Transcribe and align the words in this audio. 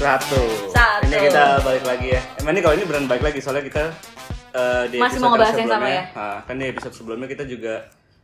Satu. 0.00 0.40
Satu. 0.72 1.04
Ini 1.04 1.28
kita 1.28 1.44
balik 1.60 1.84
lagi 1.84 2.06
ya. 2.10 2.20
Emang 2.40 2.56
ini 2.56 2.60
kalau 2.60 2.74
ini 2.74 2.84
beneran 2.84 3.04
balik 3.04 3.20
lagi 3.22 3.38
soalnya 3.38 3.60
kita 3.62 3.84
eh, 4.50 4.84
di 4.88 4.96
Masih 4.96 5.20
episode 5.20 5.22
mau 5.22 5.30
ngebahas 5.30 5.54
yang 5.54 5.70
sama 5.70 5.86
ya? 5.86 6.02
ah, 6.16 6.38
kan 6.42 6.54
di 6.56 6.66
episode 6.66 6.94
sebelumnya 6.94 7.28
kita 7.28 7.44
juga 7.44 7.74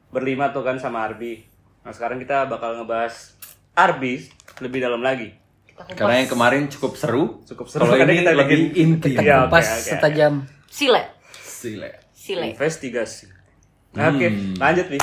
berlima 0.08 0.48
tuh 0.50 0.64
kan 0.64 0.80
sama 0.80 1.04
Arbi. 1.04 1.44
Nah 1.84 1.92
sekarang 1.92 2.16
kita 2.16 2.48
bakal 2.48 2.80
ngebahas 2.80 3.36
Arbi 3.74 4.24
lebih 4.58 4.80
dalam 4.80 5.04
lagi. 5.04 5.36
Kita 5.68 5.84
kupas. 5.84 5.98
Karena 6.00 6.14
yang 6.16 6.30
kemarin 6.32 6.62
cukup 6.66 6.92
seru. 6.96 7.24
Cukup 7.44 7.66
seru, 7.68 7.84
Kalau 7.84 8.00
ini 8.00 8.24
kita 8.24 8.32
lebih 8.32 8.58
bikin- 8.72 8.96
inti. 8.96 9.10
Iya, 9.14 9.44
oke, 9.44 9.52
Pas 9.52 9.66
oke, 9.68 9.84
setajam. 9.86 10.34
Sile. 10.66 11.02
Sile. 11.36 11.90
Sile. 12.10 12.56
Investigasi. 12.56 13.28
Nah, 13.92 14.08
Oke, 14.10 14.28
lanjut 14.56 14.86
nih. 14.88 15.00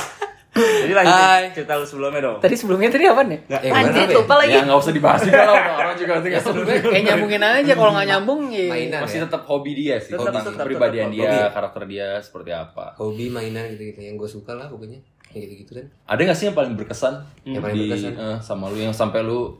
Jadi 0.54 0.92
lanjut 0.92 1.10
Hai. 1.12 1.50
cerita 1.50 1.74
lu 1.74 1.82
sebelumnya 1.82 2.20
dong. 2.22 2.36
Tadi 2.38 2.54
sebelumnya 2.54 2.86
tadi 2.88 3.04
apa 3.04 3.22
nih? 3.22 3.38
Nggak, 3.44 3.60
Eh, 3.60 3.72
Anjir, 3.74 4.06
lupa 4.14 4.34
lagi. 4.36 4.52
Ya 4.52 4.62
nggak 4.62 4.78
usah 4.78 4.92
dibahas 4.92 5.20
juga 5.20 5.42
lah. 5.42 5.54
orang- 5.74 5.96
juga 5.96 6.12
nanti 6.14 6.28
nggak 6.30 6.44
seru. 6.44 6.60
Kayak 6.62 7.02
nyambungin 7.04 7.42
aja 7.42 7.72
kalau 7.72 7.92
nggak 7.92 8.08
nyambung 8.08 8.40
ya. 8.48 8.66
Mainan 8.68 9.00
Masih 9.02 9.18
ya? 9.18 9.24
tetap 9.26 9.42
hobi 9.44 9.70
dia 9.72 9.96
sih. 9.96 10.10
Tetap, 10.10 10.30
tetap, 10.32 10.52
kepribadian 10.56 11.10
dia, 11.10 11.26
hobi. 11.26 11.38
karakter 11.50 11.82
dia 11.84 12.08
seperti 12.18 12.50
apa. 12.50 12.94
Hobi 12.94 13.26
mainan 13.28 13.66
gitu-gitu 13.68 14.00
yang 14.00 14.14
gue 14.14 14.26
suka 14.26 14.52
lah 14.52 14.66
pokoknya. 14.66 15.02
Yang 15.30 15.40
gitu-gitu 15.44 15.72
kan. 15.74 15.86
Ada 16.06 16.20
nggak 16.22 16.38
sih 16.38 16.46
yang 16.46 16.56
paling 16.56 16.72
berkesan 16.74 17.14
Yang 17.42 17.60
paling 17.60 17.74
di 17.74 17.82
berkesan? 17.84 18.12
eh, 18.14 18.36
sama 18.40 18.64
lu 18.66 18.78
yang 18.78 18.94
sampai 18.94 19.20
lu 19.20 19.58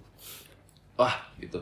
wah 0.94 1.10
gitu 1.36 1.58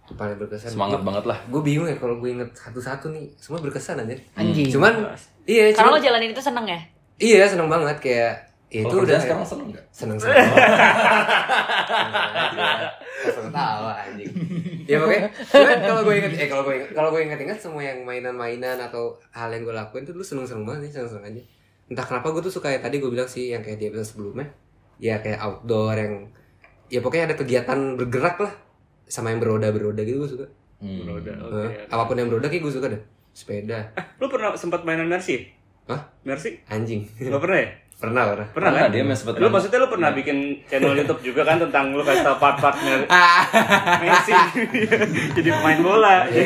Itu 0.00 0.14
paling 0.14 0.38
berkesan. 0.38 0.70
semangat 0.70 1.02
banget 1.02 1.24
lah. 1.24 1.38
Gue 1.48 1.58
bingung 1.60 1.84
ya 1.84 1.96
kalau 1.96 2.16
gue 2.16 2.30
inget 2.30 2.46
satu-satu 2.52 3.10
nih. 3.10 3.26
Semua 3.34 3.58
berkesan 3.58 3.98
aja. 3.98 4.14
Anjing. 4.36 4.70
Cuman 4.70 5.10
iya, 5.44 5.70
Karena 5.70 5.78
cuman 5.82 5.90
lo 5.92 6.00
jalanin 6.00 6.30
itu 6.30 6.38
seneng 6.40 6.62
ya? 6.64 6.78
iya 7.16 7.42
seneng 7.42 7.66
banget 7.66 7.96
kayak 7.96 8.14
ya 8.14 8.30
itu 8.66 8.82
Kalau 8.82 9.02
udah 9.02 9.14
sekarang 9.16 9.46
seneng 9.46 9.68
nggak? 9.70 9.84
seneng 9.90 10.18
seneng 10.22 10.42
seneng 13.26 13.50
tawa 13.50 13.92
anjing 13.96 14.30
ya 14.84 14.96
pokoknya 14.98 15.28
cuman 15.46 15.78
kalau 15.80 16.02
gue 16.02 16.14
inget 16.16 16.32
eh 16.36 16.48
kalau 16.48 16.62
gue 16.62 16.74
inget 16.76 16.90
kalau 16.92 17.08
gue 17.10 17.20
inget 17.22 17.38
inget 17.40 17.58
semua 17.58 17.82
yang 17.82 18.02
mainan-mainan 18.02 18.76
atau 18.80 19.14
hal 19.30 19.48
yang 19.48 19.62
gue 19.62 19.70
lakuin 19.70 20.02
tuh 20.02 20.12
dulu 20.12 20.22
seneng 20.22 20.46
seneng 20.46 20.64
banget 20.64 20.90
sih 20.90 20.98
seneng 20.98 21.10
seneng 21.12 21.24
aja 21.26 21.42
entah 21.86 22.04
kenapa 22.04 22.26
gue 22.30 22.42
tuh 22.42 22.52
suka 22.52 22.68
yang 22.68 22.82
tadi 22.82 22.98
gue 22.98 23.06
bilang 23.06 23.26
sih 23.26 23.50
yang 23.50 23.62
kayak 23.62 23.78
di 23.78 23.86
episode 23.86 24.08
sebelumnya 24.08 24.46
ya 24.98 25.20
kayak 25.20 25.38
outdoor 25.38 25.94
yang 25.94 26.12
ya 26.86 26.98
pokoknya 26.98 27.24
ada 27.28 27.36
kegiatan 27.36 27.78
bergerak 27.94 28.36
lah 28.40 28.52
sama 29.04 29.30
yang 29.30 29.38
beroda 29.38 29.70
beroda 29.70 30.02
gitu 30.02 30.20
gue 30.20 30.32
suka 30.32 30.46
Hmm. 30.76 31.08
Beroda, 31.08 31.32
oke. 31.40 31.56
Eh, 31.64 31.88
apa 31.88 32.04
pun 32.04 32.20
yang 32.20 32.28
beroda 32.28 32.52
kayak 32.52 32.60
gue 32.60 32.68
suka 32.68 32.92
deh 32.92 33.00
sepeda 33.32 33.96
Lu 34.20 34.28
pernah 34.28 34.52
sempat 34.52 34.84
mainan 34.84 35.08
Mercy? 35.08 35.48
Hah? 35.88 36.04
Mercy? 36.20 36.60
anjing 36.68 37.08
Gak 37.16 37.40
pernah 37.40 37.64
ya? 37.64 37.68
pernah 37.96 38.22
pernah 38.26 38.46
Pernah 38.46 38.70
Pernah, 38.70 38.80
kan? 38.82 38.90
dia 38.90 39.02
main 39.02 39.14
sempet 39.14 39.34
Lu 39.34 39.40
main. 39.42 39.52
maksudnya 39.52 39.78
lu 39.78 39.88
pernah 39.88 40.10
bikin 40.10 40.36
channel 40.64 40.92
YouTube 40.94 41.20
juga 41.22 41.42
kan 41.42 41.56
tentang 41.58 41.84
lu 41.90 42.00
kasih 42.00 42.22
tau 42.22 42.36
part-part 42.36 42.76
Mer- 42.78 43.08
Messi 44.02 44.32
jadi 45.36 45.48
pemain 45.50 45.80
bola. 45.80 46.28
iya 46.28 46.44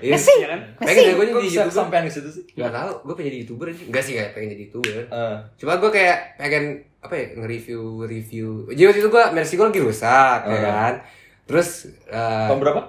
iya 0.00 0.16
Iya 0.16 0.46
kan? 0.48 0.60
pengen 0.78 1.02
gue 1.10 1.26
Kok 1.26 1.38
jadi 1.38 1.48
youtuber 1.50 1.72
sampai 1.74 1.98
ke 2.00 2.10
situ 2.10 2.30
sih? 2.30 2.42
Gak 2.54 2.70
tau, 2.70 2.92
gue 3.02 3.12
pengen 3.12 3.28
jadi 3.28 3.38
youtuber 3.42 3.66
aja 3.66 3.82
Enggak 3.82 4.02
sih 4.02 4.12
kayak 4.14 4.30
pengen 4.32 4.48
jadi 4.50 4.62
youtuber 4.64 4.96
Eh, 5.04 5.36
Cuma 5.56 5.72
gue 5.76 5.90
kayak 5.90 6.16
pengen 6.36 6.64
apa 6.98 7.14
ya 7.14 7.26
nge-review 7.36 7.80
review. 8.02 8.48
Jadi 8.68 8.82
waktu 8.84 9.00
itu 9.00 9.08
gue 9.08 9.24
Mercy 9.30 9.54
gue 9.54 9.66
lagi 9.66 9.80
rusak 9.80 10.40
ya 10.42 10.58
kan. 10.58 10.94
Terus 11.44 11.68
eh, 12.06 12.46
tahun 12.46 12.58
berapa? 12.58 12.80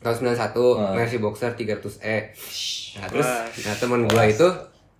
tahun 0.00 0.14
91 0.34 0.34
Hmm. 0.34 0.92
Mercy 0.94 1.16
Boxer 1.16 1.52
300E. 1.52 2.16
Nah, 2.92 3.06
terus 3.06 3.28
nah 3.62 3.74
teman 3.76 4.02
gue 4.04 4.24
itu 4.26 4.48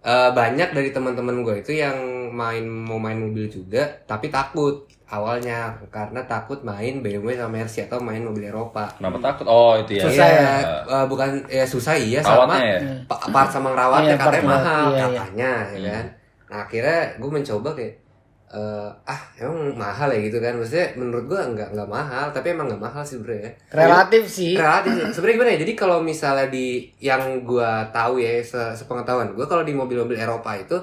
eh, 0.00 0.30
banyak 0.30 0.68
dari 0.70 0.90
teman-teman 0.90 1.42
gue 1.42 1.54
itu 1.58 1.72
yang 1.74 2.21
main 2.32 2.64
mau 2.64 2.96
main 2.96 3.16
mobil 3.16 3.46
juga 3.46 3.84
tapi 4.02 4.26
takut 4.28 4.82
awalnya 5.06 5.76
karena 5.88 6.24
takut 6.24 6.64
main 6.64 6.98
BMW 6.98 7.36
sama 7.36 7.52
Mercy 7.54 7.84
atau 7.84 8.00
main 8.00 8.18
mobil 8.18 8.48
Eropa. 8.48 8.88
Kenapa 8.96 9.20
takut? 9.22 9.44
Oh 9.44 9.76
itu 9.76 9.92
ya. 9.94 10.08
Susah 10.08 10.24
Iya, 10.26 10.40
ya? 10.40 10.56
eh, 10.88 11.04
bukan 11.04 11.30
ya 11.46 11.64
susah 11.64 11.94
iya 11.94 12.20
sama 12.20 12.56
ya? 12.56 12.80
pa- 13.04 13.20
part 13.28 13.46
sama 13.46 13.70
ngerawatnya 13.70 14.16
Iya, 14.16 14.18
katanya 14.18 14.40
part 14.42 14.48
mahal 14.56 14.84
iya, 14.88 14.96
iya. 14.96 15.04
katanya 15.20 15.52
ya 15.68 15.76
Hmm. 15.76 15.92
kan 15.92 16.06
nah 16.48 16.58
akhirnya 16.62 16.98
gue 17.16 17.30
mencoba 17.30 17.70
kayak 17.72 17.94
eh, 18.48 18.88
ah 19.06 19.20
emang 19.34 19.56
mahal 19.74 20.08
ya 20.08 20.20
gitu 20.22 20.36
kan 20.36 20.52
maksudnya 20.52 20.92
menurut 20.94 21.24
gue 21.26 21.40
nggak 21.52 21.68
nggak 21.72 21.88
mahal 21.88 22.26
tapi 22.28 22.52
emang 22.52 22.68
nggak 22.68 22.82
mahal 22.82 23.00
sih 23.00 23.16
sebenarnya 23.16 23.52
Relatif 23.70 24.22
sih. 24.26 24.52
Relatif 24.54 24.92
sebenarnya 25.14 25.36
gimana 25.36 25.50
ya 25.50 25.60
jadi 25.60 25.72
kalau 25.74 25.98
misalnya 26.00 26.48
di 26.48 26.66
yang 26.98 27.20
gue 27.42 27.70
tahu 27.90 28.14
ya 28.16 28.40
se- 28.42 28.74
sepengetahuan 28.74 29.32
gue 29.32 29.46
kalau 29.46 29.60
di 29.60 29.72
mobil-mobil 29.72 30.16
Eropa 30.16 30.52
itu 30.54 30.76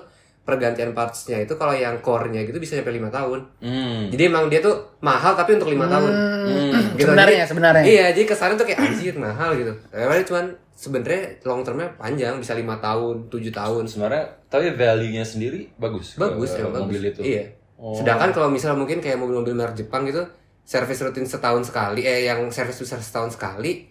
pergantian 0.49 0.91
partsnya 0.91 1.37
itu 1.39 1.53
kalau 1.53 1.71
yang 1.71 1.97
core-nya 1.99 2.41
gitu 2.41 2.57
bisa 2.57 2.73
sampai 2.73 2.91
lima 2.91 3.07
tahun 3.07 3.45
Hmm. 3.57 4.09
jadi 4.09 4.27
emang 4.27 4.47
dia 4.47 4.59
tuh 4.59 4.73
mahal 4.99 5.33
tapi 5.33 5.53
untuk 5.53 5.69
lima 5.69 5.85
tahun 5.85 6.09
Hmm, 6.09 6.73
Gitu. 6.97 7.05
sebenarnya 7.05 7.37
Jadi- 7.39 7.47
sebenarnya. 7.47 7.83
Iya, 7.85 8.05
jadi 8.11 8.25
kesannya 8.25 8.55
tuh 8.55 8.65
kayak 8.65 8.79
anjir 8.81 9.13
mahal 9.15 9.53
gitu. 9.53 9.69
Padahal 9.87 10.23
cuman 10.23 10.45
sebenarnya 10.73 11.21
long 11.43 11.61
termnya 11.61 11.87
panjang, 11.93 12.33
bisa 12.35 12.53
lima 12.53 12.75
tahun, 12.77 13.29
tujuh 13.29 13.51
tahun. 13.51 13.85
Sebenarnya 13.85 14.25
tapi 14.47 14.73
value-nya 14.73 15.21
sendiri 15.21 15.69
bagus. 15.75 16.17
Bagus 16.17 16.49
ya, 16.51 16.65
bagus. 16.65 16.89
mobil 16.89 17.01
itu. 17.05 17.21
Iya. 17.21 17.45
Oh. 17.77 17.93
Sedangkan 17.93 18.31
kalau 18.31 18.49
misal 18.49 18.73
mungkin 18.73 18.97
kayak 18.97 19.15
mobil-mobil 19.15 19.53
merek 19.53 19.77
Jepang 19.77 20.03
gitu, 20.03 20.25
servis 20.61 20.99
rutin 20.99 21.23
setahun 21.23 21.63
sekali, 21.63 22.01
eh 22.01 22.25
yang 22.25 22.43
servis 22.49 22.75
besar 22.75 22.99
setahun 22.99 23.37
sekali, 23.37 23.87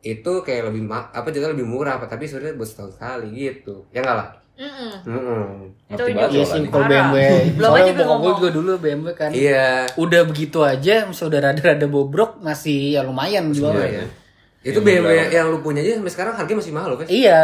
itu 0.00 0.32
kayak 0.40 0.66
lebih 0.66 0.82
ma 0.82 1.06
apa 1.06 1.28
jadi 1.28 1.46
lebih 1.46 1.62
murah 1.62 1.94
apa 1.94 2.08
tapi 2.08 2.24
sebenarnya 2.24 2.56
buat 2.56 2.66
setahun 2.66 2.96
sekali 2.96 3.28
gitu. 3.30 3.84
Ya 3.90 4.00
enggak 4.00 4.16
lah. 4.16 4.28
Mm-mm. 4.60 4.92
Mm-mm. 5.02 5.42
Ngerti 5.88 5.96
Itu 6.04 6.14
banget 6.14 6.30
Iya 6.30 6.44
Parah. 6.68 6.86
BMW. 6.86 7.16
Belum 7.50 7.64
Soalnya 7.66 7.80
aja 7.82 7.90
gue 7.90 7.96
bokap 7.96 8.08
gue 8.12 8.20
ngomong. 8.20 8.36
juga 8.36 8.50
dulu 8.52 8.70
BMW 8.76 9.08
kan. 9.10 9.30
Iya. 9.32 9.68
Udah 9.96 10.22
begitu 10.22 10.58
aja, 10.62 10.94
misalnya 11.02 11.28
udah 11.28 11.40
rada-rada 11.42 11.86
bobrok 11.86 12.30
masih 12.38 12.78
ya 12.92 13.00
lumayan 13.00 13.50
jual. 13.50 13.72
Iya, 13.72 13.88
ya. 13.96 14.04
Itu 14.62 14.78
Yang 14.78 14.86
BMW 14.86 15.08
berapa? 15.10 15.32
yang 15.32 15.46
lu 15.48 15.58
punya 15.58 15.80
aja 15.80 15.96
sampai 15.96 16.12
sekarang 16.12 16.34
harganya 16.34 16.58
masih 16.58 16.72
mahal 16.72 16.88
loh, 16.90 16.98
Fes. 16.98 17.08
Iya, 17.08 17.42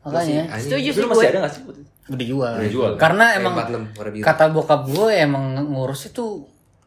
Masih 0.00 0.06
makanya 0.06 0.40
anjing. 0.50 0.64
Setuju 0.66 0.80
Itu 0.86 0.96
sih 0.96 1.04
masih 1.04 1.14
gue. 1.14 1.28
ada 1.28 1.38
nggak 1.38 1.52
sih? 1.52 1.62
udah 2.06 2.26
jual. 2.26 2.52
Udah 2.54 2.70
jual. 2.70 2.90
Karena 2.94 3.24
Kayak 3.26 3.38
emang 3.38 3.52
46 3.54 3.64
warna 3.94 4.10
biru. 4.10 4.24
kata 4.24 4.44
bokap 4.50 4.80
gue 4.86 5.08
emang 5.14 5.44
ngurus 5.66 6.02
itu 6.06 6.26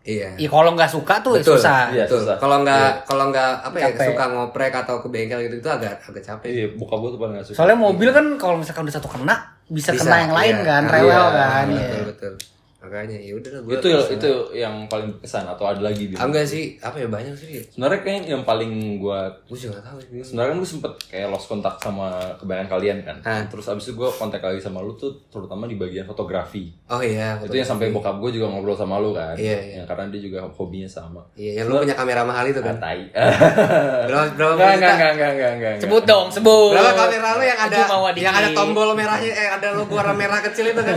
Iya. 0.03 0.29
ya 0.35 0.47
kalau 0.47 0.71
nggak 0.71 0.87
suka 0.87 1.19
tuh 1.19 1.33
ya 1.33 1.41
Betul. 1.41 1.57
susah. 1.57 1.81
Iya. 1.91 2.05
Betul. 2.05 2.19
susah. 2.21 2.35
Kalau 2.37 2.57
nggak 2.59 2.87
kalau 3.03 3.25
nggak 3.27 3.49
apa 3.61 3.75
ya 3.75 3.87
Capek. 3.91 4.07
suka 4.07 4.23
ngoprek 4.29 4.73
atau 4.77 4.95
ke 4.97 5.07
bengkel 5.07 5.39
gitu 5.43 5.55
itu 5.57 5.67
agak 5.67 5.99
agak 5.99 6.23
capek. 6.23 6.47
Iya, 6.47 6.65
bokap 6.73 6.97
gua 6.97 7.09
tuh 7.09 7.19
paling 7.19 7.33
nggak 7.33 7.45
suka. 7.45 7.55
Soalnya 7.55 7.77
mobil 7.77 8.09
kan 8.11 8.25
kalau 8.35 8.55
misalkan 8.55 8.83
udah 8.83 8.95
satu 8.95 9.09
kena 9.09 9.35
bisa, 9.67 9.91
Bisa, 9.91 10.03
kena 10.07 10.17
yang 10.23 10.33
lain 10.33 10.55
iya. 10.55 10.67
kan, 10.67 10.83
Iya, 10.87 10.93
rewel 10.95 11.25
kan. 11.35 11.65
Betul 11.67 11.79
iya. 11.79 12.03
betul. 12.07 12.33
Makanya 12.77 13.17
ya 13.17 13.33
udah 13.33 13.51
gua 13.65 13.73
itu 13.73 13.87
itu 14.13 14.29
yang 14.53 14.85
paling 14.85 15.09
berkesan 15.11 15.43
atau 15.43 15.65
ada 15.65 15.81
lagi 15.81 16.13
Ah, 16.13 16.23
Bim? 16.23 16.29
enggak 16.29 16.45
sih, 16.45 16.77
apa 16.77 16.93
ya 16.95 17.09
banyak 17.09 17.33
sih. 17.33 17.57
Sebenarnya 17.67 17.99
kayaknya 17.99 18.37
yang 18.37 18.43
paling 18.43 18.71
gua 18.97 19.27
Gue 19.43 19.57
juga 19.57 19.81
tahu 19.81 19.97
sih. 19.97 20.21
sebenarnya 20.21 20.53
kan 20.53 20.57
gue 20.57 20.69
sempet 20.69 20.91
kayak 21.09 21.27
lost 21.27 21.47
kontak 21.47 21.73
sama 21.77 22.07
kebanyakan 22.37 22.69
kalian 22.69 22.97
kan. 23.01 23.17
Hah. 23.21 23.41
Terus 23.49 23.65
abis 23.67 23.83
itu 23.83 23.97
gue 23.97 24.05
kontak 24.11 24.39
lagi 24.39 24.59
sama 24.59 24.79
lu 24.79 24.93
tuh 24.93 25.09
terutama 25.27 25.65
di 25.65 25.73
bagian 25.73 26.05
fotografi. 26.05 26.69
Oh 26.85 27.01
iya, 27.01 27.41
Itu 27.41 27.51
yang 27.51 27.65
sampai 27.65 27.89
bokap 27.89 28.21
gue 28.21 28.31
juga 28.31 28.45
ngobrol 28.47 28.73
sama 28.73 29.01
lu 29.01 29.11
kan. 29.11 29.33
Iya, 29.33 29.57
iya. 29.57 29.75
Yang 29.81 29.87
karena 29.89 30.03
dia 30.07 30.21
juga 30.21 30.39
hobinya 30.47 30.87
sama. 30.87 31.21
Iya, 31.33 31.51
yang 31.57 31.65
lu 31.67 31.81
punya 31.81 31.95
kamera 31.95 32.21
mahal 32.23 32.45
itu 32.45 32.61
kan. 32.61 32.77
Tai. 32.77 33.01
Berapa 34.07 34.25
berapa 34.31 34.53
Enggak, 34.53 34.77
enggak, 34.77 34.91
enggak, 34.93 35.09
enggak, 35.09 35.31
enggak, 35.31 35.51
enggak. 35.51 35.73
Sebut 35.81 36.03
dong, 36.05 36.25
sebut. 36.29 36.71
Berapa 36.71 36.93
kamera 36.95 37.29
lu 37.33 37.43
yang 37.43 37.59
ada 37.59 37.77
yang 38.13 38.35
ada 38.35 38.49
tombol 38.53 38.93
merahnya 38.93 39.29
eh 39.29 39.49
ada 39.49 39.67
logo 39.73 39.93
warna 39.93 40.13
merah 40.13 40.39
kecil 40.39 40.69
itu 40.69 40.77
kan? 40.77 40.95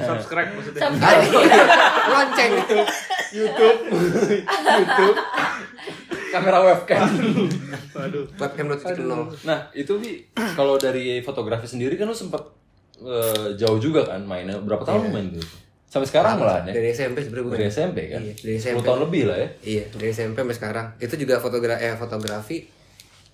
Subscribe 0.00 0.50
maksudnya. 0.54 0.80
Lonceng. 2.12 2.52
Kamera 6.32 6.58
webcam. 6.62 7.06
Waduh. 7.96 8.24
Webcam 8.36 8.66
2.0. 8.68 9.46
nah, 9.48 9.58
itu 9.72 9.92
Bi, 9.96 10.20
kalau 10.58 10.76
dari 10.76 11.22
fotografi 11.24 11.64
sendiri 11.64 11.96
kan 11.96 12.10
lu 12.10 12.16
sempet 12.16 12.42
eh, 13.00 13.54
jauh 13.56 13.78
juga 13.80 14.04
kan 14.04 14.20
mainnya. 14.24 14.58
Berapa 14.60 14.84
tahun 14.84 15.08
lu 15.08 15.10
main 15.14 15.26
tuh? 15.32 15.46
Sampai 15.86 16.08
sekarang 16.10 16.42
lah 16.42 16.60
ya. 16.66 16.74
Dari 16.76 16.92
SMP 16.92 17.24
sebenarnya. 17.24 17.56
Dari 17.56 17.66
SMP 17.70 17.98
kan? 18.12 18.20
Iya, 18.20 18.34
dari 18.36 18.56
10 18.58 18.62
SMP. 18.62 18.84
tahun 18.84 19.00
lebih 19.08 19.22
lah 19.30 19.36
ya. 19.38 19.48
Iya, 19.64 19.84
dari 19.94 20.08
SMP 20.12 20.36
sampai 20.42 20.56
sekarang. 20.58 20.86
Itu 21.00 21.14
juga 21.16 21.40
fotografi 21.40 21.80
eh 21.86 21.94
fotografi 21.96 22.56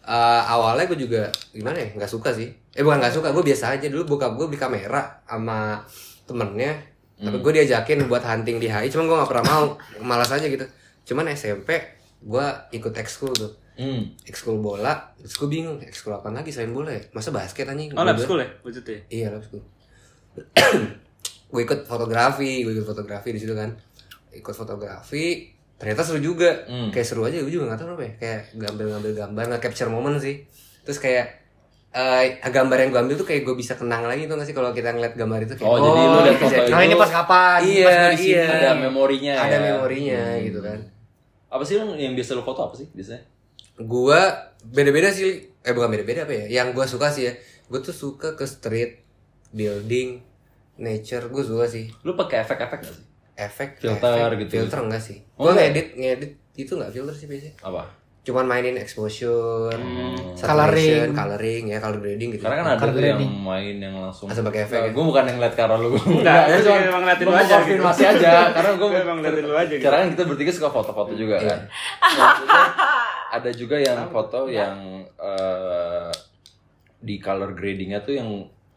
eh, 0.07 0.43
awalnya 0.47 0.85
gue 0.91 0.99
juga 0.99 1.31
gimana 1.55 1.79
ya 1.79 1.89
nggak 1.95 2.11
suka 2.11 2.35
sih 2.35 2.51
eh 2.51 2.83
bukan 2.83 2.99
nggak 2.99 3.15
suka 3.15 3.31
gue 3.31 3.45
biasa 3.45 3.79
aja 3.79 3.87
dulu 3.87 4.17
bokap 4.17 4.35
gue 4.35 4.47
beli 4.51 4.59
kamera 4.59 5.23
sama 5.23 5.79
temennya 6.27 6.75
tapi 7.23 7.39
gue 7.39 7.53
diajakin 7.55 8.03
buat 8.05 8.21
hunting 8.21 8.59
di 8.59 8.67
HI 8.67 8.91
cuman 8.91 9.05
gue 9.07 9.17
nggak 9.17 9.31
pernah 9.31 9.45
mau 9.47 9.65
malas 10.03 10.29
aja 10.29 10.43
gitu 10.43 10.67
cuman 11.05 11.31
SMP 11.31 11.71
gue 12.19 12.47
ikut 12.73 12.93
ekskul 12.93 13.31
tuh 13.31 13.53
Hmm. 13.73 14.05
ekskul 14.29 14.61
bola 14.61 15.17
terus 15.17 15.33
gue 15.33 15.49
bingung 15.49 15.81
ekskul 15.81 16.13
apa 16.13 16.29
lagi 16.29 16.53
selain 16.53 16.71
bola 16.71 16.93
ya 16.93 17.01
masa 17.11 17.33
basket 17.33 17.65
anjing 17.65 17.89
Oh, 17.97 18.05
lab 18.05 18.21
school 18.21 18.37
ya? 18.37 18.49
Maksudnya? 18.61 19.01
Iya 19.09 19.27
lab 19.33 19.41
school. 19.41 19.65
gue 21.53 21.61
ikut 21.63 21.81
fotografi, 21.85 22.65
gue 22.65 22.73
ikut 22.73 22.85
fotografi 22.85 23.33
di 23.33 23.41
situ 23.41 23.53
kan. 23.53 23.73
Ikut 24.29 24.53
fotografi, 24.53 25.53
ternyata 25.77 26.05
seru 26.05 26.21
juga. 26.21 26.65
Hmm. 26.65 26.89
Kayak 26.89 27.07
seru 27.07 27.25
aja, 27.25 27.41
gue 27.41 27.49
juga 27.49 27.73
gak 27.73 27.81
tahu 27.81 27.97
apa 27.97 28.05
ya. 28.05 28.13
Kayak 28.17 28.41
ngambil-ngambil 28.57 29.13
gambar, 29.15 29.45
nge-capture 29.53 29.89
momen 29.89 30.17
sih. 30.17 30.45
Terus 30.85 30.99
kayak 30.99 31.42
eh 31.93 32.25
gambar 32.43 32.79
yang 32.79 32.91
gue 32.91 33.01
ambil 33.03 33.17
tuh 33.17 33.25
kayak 33.25 33.43
gue 33.43 33.53
bisa 33.53 33.75
kenang 33.75 34.03
lagi 34.03 34.25
tuh 34.25 34.35
gak 34.35 34.45
sih 34.45 34.53
kalau 34.53 34.71
kita 34.71 34.91
ngeliat 34.91 35.13
gambar 35.13 35.41
itu 35.41 35.55
kayak 35.55 35.67
Oh, 35.67 35.77
jadi 35.79 36.01
lu 36.03 36.19
liat 36.23 36.37
foto 36.37 36.49
kejadian. 36.49 36.65
itu. 36.65 36.73
Nah 36.73 36.83
ini 36.83 36.95
pas 36.97 37.11
kapan? 37.13 37.59
Iya, 37.63 37.85
pas 37.85 37.97
di 38.09 38.17
sini. 38.19 38.31
iya. 38.31 38.45
Ada 38.49 38.71
memorinya 38.79 39.35
ada 39.37 39.51
ya. 39.51 39.61
memorinya 39.67 40.21
Hmm. 40.27 40.41
gitu 40.43 40.59
kan. 40.61 40.79
Apa 41.49 41.63
sih 41.63 41.75
yang 41.77 41.91
yang 41.95 42.13
biasa 42.13 42.31
lu 42.33 42.43
foto 42.43 42.61
apa 42.63 42.75
sih 42.75 42.89
biasanya? 42.89 43.23
Gua 43.79 44.21
beda-beda 44.65 45.09
sih 45.09 45.31
eh 45.59 45.71
bukan 45.71 45.89
beda-beda 45.91 46.23
apa 46.23 46.35
ya 46.35 46.45
yang 46.55 46.71
gue 46.71 46.85
suka 46.85 47.09
sih 47.09 47.25
ya 47.25 47.33
gue 47.67 47.81
tuh 47.81 47.93
suka 47.93 48.33
ke 48.33 48.45
street 48.45 49.05
building 49.51 50.21
nature 50.77 51.29
gue 51.29 51.43
suka 51.43 51.67
sih 51.67 51.93
Lu 52.01 52.15
pakai 52.15 52.41
efek-efek 52.41 52.81
gak 52.81 52.91
sih? 52.91 53.07
efek 53.35 53.69
Filter 53.77 54.13
efek, 54.29 54.39
gitu. 54.41 54.51
filter 54.59 54.79
enggak 54.83 55.01
sih 55.01 55.19
Oh, 55.35 55.45
gue 55.45 55.53
enggak? 55.53 55.67
ngedit 55.69 55.87
ngedit 55.95 56.33
itu 56.55 56.73
nggak 56.73 56.91
filter 56.91 57.13
sih 57.13 57.27
biasanya 57.27 57.55
Apa? 57.61 57.83
Cuman 58.23 58.47
mainin 58.47 58.77
exposure 58.77 59.75
Hmm. 59.75 60.15
Coloring. 60.33 61.11
coloring 61.11 61.65
ya 61.69 61.79
color 61.79 61.99
grading 61.99 62.31
gitu 62.33 62.43
Karena 62.43 62.57
kan 62.57 62.67
ada 62.69 62.81
Color 62.81 62.95
tuh 62.95 63.03
yang 63.05 63.23
main 63.37 63.77
yang 63.77 63.95
langsung 63.97 64.27
Langsung 64.27 64.47
pakai 64.47 64.63
efek 64.65 64.79
ya? 64.81 64.91
Gue 64.91 65.05
bukan 65.05 65.23
yang 65.25 65.37
ngeliat 65.37 65.55
cara 65.55 65.75
lu 65.75 65.91
Enggak, 65.93 66.43
gua 66.47 66.59
cuma- 66.63 66.83
emang 66.85 67.03
ngeliatin 67.03 67.27
lu 67.27 67.35
aja 67.35 67.57
gitu. 67.61 67.83
aja 67.83 68.33
Karena 68.49 68.71
gue 68.73 68.89
Gua 68.89 69.01
emang 69.01 69.17
ngeliatin 69.19 69.45
lu 69.45 69.55
aja 69.57 69.73
gitu. 69.73 69.83
Karena 69.83 69.99
kan 69.99 70.09
kita 70.11 70.23
bertiga 70.25 70.53
suka 70.53 70.69
foto-foto 70.71 71.13
juga 71.13 71.37
kan 71.37 71.59
Maksudnya, 72.01 72.65
Ada 73.37 73.51
juga 73.51 73.77
yang 73.77 73.99
foto 74.07 74.39
yang 74.47 74.77
eh, 75.19 76.11
Di 76.97 77.19
color 77.19 77.51
gradingnya 77.53 77.99
tuh 78.01 78.15
yang 78.15 78.29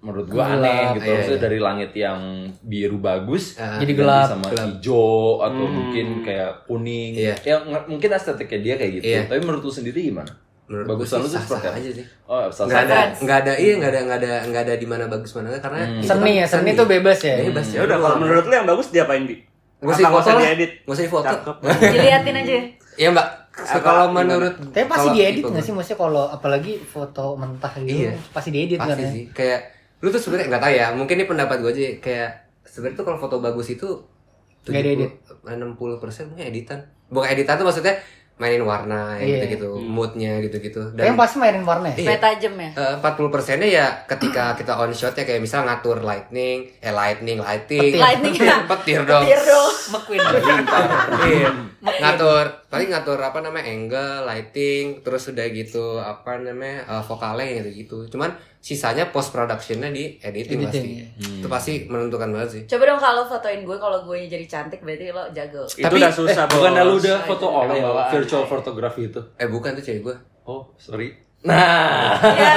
menurut 0.05 0.29
gua 0.29 0.45
Gelap, 0.45 0.61
aneh 0.61 0.81
gitu 0.93 1.01
iya, 1.03 1.15
Maksudnya 1.17 1.33
iya. 1.33 1.43
dari 1.43 1.59
langit 1.59 1.91
yang 1.91 2.19
biru 2.61 2.97
bagus 2.99 3.57
Ah, 3.57 3.81
Jadi 3.81 3.93
gelap, 3.93 4.29
sama 4.29 4.45
gelap. 4.47 4.65
hijau 4.69 5.41
atau 5.41 5.63
Hmm. 5.63 5.73
mungkin 5.73 6.07
kayak 6.21 6.51
kuning 6.63 7.11
Iya. 7.15 7.33
ya 7.41 7.55
mungkin 7.83 8.09
estetiknya 8.11 8.59
dia 8.61 8.73
kayak 8.75 8.91
gitu 8.93 9.05
Iya. 9.07 9.21
tapi 9.25 9.41
menurut 9.41 9.61
lu 9.61 9.73
sendiri 9.73 9.99
gimana 10.05 10.29
menurut 10.65 10.85
Bagusan 10.87 11.17
gue 11.19 11.25
lu 11.25 11.29
sih 11.31 11.37
seperti 11.39 11.67
apa? 11.67 11.77
aja 11.77 11.89
sih 11.91 12.05
oh 12.25 12.45
sah 12.49 12.63
nggak 12.63 12.81
ada 12.83 12.97
nggak 13.15 13.37
ada 13.39 13.53
iya 13.55 13.73
nggak 13.75 13.91
ada 13.91 13.99
nggak 14.01 14.17
ada 14.19 14.31
nggak 14.45 14.61
ada 14.63 14.73
di 14.75 14.87
mana 14.87 15.03
bagus 15.05 15.31
mana 15.31 15.49
karena 15.55 15.77
itu 15.95 16.05
Seni 16.05 16.21
kan 16.27 16.37
ya, 16.37 16.45
seni 16.47 16.69
tuh 16.71 16.87
bebas 16.87 17.19
ya. 17.19 17.35
bebas 17.39 17.65
Ya 17.67 17.81
udah 17.81 17.97
kalau 17.99 18.17
menurut 18.17 18.43
lu 18.43 18.53
yang 18.55 18.65
bagus 18.65 18.89
diapain, 18.89 19.25
Bi? 19.25 19.41
Nggak 19.77 19.93
usah 19.95 20.09
foto 20.09 20.21
usah 20.23 20.33
lah. 20.33 20.41
diedit? 20.43 20.71
nggak 20.81 20.95
usah 20.95 21.03
di 21.03 21.11
foto. 21.11 21.35
Diliatin 21.83 22.35
aja. 22.35 22.53
Iya 22.95 23.07
mbak, 23.11 23.27
kalau 23.77 24.05
menurut 24.09 24.53
Tapi 24.71 24.85
pasti 24.87 25.07
diedit 25.11 25.43
nggak 25.43 25.61
sih? 25.61 25.69
Maksudnya 25.69 25.99
kalau 25.99 26.25
apalagi 26.25 26.73
foto 26.79 27.35
mentah 27.35 27.73
gitu, 27.77 28.07
Iya. 28.07 28.17
pasti 28.31 28.49
diedit 28.49 28.79
kan 28.79 28.89
Pasti 28.89 29.03
ya. 29.03 29.11
sih, 29.11 29.23
kayak 29.29 29.61
lu 29.99 30.07
tuh 30.07 30.19
sebenarnya 30.19 30.47
nggak 30.49 30.61
tahu 30.61 30.73
ya, 30.73 30.87
mungkin 30.91 31.15
ini 31.15 31.25
pendapat 31.25 31.57
gue 31.59 31.71
aja 31.71 31.81
kayak 31.99 32.29
sebenarnya 32.63 32.97
tuh 32.97 33.05
kalau 33.05 33.17
foto 33.17 33.37
bagus 33.39 33.69
itu 33.69 33.89
Nggak 34.65 34.81
diedit. 34.81 35.11
60 35.45 36.01
persen 36.01 36.25
mungkin 36.27 36.45
editan. 36.47 36.79
Bukan 37.07 37.29
editan 37.29 37.53
tuh 37.55 37.65
maksudnya 37.65 37.93
mainin 38.35 38.67
warna 38.67 39.15
Iya. 39.15 39.23
yang 39.23 39.47
gitu-gitu, 39.47 39.69
moodnya 39.79 40.43
gitu-gitu. 40.43 40.81
Tapi 40.91 41.07
yang 41.07 41.15
pasti 41.15 41.39
mainin 41.39 41.63
warna 41.63 41.87
ya. 41.87 41.95
Iya. 41.95 42.19
Tajam 42.19 42.51
ya. 42.57 42.69
Eh, 42.73 42.95
40 42.99 43.31
persennya 43.31 43.63
ya 43.63 43.85
ketika 44.03 44.51
kita 44.57 44.75
on 44.75 44.91
shot 44.91 45.13
ya 45.13 45.23
kayak 45.23 45.39
misal 45.39 45.63
ngatur 45.63 46.03
lightning, 46.03 46.67
eh 46.81 46.91
lightning, 46.91 47.39
lighting, 47.39 47.95
Petir. 47.95 48.01
Lightning. 48.01 48.33
petir 48.67 49.01
dong. 49.05 49.23
Petir 49.23 49.39
dong. 49.39 49.71
McQueen. 49.85 50.19
Iya. 51.23 51.49
ngatur 51.85 52.45
paling 52.67 52.89
ngatur 52.89 53.21
apa 53.21 53.39
namanya 53.39 53.69
angle, 53.69 54.25
lighting, 54.25 54.99
terus 54.99 55.29
udah 55.29 55.45
gitu 55.47 56.01
apa 56.01 56.35
namanya 56.35 56.83
eh, 56.89 57.03
vokalnya 57.05 57.45
gitu 57.61 57.69
gitu. 57.71 57.97
Cuman 58.09 58.33
sisanya 58.65 59.05
post 59.07 59.29
productionnya 59.29 59.87
di 59.87 60.17
editing, 60.19 60.57
pasti. 60.59 60.81
Editing, 60.81 61.37
Itu 61.37 61.47
pasti 61.47 61.73
menentukan 61.85 62.33
banget 62.33 62.49
sih. 62.49 62.61
Coba 62.65 62.83
dong 62.87 62.97
kalau 62.99 63.21
fotoin 63.23 63.61
gue 63.61 63.77
kalau 63.77 64.01
gue 64.03 64.25
jadi 64.25 64.41
cantik 64.43 64.81
berarti 64.81 65.05
lo 65.07 65.29
jago. 65.29 65.61
Itu 65.67 65.85
Tapi- 65.85 66.01
udah 66.01 66.09
susah, 66.11 66.43
bukan 66.47 66.71
Bos. 66.73 66.81
lu 66.83 66.93
udah 66.99 67.17
foto 67.23 67.45
oleh 67.47 67.77
bawaan. 67.79 68.09
virtual 68.11 68.43
photography 68.43 69.05
itu 69.05 69.21
Eh 69.35 69.45
bukan 69.45 69.69
tuh 69.71 69.83
cewek 69.83 70.01
gue. 70.03 70.15
oh 70.43 70.65
sorry 70.75 71.13
nah 71.41 72.17
Ya. 72.25 72.53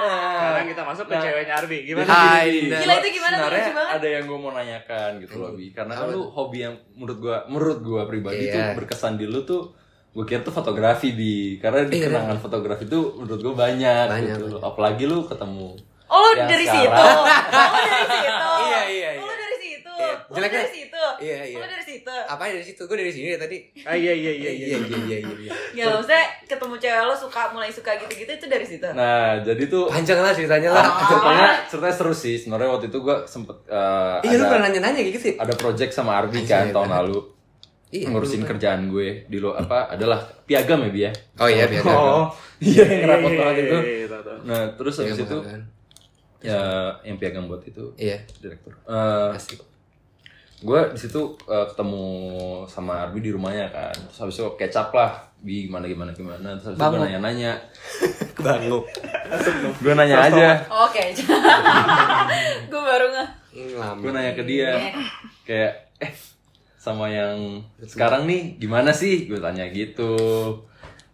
Sekarang 0.00 0.66
kita 0.66 0.82
masuk 0.82 1.04
ke 1.04 1.12
Nah. 1.12 1.22
ceweknya 1.22 1.54
Arbi. 1.54 1.78
Gimana? 1.84 2.08
Hai. 2.08 2.48
Gila, 2.64 2.94
itu 2.96 3.08
gimana 3.12 3.34
tuh? 3.36 3.44
sebenarnya 3.52 3.92
ada 3.92 4.08
yang 4.08 4.24
gue 4.24 4.38
mau 4.38 4.50
nanyakan 4.50 5.10
gitu 5.20 5.34
loh 5.36 5.50
Bi 5.52 5.66
karena 5.70 5.92
kan 5.94 6.08
lu 6.08 6.24
hobi 6.26 6.58
yang 6.62 6.74
menurut 6.94 7.18
gua 7.18 7.36
menurut 7.46 7.78
gua 7.80 8.02
pribadi 8.06 8.48
Iya. 8.48 8.72
tuh 8.72 8.80
berkesan 8.80 9.14
di 9.14 9.26
lu 9.26 9.44
tuh 9.44 9.76
gue 10.10 10.24
kira 10.24 10.40
tuh 10.40 10.50
fotografi 10.50 11.08
bi 11.10 11.34
karena 11.56 11.84
di 11.84 11.96
Iya, 11.96 12.06
kenangan 12.08 12.36
fotografi 12.36 12.84
tuh 12.84 13.14
menurut 13.16 13.40
gue 13.40 13.54
banyak, 13.56 14.06
Banyak, 14.08 14.36
gitu 14.36 14.46
banyak. 14.52 14.62
apalagi 14.64 15.04
lu 15.04 15.22
ketemu 15.24 15.70
Oh 16.06 16.34
Yang 16.34 16.48
dari 16.48 16.66
sekarang- 16.66 16.90
situ. 16.90 17.06
Oh 17.06 17.22
dari 17.86 18.02
situ. 18.10 18.48
Iya, 18.60 18.80
iya, 18.82 19.10
Oh, 19.14 19.30
iya. 19.30 19.36
dari 19.38 19.56
situ. 19.56 19.92
Iya. 19.94 20.10
Lo 20.18 20.34
Jeleknya- 20.34 20.58
dari 20.60 20.72
situ. 20.74 21.02
Iya, 21.20 21.38
iya. 21.46 21.56
Lo 21.56 21.66
dari 21.68 21.84
situ. 21.86 22.10
Apa 22.26 22.42
dari 22.44 22.64
situ? 22.64 22.82
Gue 22.82 22.96
dari 22.98 23.12
sini 23.12 23.26
ya 23.28 23.38
tadi. 23.38 23.56
Ah 23.80 23.94
iya 23.94 24.10
iya 24.10 24.32
iya 24.32 24.50
iya. 24.50 24.66
iya 24.66 24.78
iya 24.80 24.98
iya. 24.98 25.18
iya. 25.38 25.52
Ya 25.72 25.84
maksudnya 25.88 26.18
ketemu 26.44 26.74
cewek 26.76 27.02
lo 27.04 27.14
suka 27.14 27.42
mulai 27.48 27.70
suka 27.70 27.94
gitu-gitu 27.96 28.26
itu 28.32 28.46
dari 28.48 28.66
situ. 28.66 28.86
nah 28.90 29.38
jadi 29.38 29.62
tuh 29.64 29.86
Panjang 29.86 30.18
lah 30.18 30.34
ceritanya 30.34 30.70
lah. 30.72 30.82
ceritanya 31.06 31.46
ceritanya 31.64 31.94
seru 31.94 32.10
sih 32.12 32.34
sebenarnya 32.34 32.68
waktu 32.68 32.86
itu 32.88 32.98
gue 32.98 33.16
sempet 33.24 33.54
uh, 33.66 34.18
Iya 34.20 34.34
lu 34.34 34.44
pernah 34.44 34.66
ada 34.66 34.66
nanya-nanya 34.68 35.00
gitu 35.06 35.18
sih. 35.20 35.34
ada 35.36 35.54
project 35.54 35.94
sama 35.94 36.18
Arbi 36.18 36.42
kan 36.42 36.66
iya, 36.66 36.74
tahun 36.74 36.90
lalu 36.90 37.22
Iya, 37.90 38.06
ngurusin 38.06 38.40
lupa. 38.40 38.50
kerjaan 38.50 38.86
gue 38.86 39.26
di 39.26 39.36
lo 39.36 39.50
apa 39.52 39.90
adalah 39.90 40.18
piagam 40.44 40.78
ya 40.80 40.88
bi 40.88 41.00
ya 41.02 41.12
Oh 41.36 41.44
iya 41.44 41.66
biar 41.66 41.82
Oh. 41.84 42.30
iya 42.58 42.86
yang 42.86 43.02
repot 43.04 43.32
banget 43.32 43.56
itu 43.60 43.76
Iya, 43.76 43.94
iya, 43.96 44.06
tahu, 44.08 44.22
tahu. 44.22 44.38
nah 44.44 44.62
terus 44.72 44.94
habis 44.96 45.18
itu 45.18 45.38
kan. 45.40 45.60
ya 46.40 46.60
yang 47.02 47.16
piagam 47.16 47.44
buat 47.44 47.60
itu 47.62 47.84
Iya. 47.94 48.22
direktur 48.36 48.78
Eh, 48.80 49.28
Asik. 49.32 49.58
gue 50.60 50.80
di 50.88 50.98
situ 50.98 51.18
eh, 51.44 51.66
ketemu 51.66 52.04
sama 52.64 53.02
Arbi 53.02 53.20
di 53.20 53.30
rumahnya 53.30 53.66
kan 53.66 53.90
terus 53.90 54.18
habis 54.18 54.36
itu 54.36 54.46
kecap 54.54 54.92
lah 54.92 55.10
bi 55.36 55.64
gimana 55.64 55.84
gimana 55.84 56.12
gimana 56.12 56.52
terus 56.54 56.70
habis 56.70 56.76
itu 56.76 56.84
gue 56.84 56.86
Bangun. 56.86 57.00
nanya 57.06 57.18
nanya 57.18 57.52
Banguk. 58.36 58.84
gue 59.76 59.92
nanya 59.94 60.16
aja 60.22 60.48
Oke. 60.78 61.04
gue 62.70 62.80
baru 62.80 63.06
nggak. 63.08 63.28
Gue 63.98 64.10
nanya 64.10 64.32
ke 64.32 64.44
dia 64.44 64.70
kayak 65.42 65.72
eh 65.98 66.12
sama 66.80 67.12
yang 67.12 67.60
sekarang 67.84 68.24
nih 68.24 68.56
gimana 68.56 68.88
sih 68.88 69.28
gue 69.28 69.36
tanya 69.36 69.68
gitu 69.68 70.16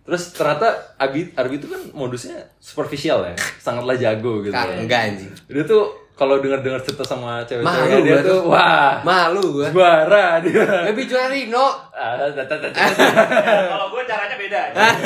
terus 0.07 0.31
ternyata 0.31 0.95
Abi 0.95 1.35
Arbi 1.35 1.59
itu 1.59 1.67
kan 1.67 1.83
modusnya 1.91 2.39
superficial 2.63 3.27
ya 3.27 3.35
sangatlah 3.59 3.99
jago 3.99 4.47
gitu 4.47 4.55
Kak, 4.55 4.79
enggak 4.79 5.11
anjing. 5.11 5.35
dia 5.51 5.67
tuh 5.67 5.91
kalau 6.15 6.39
dengar 6.39 6.63
dengar 6.63 6.79
cerita 6.81 7.03
sama 7.03 7.43
Malu 7.43 7.51
cewek-cewek 7.51 8.03
dia 8.07 8.19
tuh 8.23 8.31
tuh. 8.31 8.43
wah 8.47 9.03
Malu 9.03 9.43
gua. 9.59 9.67
juara 9.75 10.39
dia 10.39 10.87
Lebih 10.89 11.05
juara 11.11 11.29
Rino. 11.29 11.67
Ah. 11.93 12.17
Kalau 13.75 13.87
gue 13.93 14.03
caranya 14.09 14.37
beda. 14.39 14.61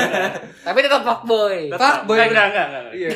Tapi 0.70 0.78
tetap 0.86 1.02
fuckboy. 1.02 1.66
Fuckboy. 1.74 2.14
Enggak, 2.14 2.30
enggak, 2.30 2.66
enggak, 2.70 2.82
enggak. 2.86 2.94
Iya. 2.94 3.08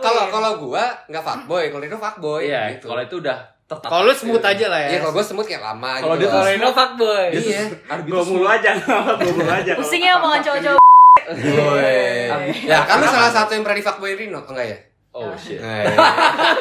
Kalau 0.00 0.22
kalau 0.32 0.50
gua 0.56 0.84
enggak 1.10 1.24
fuckboy, 1.26 1.64
kalau 1.68 1.82
Rino 1.84 1.98
fuckboy. 2.00 2.40
Iya, 2.48 2.60
gitu. 2.78 2.86
kalau 2.88 3.02
itu 3.04 3.16
udah 3.20 3.57
tetap. 3.68 3.84
Kalau 3.84 4.02
lu 4.02 4.12
smooth 4.12 4.40
aja 4.40 4.66
lah 4.66 4.80
ya. 4.80 4.88
Iya, 4.88 4.98
kalau 4.98 5.12
gua 5.12 5.22
semut 5.22 5.44
kayak 5.44 5.60
lama 5.62 5.90
Kalau 6.00 6.16
gitu. 6.16 6.24
dia. 6.24 6.30
Kalau 6.32 6.46
Rino 6.48 6.68
fuckboy. 6.72 7.26
Iya. 7.30 7.62
Arbi 7.86 8.08
Gue 8.08 8.24
mulu 8.24 8.46
aja, 8.48 8.70
gue 9.20 9.32
mulu 9.34 9.52
aja. 9.52 9.72
Pusingnya 9.78 10.12
omongan 10.16 10.40
cowok-cowok. 10.42 10.82
Woi. 11.28 12.32
Ya, 12.64 12.78
kan 12.82 12.96
lu 12.98 13.06
salah 13.06 13.28
satu 13.30 13.52
yang 13.52 13.62
pernah 13.62 13.76
di 13.76 13.84
fuckboy 13.84 14.12
Rino, 14.14 14.40
enggak 14.42 14.66
ya? 14.66 14.78
Oh 15.10 15.32
shit. 15.34 15.58
Nah, 15.58 15.82
iya. 15.82 15.96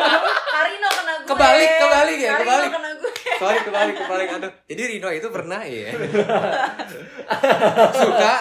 Karino 0.54 0.88
kena 0.90 1.14
gue. 1.16 1.28
Kebalik, 1.28 1.70
kebalik 1.78 2.18
ya, 2.18 2.32
kebalik. 2.36 2.70
kena 2.70 2.90
gue. 2.94 3.12
Sorry 3.38 3.60
kebalik 3.62 3.96
kebalik 3.96 4.28
aduh. 4.34 4.52
Jadi 4.66 4.82
Rino 4.90 5.10
itu 5.10 5.28
pernah 5.30 5.62
ya. 5.62 5.90
Suka? 7.94 8.34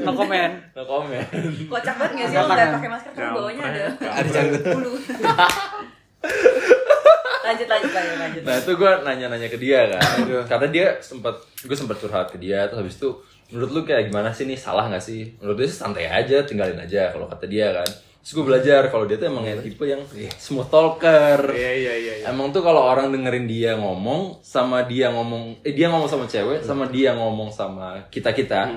No 0.00 0.10
comment. 0.12 0.52
No 0.70 0.82
comment. 0.84 1.26
Kocak 1.66 1.94
banget 1.96 2.12
gak 2.14 2.26
sih 2.28 2.36
lo 2.36 2.46
nggak 2.46 2.70
pakai 2.72 2.90
masker 2.92 3.12
kan 3.12 3.26
bawahnya 3.32 3.62
ada 3.64 3.82
Ada 4.12 4.28
janggut. 4.28 4.62
bulu. 4.68 4.92
Lanjut 7.44 7.68
lanjut 7.68 7.92
lanjut 7.92 8.16
lanjut. 8.18 8.42
Nah 8.42 8.54
itu 8.56 8.72
gue 8.72 8.92
nanya-nanya 9.04 9.48
ke 9.52 9.58
dia 9.60 9.80
kan, 9.92 10.00
karena 10.48 10.66
dia 10.72 10.86
sempat, 11.04 11.36
gue 11.60 11.76
sempat 11.76 12.00
curhat 12.00 12.32
ke 12.32 12.40
dia, 12.40 12.64
terus 12.66 12.80
habis 12.80 12.96
itu 12.96 13.12
menurut 13.52 13.70
lu 13.70 13.80
kayak 13.84 14.08
gimana 14.08 14.32
sih 14.32 14.48
nih 14.48 14.56
salah 14.56 14.88
nggak 14.88 15.04
sih? 15.04 15.36
Menurut 15.38 15.60
dia 15.60 15.68
sih 15.68 15.78
santai 15.78 16.08
aja, 16.08 16.40
tinggalin 16.48 16.80
aja 16.80 17.12
kalau 17.12 17.28
kata 17.28 17.44
dia 17.44 17.70
kan. 17.70 17.88
Terus 18.24 18.40
gue 18.40 18.44
belajar 18.48 18.88
kalau 18.88 19.04
dia 19.04 19.20
tuh 19.20 19.28
emang 19.28 19.44
yang 19.44 19.60
tipe 19.60 19.84
yang 19.84 20.00
smooth 20.40 20.72
talker. 20.72 21.52
Iya, 21.52 21.72
iya, 21.76 21.92
iya. 22.00 22.14
iya. 22.24 22.32
Emang 22.32 22.48
tuh 22.56 22.64
kalau 22.64 22.80
orang 22.80 23.12
dengerin 23.12 23.44
dia 23.44 23.76
ngomong 23.76 24.40
sama 24.40 24.88
dia 24.88 25.12
ngomong, 25.12 25.60
eh 25.60 25.76
dia 25.76 25.92
ngomong 25.92 26.08
sama 26.08 26.24
cewek, 26.24 26.64
sama 26.64 26.88
dia 26.88 27.12
ngomong 27.12 27.52
sama 27.52 28.08
kita 28.08 28.32
kita 28.32 28.72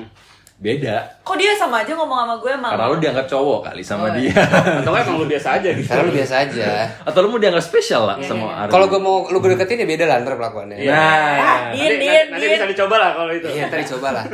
beda. 0.58 1.06
Kok 1.22 1.38
dia 1.38 1.54
sama 1.54 1.86
aja 1.86 1.94
ngomong 1.94 2.18
sama 2.18 2.36
gue 2.36 2.50
emang? 2.50 2.72
Karena 2.74 2.90
lu 2.90 2.98
dianggap 2.98 3.26
cowok 3.26 3.60
kali 3.64 3.82
sama 3.82 4.10
Oh, 4.10 4.14
dia. 4.14 4.34
Atau 4.82 4.90
emang 4.92 5.16
lu 5.16 5.26
biasa 5.26 5.62
aja 5.62 5.70
gitu. 5.70 5.86
Karena 5.86 6.04
lu 6.04 6.14
biasa 6.14 6.36
aja. 6.44 6.66
Atau 7.02 7.20
lu 7.22 7.30
mau 7.30 7.38
dianggap 7.38 7.62
spesial 7.62 8.04
lah 8.04 8.18
sama 8.20 8.66
Ardi. 8.66 8.72
Kalau 8.74 8.86
gua 8.88 8.98
mau 8.98 9.16
lu 9.26 9.38
gue 9.38 9.54
deketin 9.54 9.82
ya 9.82 9.88
beda 9.88 10.06
lah 10.06 10.18
ntar 10.20 10.34
pelakuannya. 10.34 10.82
Nah, 10.82 11.70
Din, 11.70 11.94
Nanti, 11.94 12.02
din, 12.02 12.26
nanti 12.34 12.42
din. 12.44 12.54
bisa 12.54 12.66
dicoba 12.66 12.96
lah 12.98 13.12
kalau 13.14 13.32
itu. 13.32 13.48
Iya, 13.48 13.70
ntar 13.70 13.86
coba 13.88 14.08
lah. 14.18 14.26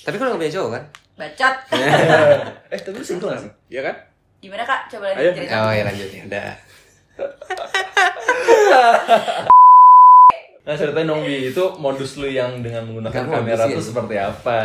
Tapi 0.00 0.14
kan 0.14 0.24
lu 0.24 0.30
gak 0.30 0.40
punya 0.40 0.54
cowok 0.54 0.70
kan? 0.70 0.82
Bacot. 1.18 1.54
eh 2.72 2.78
tapi 2.78 2.96
lu 2.96 3.04
single 3.04 3.34
sih? 3.36 3.50
Iya 3.68 3.80
kan? 3.84 3.94
Gimana 4.38 4.62
kak? 4.62 4.88
Coba 4.88 5.04
Ayo. 5.10 5.18
lanjut 5.20 5.34
cerita. 5.36 5.52
Oh 5.58 5.72
ya 5.74 5.82
lanjut 5.84 6.08
ya, 6.08 6.22
udah. 6.24 6.50
Nah 10.60 10.74
ceritain 10.74 11.04
dong 11.04 11.22
Bi, 11.22 11.48
itu 11.48 11.64
modus 11.76 12.16
lu 12.16 12.26
yang 12.26 12.60
dengan 12.60 12.84
menggunakan 12.84 13.16
Gak 13.16 13.32
kamera 13.32 13.64
ya. 13.64 13.74
tuh 13.74 13.84
seperti 13.84 14.14
apa? 14.16 14.58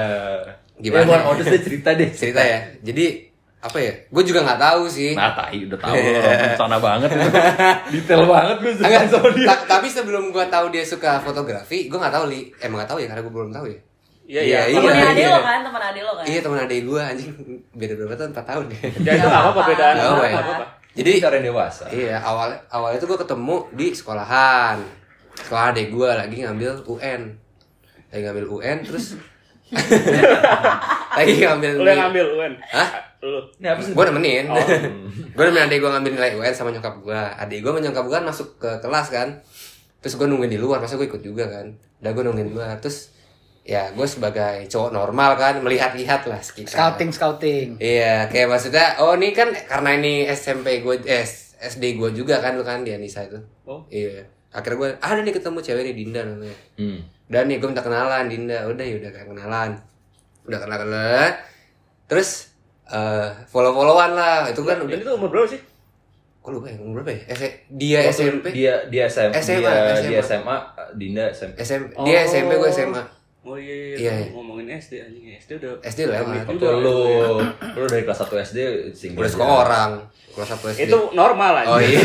Gimana? 0.75 1.01
Eh, 1.01 1.05
bukan 1.05 1.21
modus 1.25 1.45
deh, 1.47 1.61
cerita 1.61 1.89
deh 1.91 2.09
Cerita 2.21 2.41
ya. 2.41 2.59
Jadi 2.81 3.05
apa 3.59 3.77
ya? 3.77 3.93
Gue 4.05 4.21
juga 4.21 4.39
nggak 4.41 4.61
tahu 4.61 4.81
sih. 4.85 5.11
Nah 5.11 5.33
tai, 5.33 5.57
udah 5.61 5.77
orang 5.79 6.05
rencana 6.45 6.77
banget 6.77 7.09
itu 7.09 7.29
Detail 7.95 8.23
banget 8.25 8.55
gue 8.59 8.71
suka 8.73 8.85
Enggak, 8.85 9.03
sama 9.07 9.27
dia 9.31 9.47
ta- 9.47 9.65
tapi 9.71 9.87
sebelum 9.87 10.23
gue 10.29 10.45
tahu 10.45 10.65
dia 10.69 10.83
suka 10.83 11.17
fotografi, 11.17 11.87
gue 11.87 11.95
nggak 11.95 12.13
tahu 12.13 12.25
li. 12.27 12.53
Emang 12.59 12.77
nggak 12.77 12.91
tahu 12.91 12.99
ya 12.99 13.07
karena 13.07 13.21
gue 13.21 13.33
belum 13.33 13.51
tahu 13.51 13.65
ya. 13.65 13.79
Iya, 14.25 14.41
Iya, 14.41 14.41
iya. 14.41 14.61
iya. 14.67 14.77
Temennya 14.79 15.05
ade 15.07 15.23
lo 15.23 15.39
kan, 15.39 15.59
teman 15.61 15.81
ade 15.83 15.99
lo 15.99 16.11
kan. 16.13 16.23
Iya 16.25 16.39
teman 16.41 16.59
adik 16.59 16.79
gue 16.83 16.99
anjing 16.99 17.29
beda 17.71 17.93
berapa 17.95 18.13
tahun? 18.15 18.29
4 18.33 18.41
tahun 18.43 18.65
ya. 18.67 18.79
Ya 18.99 19.11
itu 19.15 19.27
nggak 19.27 19.41
apa-apa 19.43 19.61
bedaan. 19.63 19.93
Nggak 19.93 19.93
Nggak 19.95 20.05
apa-apa 20.11 20.27
ya. 20.27 20.37
apa-apa. 20.43 20.65
Jadi 20.93 21.11
cara 21.19 21.37
dewasa. 21.39 21.83
iya 21.89 22.15
awal 22.19 22.49
awalnya 22.67 22.97
tuh 22.97 23.07
gue 23.07 23.19
ketemu 23.19 23.55
di 23.71 23.87
sekolahan. 23.91 24.77
Sekolah 25.39 25.75
adik 25.75 25.91
gue 25.91 26.09
lagi 26.09 26.37
ngambil 26.43 26.87
UN. 26.87 27.21
Lagi 28.11 28.21
ngambil 28.23 28.45
UN 28.47 28.77
terus 28.85 29.19
lagi 31.17 31.41
ngambil 31.41 31.71
Lu 31.81 31.89
yang 31.89 31.99
ngambil 32.07 32.25
UN. 32.37 32.53
Hah? 32.69 32.89
Lu. 33.25 33.41
Gue 33.97 34.05
nemenin. 34.05 34.45
gue 35.35 35.43
nemenin 35.43 35.65
adik 35.65 35.77
gue 35.81 35.89
ngambil 35.89 36.11
nilai 36.13 36.31
UN 36.37 36.53
sama 36.53 36.69
nyokap 36.69 37.01
gue. 37.01 37.17
Adik 37.17 37.65
gue 37.65 37.71
sama 37.73 37.81
nyokap 37.81 38.03
gue 38.05 38.15
kan 38.15 38.25
masuk 38.25 38.47
ke 38.61 38.71
kelas 38.79 39.07
kan. 39.09 39.29
Terus 40.05 40.21
gue 40.21 40.27
nungguin 40.29 40.53
di 40.53 40.61
luar, 40.61 40.77
masa 40.77 41.01
gue 41.01 41.09
ikut 41.09 41.25
juga 41.25 41.49
kan. 41.49 41.73
Udah 41.97 42.11
gue 42.13 42.23
nungguin 42.29 42.47
di 42.49 42.53
luar. 42.53 42.77
Terus 42.77 43.09
ya 43.65 43.89
gue 43.89 44.05
sebagai 44.05 44.69
cowok 44.69 44.93
normal 44.93 45.33
kan 45.33 45.57
melihat-lihat 45.65 46.29
lah 46.29 46.37
sekitar. 46.37 46.77
Scouting 46.77 47.09
scouting. 47.09 47.67
Iya, 47.81 48.29
kayak 48.29 48.53
maksudnya, 48.53 49.01
oh 49.01 49.17
ini 49.17 49.33
kan 49.33 49.49
karena 49.65 49.97
ini 49.97 50.29
SMP 50.29 50.85
gue, 50.85 51.01
eh, 51.09 51.25
SD 51.57 51.97
gue 51.97 52.13
juga 52.13 52.37
kan 52.37 52.53
lu 52.53 52.61
kan 52.61 52.85
di 52.85 52.93
Anissa 52.93 53.25
itu. 53.25 53.41
Oh. 53.65 53.81
Iya. 53.89 54.29
Akhirnya 54.55 54.77
gue, 54.77 54.89
ada 54.97 55.19
nih 55.19 55.33
ketemu 55.33 55.59
cewek 55.59 55.83
nih 55.83 55.95
Dinda 55.95 56.21
namanya. 56.23 56.55
Hmm. 56.75 56.99
Dan 57.25 57.43
nih 57.45 57.57
gue 57.57 57.67
minta 57.67 57.81
kenalan 57.81 58.25
Dinda, 58.25 58.63
udah 58.63 58.81
ya 58.81 58.95
udah 58.97 59.11
kenalan. 59.11 59.69
Udah 60.43 60.59
kenal 60.61 60.77
kenalan. 60.79 61.31
Terus 62.05 62.29
eh 62.85 63.29
follow-followan 63.45 64.11
lah, 64.13 64.47
itu 64.47 64.61
kan 64.61 64.79
udah. 64.79 64.93
Ini 64.93 65.03
tuh 65.03 65.13
umur 65.13 65.29
berapa 65.29 65.49
sih? 65.49 65.61
Kok 66.39 66.49
lupa 66.51 66.69
ya, 66.69 66.77
umur 66.77 67.01
berapa 67.01 67.11
ya? 67.11 67.21
S- 67.33 67.57
dia 67.67 67.99
Waktu 67.99 68.13
SMP. 68.15 68.45
Dia 68.53 68.73
dia 68.87 69.05
SMA, 69.05 69.33
SMA, 69.35 69.59
dia, 69.59 69.73
SMA. 69.91 70.07
dia 70.07 70.21
SMA, 70.21 70.55
Dinda 70.93 71.23
SMP. 71.27 71.55
Dia 72.01 72.19
Oh. 72.21 72.27
SMP 72.27 72.51
gue 72.53 72.69
SMA. 72.71 73.03
Oh 73.41 73.57
iya, 73.57 73.75
Iya, 73.93 73.97
iya. 73.97 74.13
iya. 74.23 74.29
Ngomongin 74.65 74.81
SD 74.81 74.93
anjing 74.97 75.25
SD 75.37 75.51
udah. 75.61 75.71
SD 75.85 75.99
lewat. 76.09 76.49
Waktu 76.49 76.67
lu 76.81 76.97
lu 77.77 77.85
dari 77.85 78.01
kelas 78.01 78.19
1 78.25 78.45
SD 78.49 78.59
single. 78.97 79.21
Udah 79.21 79.29
suka 79.29 79.45
orang. 79.45 79.89
Kelas 80.33 80.49
1 80.57 80.73
SD. 80.73 80.81
Itu 80.89 80.99
normal 81.13 81.53
aja. 81.61 81.69
Oh 81.69 81.79
iya. 81.79 82.01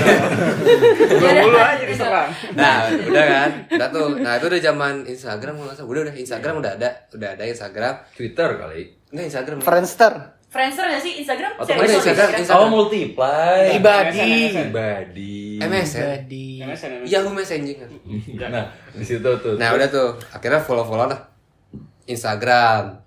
Udah 1.09 1.33
mulu 1.41 1.57
aja 1.57 1.85
diserang. 1.89 2.29
Nah, 2.53 2.85
udah 2.93 3.25
kan? 3.25 3.51
Udah 3.73 3.89
tuh. 3.89 4.09
Nah, 4.21 4.37
itu 4.37 4.47
udah 4.53 4.61
zaman 4.61 4.95
Instagram 5.09 5.53
nggak. 5.57 5.81
Udah 5.89 6.01
udah 6.05 6.15
Instagram 6.21 6.55
udah 6.61 6.73
ada, 6.77 6.89
udah 7.17 7.29
ada 7.33 7.45
Instagram. 7.49 7.95
Twitter 8.13 8.49
kali. 8.61 8.83
Enggak 9.09 9.25
Instagram. 9.33 9.59
Friendster. 9.65 10.15
Friendster 10.51 10.83
nggak 10.83 11.03
sih 11.03 11.13
Instagram? 11.23 11.53
Atau 11.63 11.79
Instagram, 11.79 11.95
Instagram? 11.97 12.29
Instagram. 12.43 12.59
Oh, 12.61 12.69
multiply. 12.69 13.71
Pribadi. 13.71 14.31
Pribadi. 14.51 15.39
MS 15.63 15.91
ya? 15.95 16.19
MSN, 16.27 16.67
MSN. 16.67 16.91
Yahoo 17.07 17.31
Messenger. 17.31 17.87
Nah, 18.51 18.67
di 18.91 19.07
situ 19.07 19.23
tuh. 19.23 19.55
Nah, 19.55 19.71
udah 19.79 19.87
tuh. 19.87 20.19
Akhirnya 20.35 20.59
follow-follow 20.59 21.07
lah. 21.07 21.30
Instagram. 22.11 22.99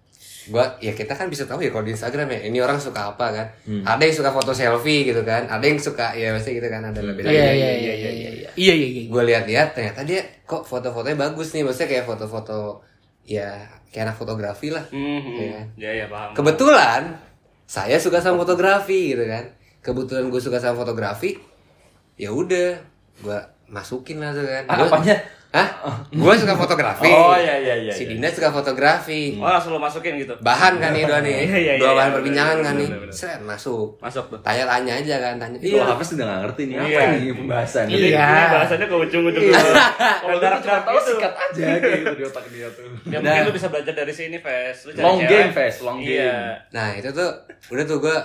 Gua 0.45 0.75
ya 0.77 0.91
kita 0.91 1.13
kan 1.13 1.27
bisa 1.27 1.43
tahu 1.43 1.59
ya 1.59 1.69
kalau 1.69 1.81
di 1.81 1.91
Instagram 1.91 2.27
ya 2.27 2.39
ini 2.43 2.57
orang 2.57 2.75
suka 2.75 3.11
apa 3.11 3.25
kan. 3.29 3.47
Ada 3.85 4.01
yang 4.01 4.11
suka 4.13 4.29
foto 4.29 4.51
selfie 4.51 5.05
gitu 5.05 5.21
kan. 5.21 5.45
Ada 5.45 5.63
yang 5.63 5.77
suka 5.77 6.11
ya 6.11 6.31
pasti 6.31 6.51
gitu 6.53 6.67
kan 6.67 6.83
ada 6.83 6.99
lebih 6.99 7.23
Iya 7.23 7.31
iya 7.49 7.71
iya 7.73 7.93
iya 7.93 8.11
iya. 8.11 8.29
Iya 8.51 8.73
iya 8.73 8.87
iya. 8.89 9.03
gue 9.05 9.23
lihat-lihat 9.23 9.67
ternyata 9.71 10.01
dia 10.01 10.19
kok 10.43 10.63
foto-fotonya 10.63 11.15
bagus 11.15 11.51
nih 11.51 11.63
maksudnya 11.63 11.89
kayak 11.89 12.05
foto-foto 12.05 12.83
ya 13.21 13.55
kayak 13.87 14.03
anak 14.05 14.17
fotografi 14.17 14.67
lah 14.67 14.83
Hmm, 14.85 15.21
Iya. 15.33 15.61
Ya 15.75 15.91
ya 15.95 16.05
paham. 16.07 16.33
kebetulan 16.33 17.15
saya 17.63 17.95
suka 17.95 18.19
sama 18.19 18.37
fotografi 18.37 19.11
gitu 19.11 19.23
kan 19.23 19.47
kebetulan 19.79 20.27
gue 20.27 20.37
suka 20.37 20.57
sama 20.57 20.75
fotografi 20.77 21.39
ya 22.13 22.29
udah 22.29 22.77
gue 23.17 23.39
masukin 23.65 24.19
lah 24.19 24.29
tuh 24.29 24.43
kan 24.43 24.63
Ah, 24.67 24.75
Gua- 24.77 24.91
apanya? 24.91 25.15
Hah? 25.53 25.69
gue 26.09 26.33
suka 26.33 26.55
fotografi 26.55 27.05
Oh, 27.05 27.31
iya, 27.31 27.53
iya, 27.55 27.75
iya, 27.79 27.93
si 27.93 28.03
iya. 28.03 28.09
Dinda 28.09 28.25
suka 28.27 28.49
fotografi 28.49 29.37
Oh 29.37 29.45
langsung 29.45 29.69
lo 29.69 29.77
masukin 29.77 30.17
gitu. 30.17 30.33
bahan 30.39 30.81
kan 30.81 30.89
nih 30.89 31.05
dua 31.05 31.21
nih 31.21 31.45
Iya, 31.45 31.57
iya, 31.59 31.73
dua 31.77 31.85
iya, 31.85 31.93
bahan 31.93 32.09
iya, 32.09 32.15
perbincangan 32.17 32.57
kan 32.59 32.73
nih. 32.75 32.89
Seret, 33.07 33.41
masuk 33.43 33.95
Masuk 33.97 34.25
tuh. 34.27 34.39
tanya-tanya 34.41 34.93
aja 34.97 35.15
kan 35.19 35.33
tanya 35.37 35.57
Iya. 35.59 35.77
Kalau 35.77 35.93
Hafiz 35.93 36.09
udah 36.11 36.25
gak 36.25 36.39
ngerti 36.41 36.61
nih 36.63 36.75
apa 36.75 37.01
nih 37.07 37.21
pembahasan. 37.35 37.85
Iya. 37.85 38.01
ini 38.25 38.45
bahasanya 38.49 38.85
ke 38.85 38.95
ujung-ujung 38.99 39.43
dulu. 39.43 39.71
Kalau 40.23 40.37
darat-darat 40.39 40.83
tahu 40.83 40.97
gitu. 40.97 41.09
sikat 41.13 41.33
aja 41.35 41.65
kayak 41.75 41.97
gitu 41.99 42.13
di 42.15 42.23
otak 42.25 42.45
dia 42.49 42.67
tuh. 42.67 42.85
Ya 43.05 43.17
mungkin 43.19 43.41
lu 43.43 43.51
bisa 43.53 43.67
belajar 43.69 43.93
dari 43.93 44.11
sini, 44.11 44.37
Fes. 44.37 44.77
Lu 44.83 44.91
cari 44.91 45.03
Long 45.03 45.17
cewek. 45.19 45.29
game, 45.29 45.51
Fes, 45.51 45.75
long 45.79 45.97
Iya. 45.97 46.09
game. 46.09 46.41
Nah 46.71 46.89
itu 46.95 47.09
tuh 47.11 47.29
udah 47.69 47.85
tuh 47.85 47.97
gue 47.99 48.17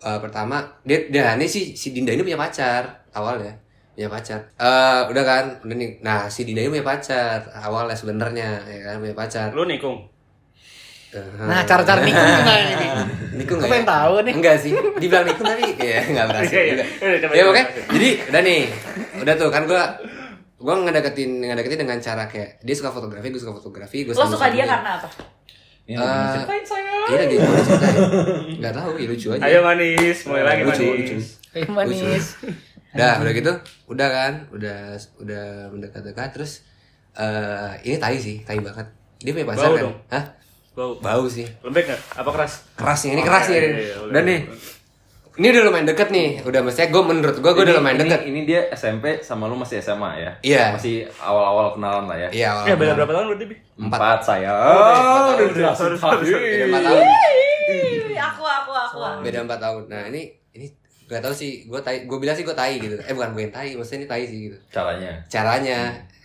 pertama 0.00 0.56
dia 0.82 1.08
dia 1.08 1.32
ini 1.32 1.44
si 1.44 1.72
si 1.72 1.88
Dinda 1.90 2.08
ini 2.10 2.20
punya 2.22 2.36
pacar 2.38 2.84
awalnya 3.10 3.56
punya 3.94 4.08
pacar. 4.08 4.40
Eh 4.52 5.00
udah 5.06 5.22
kan 5.22 5.44
udah 5.60 5.72
nih. 5.72 5.90
Nah 6.00 6.26
si 6.26 6.42
Dinda 6.42 6.60
ini 6.60 6.70
punya 6.70 6.84
pacar 6.84 7.38
awalnya 7.54 7.94
sebenarnya 7.94 8.60
ya 8.60 8.80
kan 8.84 8.94
punya 8.98 9.14
pacar. 9.14 9.48
Lu 9.50 9.64
nikung. 9.64 10.10
Nah, 11.14 11.62
cara-cara 11.62 12.02
nikung 12.02 12.26
gimana 12.26 12.74
nih? 12.74 12.90
Nikung 13.38 13.58
nggak 13.58 13.70
pengen 13.70 13.86
ya? 13.86 13.92
tahu 13.94 14.14
nih. 14.20 14.32
Enggak 14.34 14.56
sih. 14.58 14.70
Dibilang 14.98 15.22
nikung 15.22 15.46
tapi 15.46 15.62
ya 15.94 16.00
nggak 16.04 16.26
berhasil 16.26 16.50
Iya, 16.52 16.62
iya. 16.66 16.84
juga. 17.16 17.34
Ya 17.38 17.44
oke. 17.46 17.62
Jadi 17.88 18.08
udah 18.26 18.42
nih. 18.42 18.60
Udah 19.22 19.34
tuh 19.38 19.48
kan 19.48 19.62
gue 19.64 19.82
gue 20.58 20.74
ngedeketin 20.74 21.30
ngedeketin 21.44 21.80
dengan 21.80 21.98
cara 21.98 22.26
kayak 22.26 22.58
dia 22.58 22.74
suka 22.74 22.90
fotografi, 22.90 23.30
gue 23.30 23.38
suka 23.38 23.54
fotografi, 23.54 23.98
gue 24.02 24.10
Lo 24.10 24.26
suka 24.26 24.50
dia 24.50 24.66
karena 24.66 24.90
apa? 24.98 25.06
Ini 25.84 25.94
Eh, 25.94 26.00
lagi 26.00 26.26
ceritain 26.34 26.64
saya. 26.64 26.92
Iya 27.04 27.16
lagi 27.20 27.34
mau 27.36 27.54
ceritain. 27.60 27.96
Enggak 28.56 28.72
tahu, 28.72 28.90
ya 28.96 29.06
lucu 29.06 29.26
aja. 29.30 29.42
Ayo 29.44 29.58
manis, 29.60 30.18
mulai 30.24 30.42
lagi 30.42 30.62
Lucu, 30.64 30.82
manis. 30.82 30.88
lucu. 30.98 31.16
Eh, 31.54 31.66
manis. 31.68 32.24
Udah, 32.94 33.12
udah 33.18 33.32
gitu, 33.32 33.52
udah 33.86 34.08
kan, 34.08 34.32
udah 34.50 34.78
udah 35.18 35.44
mendekat-dekat 35.68 36.30
terus 36.30 36.62
eh 37.12 37.72
ini 37.82 37.98
tai 37.98 38.14
sih, 38.16 38.42
tai 38.42 38.58
banget. 38.58 38.86
Dia 39.18 39.30
punya 39.30 39.46
pacar 39.46 39.64
Bau 39.64 39.74
kan? 39.74 39.82
dong. 39.82 39.96
Hah? 40.08 40.24
Bau. 40.74 40.92
Bau 40.98 41.24
sih. 41.26 41.46
Lembek 41.60 41.86
nggak? 41.86 42.00
Apa 42.14 42.30
keras? 42.30 42.52
Kerasnya 42.74 43.10
ini 43.14 43.22
keras 43.22 43.46
nih. 43.46 43.56
iya, 43.56 43.68
iya, 43.72 43.96
udah 44.04 44.22
nih. 44.22 44.40
Ini 45.34 45.46
udah 45.50 45.62
lumayan 45.66 45.86
deket 45.86 46.08
nih. 46.10 46.28
Udah 46.42 46.62
maksudnya 46.62 46.90
gue 46.90 47.02
menurut 47.02 47.36
gue 47.38 47.50
gue 47.50 47.64
udah 47.66 47.74
lumayan 47.74 47.98
ini- 47.98 48.02
deket. 48.06 48.20
Ini 48.26 48.40
dia 48.44 48.60
SMP 48.70 49.18
sama 49.18 49.46
lu 49.46 49.54
masih 49.54 49.78
SMA 49.78 50.10
ya? 50.16 50.30
Iya. 50.40 50.64
Masih 50.70 51.06
awal-awal 51.18 51.74
kenalan 51.74 52.06
lah 52.06 52.18
ya? 52.18 52.28
Iya, 52.30 52.46
awal. 52.52 52.64
Ya 52.66 52.74
beda 52.76 52.92
berapa 52.94 53.12
tahun 53.12 53.26
berarti, 53.34 53.44
Bi? 53.50 53.56
Empat 53.74 54.20
saya. 54.22 54.50
Oh, 54.54 55.34
udah 55.34 55.46
jelasin 55.50 55.94
Beda 55.94 56.66
empat 56.70 56.82
tahun. 56.84 57.02
Aku, 58.14 58.42
aku, 58.44 58.70
aku. 58.72 58.96
Beda 59.22 59.38
empat 59.42 59.58
tahun. 59.58 59.82
Nah 59.90 60.02
ini 60.06 60.22
gak 61.10 61.22
tau 61.24 61.34
sih. 61.34 61.68
Gue 61.68 61.80
tai. 61.84 62.04
Gue 62.08 62.18
bilang 62.20 62.36
sih 62.36 62.44
gue 62.44 62.56
tai 62.56 62.80
gitu. 62.80 62.96
Eh 63.00 63.12
bukan 63.12 63.32
gue 63.34 63.42
yang 63.48 63.54
tai. 63.54 63.76
Maksudnya 63.76 64.04
ini 64.04 64.08
tai 64.08 64.22
sih 64.26 64.38
gitu. 64.50 64.56
Caranya. 64.72 65.12
caranya 65.28 65.78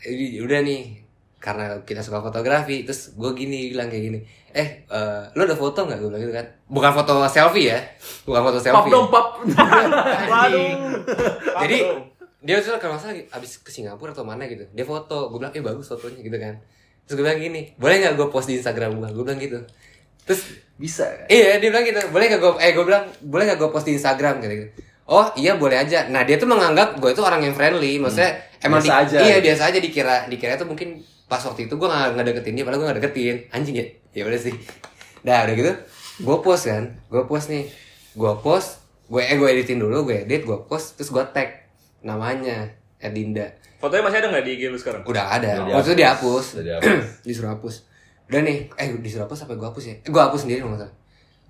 ini 0.07 0.39
udah 0.39 0.59
nih 0.63 1.09
karena 1.39 1.79
kita 1.87 2.03
suka 2.03 2.19
fotografi 2.19 2.83
terus 2.83 3.15
gue 3.15 3.31
gini 3.31 3.71
bilang 3.71 3.87
kayak 3.87 4.03
gini 4.11 4.19
eh 4.51 4.83
eh, 4.83 5.23
lo 5.31 5.41
ada 5.47 5.55
foto 5.55 5.87
nggak 5.87 5.97
gue 6.03 6.09
bilang 6.11 6.23
gitu 6.27 6.35
kan 6.35 6.45
bukan 6.67 6.91
foto 6.91 7.13
selfie 7.31 7.71
ya 7.71 7.79
bukan 8.27 8.41
foto 8.43 8.59
selfie 8.59 8.91
ya. 8.91 8.99
pap. 9.07 9.27
Waduh. 10.35 10.71
jadi 11.63 11.77
dia 12.43 12.59
tuh 12.59 12.75
kalau 12.75 12.99
salah 12.99 13.15
abis 13.15 13.63
ke 13.63 13.71
Singapura 13.71 14.11
atau 14.11 14.27
mana 14.27 14.51
gitu 14.51 14.67
dia 14.75 14.83
foto 14.83 15.31
gue 15.31 15.39
bilang 15.39 15.55
eh 15.55 15.63
bagus 15.63 15.87
fotonya 15.87 16.19
gitu 16.19 16.35
kan 16.35 16.59
terus 17.07 17.15
gue 17.15 17.23
bilang 17.23 17.39
gini 17.39 17.71
boleh 17.79 17.95
nggak 18.03 18.13
gue 18.19 18.27
post 18.27 18.51
di 18.51 18.59
Instagram 18.59 18.99
gue 18.99 19.09
gue 19.15 19.23
bilang 19.23 19.39
gitu 19.39 19.59
terus 20.29 20.45
Bisa 20.77 21.03
kan? 21.03 21.25
Iya 21.27 21.57
dia 21.57 21.69
bilang 21.69 21.83
gitu 21.83 21.99
boleh 22.07 22.29
gak 22.29 22.39
gue 22.39 22.51
eh 22.61 22.71
gue 22.71 22.85
bilang 22.85 23.03
boleh 23.19 23.43
gak 23.45 23.57
gue 23.57 23.67
post 23.67 23.83
di 23.83 23.97
Instagram 23.97 24.39
gitu, 24.39 24.53
gitu. 24.55 24.69
Oh 25.03 25.27
iya 25.35 25.57
boleh 25.57 25.75
aja. 25.75 26.05
Nah 26.05 26.21
dia 26.21 26.37
tuh 26.37 26.45
menganggap 26.45 26.95
gue 26.95 27.09
itu 27.09 27.19
orang 27.19 27.41
yang 27.41 27.51
friendly, 27.51 27.97
maksudnya 27.97 28.31
emang 28.61 28.79
Biasa 28.79 28.87
di- 28.87 29.03
aja. 29.11 29.17
Iya 29.19 29.37
biasa 29.41 29.61
aja 29.67 29.79
dikira 29.81 30.15
dikira 30.29 30.53
tuh 30.55 30.63
mungkin 30.63 31.01
pas 31.25 31.41
waktu 31.41 31.65
itu 31.65 31.73
gue 31.73 31.83
nggak 31.83 32.07
nggak 32.13 32.25
deketin 32.31 32.53
dia, 32.53 32.63
padahal 32.63 32.79
gue 32.79 32.87
nggak 32.87 32.99
deketin. 33.01 33.35
Anjing 33.49 33.75
ya, 33.75 33.85
ya 34.13 34.23
udah 34.23 34.39
sih. 34.39 34.55
Dah 35.27 35.43
udah 35.43 35.55
gitu, 35.57 35.73
gue 36.21 36.37
post 36.39 36.63
kan, 36.63 36.83
gue 37.05 37.23
post 37.25 37.51
nih, 37.51 37.67
gue 38.15 38.33
post, 38.39 38.79
gue 39.05 39.19
eh 39.19 39.35
gue 39.35 39.49
editin 39.51 39.83
dulu, 39.83 40.07
gue 40.07 40.23
edit, 40.23 40.47
gue 40.47 40.57
post, 40.63 40.95
terus 40.95 41.11
gue 41.11 41.23
tag 41.35 41.67
namanya 41.99 42.71
Edinda. 42.95 43.51
Fotonya 43.79 44.03
masih 44.03 44.17
ada 44.19 44.27
nggak 44.31 44.43
di 44.43 44.51
IG 44.55 44.61
lu 44.67 44.79
sekarang? 44.79 45.03
Udah 45.03 45.35
ada, 45.35 45.59
Udah 45.59 45.75
waktu 45.75 45.91
itu 45.91 45.97
dihapus, 45.99 46.45
Udah 46.55 46.63
dihapus. 46.63 47.03
disuruh 47.27 47.51
hapus. 47.51 47.75
Udah 48.29 48.41
nih, 48.45 48.69
eh 48.77 48.87
disuruh 49.01 49.25
hapus 49.25 49.49
apa 49.49 49.57
gue 49.57 49.67
hapus 49.67 49.85
ya? 49.89 49.95
Eh, 50.05 50.09
gue 50.13 50.21
hapus 50.21 50.45
sendiri 50.45 50.61
nggak 50.61 50.85
salah. 50.85 50.95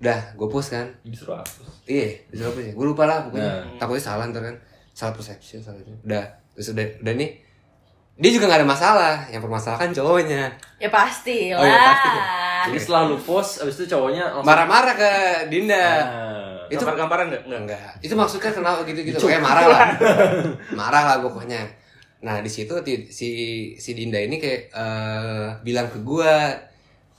Udah, 0.00 0.20
gue 0.32 0.48
post 0.48 0.72
kan, 0.72 0.88
Disuruh 1.04 1.36
hapus. 1.36 1.84
Iya, 1.84 2.24
disuruh 2.32 2.56
apa 2.56 2.60
sih? 2.64 2.72
Gue 2.72 2.86
lupa 2.88 3.04
lah 3.04 3.28
pokoknya. 3.28 3.52
Nah. 3.52 3.76
Takutnya 3.76 4.00
salah 4.00 4.24
ntar 4.32 4.40
kan. 4.40 4.56
Salah 4.96 5.12
persepsi, 5.12 5.60
salah 5.60 5.76
itu. 5.76 5.92
Udah, 6.08 6.24
terus 6.56 6.72
udah, 6.72 6.88
udah 7.04 7.14
nih. 7.20 7.30
Dia 8.16 8.30
juga 8.32 8.48
gak 8.48 8.64
ada 8.64 8.68
masalah. 8.68 9.14
Yang 9.28 9.42
permasalahan 9.44 9.92
cowoknya. 9.92 10.42
Ya 10.80 10.88
pasti 10.88 11.52
lah. 11.52 11.60
Oh, 11.60 11.66
ya 11.68 11.76
pasti. 11.84 12.08
Jadi 12.72 12.78
setelah 12.80 13.02
lu 13.12 13.16
post, 13.20 13.60
abis 13.60 13.76
itu 13.80 13.84
cowoknya 13.92 14.22
langsung 14.32 14.48
Marah-marah 14.48 14.94
ke 14.96 15.12
Dinda. 15.52 15.76
Nah, 15.76 16.64
Itu 16.72 16.84
Gampar-gamparan 16.84 17.24
nggak? 17.28 17.42
Nggak. 17.44 17.60
enggak. 17.60 17.92
Itu 18.00 18.14
maksudnya 18.16 18.52
kenapa 18.56 18.80
gitu-gitu. 18.88 19.20
Kayak 19.20 19.44
marah 19.44 19.64
lah. 19.68 19.80
marah 20.80 21.02
lah 21.12 21.16
pokoknya. 21.20 21.60
Nah, 22.24 22.40
di 22.40 22.48
situ 22.52 22.72
si 23.12 23.28
si 23.76 23.90
Dinda 23.92 24.20
ini 24.20 24.36
kayak 24.40 24.72
eh, 24.72 25.48
bilang 25.64 25.92
ke 25.92 26.00
gua 26.04 26.52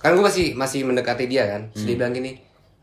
kan 0.02 0.12
gue 0.12 0.26
masih 0.26 0.58
masih 0.58 0.82
mendekati 0.84 1.26
dia 1.26 1.46
kan. 1.48 1.70
Terus 1.72 1.86
dia 1.86 1.96
bilang 1.96 2.12
gini, 2.12 2.32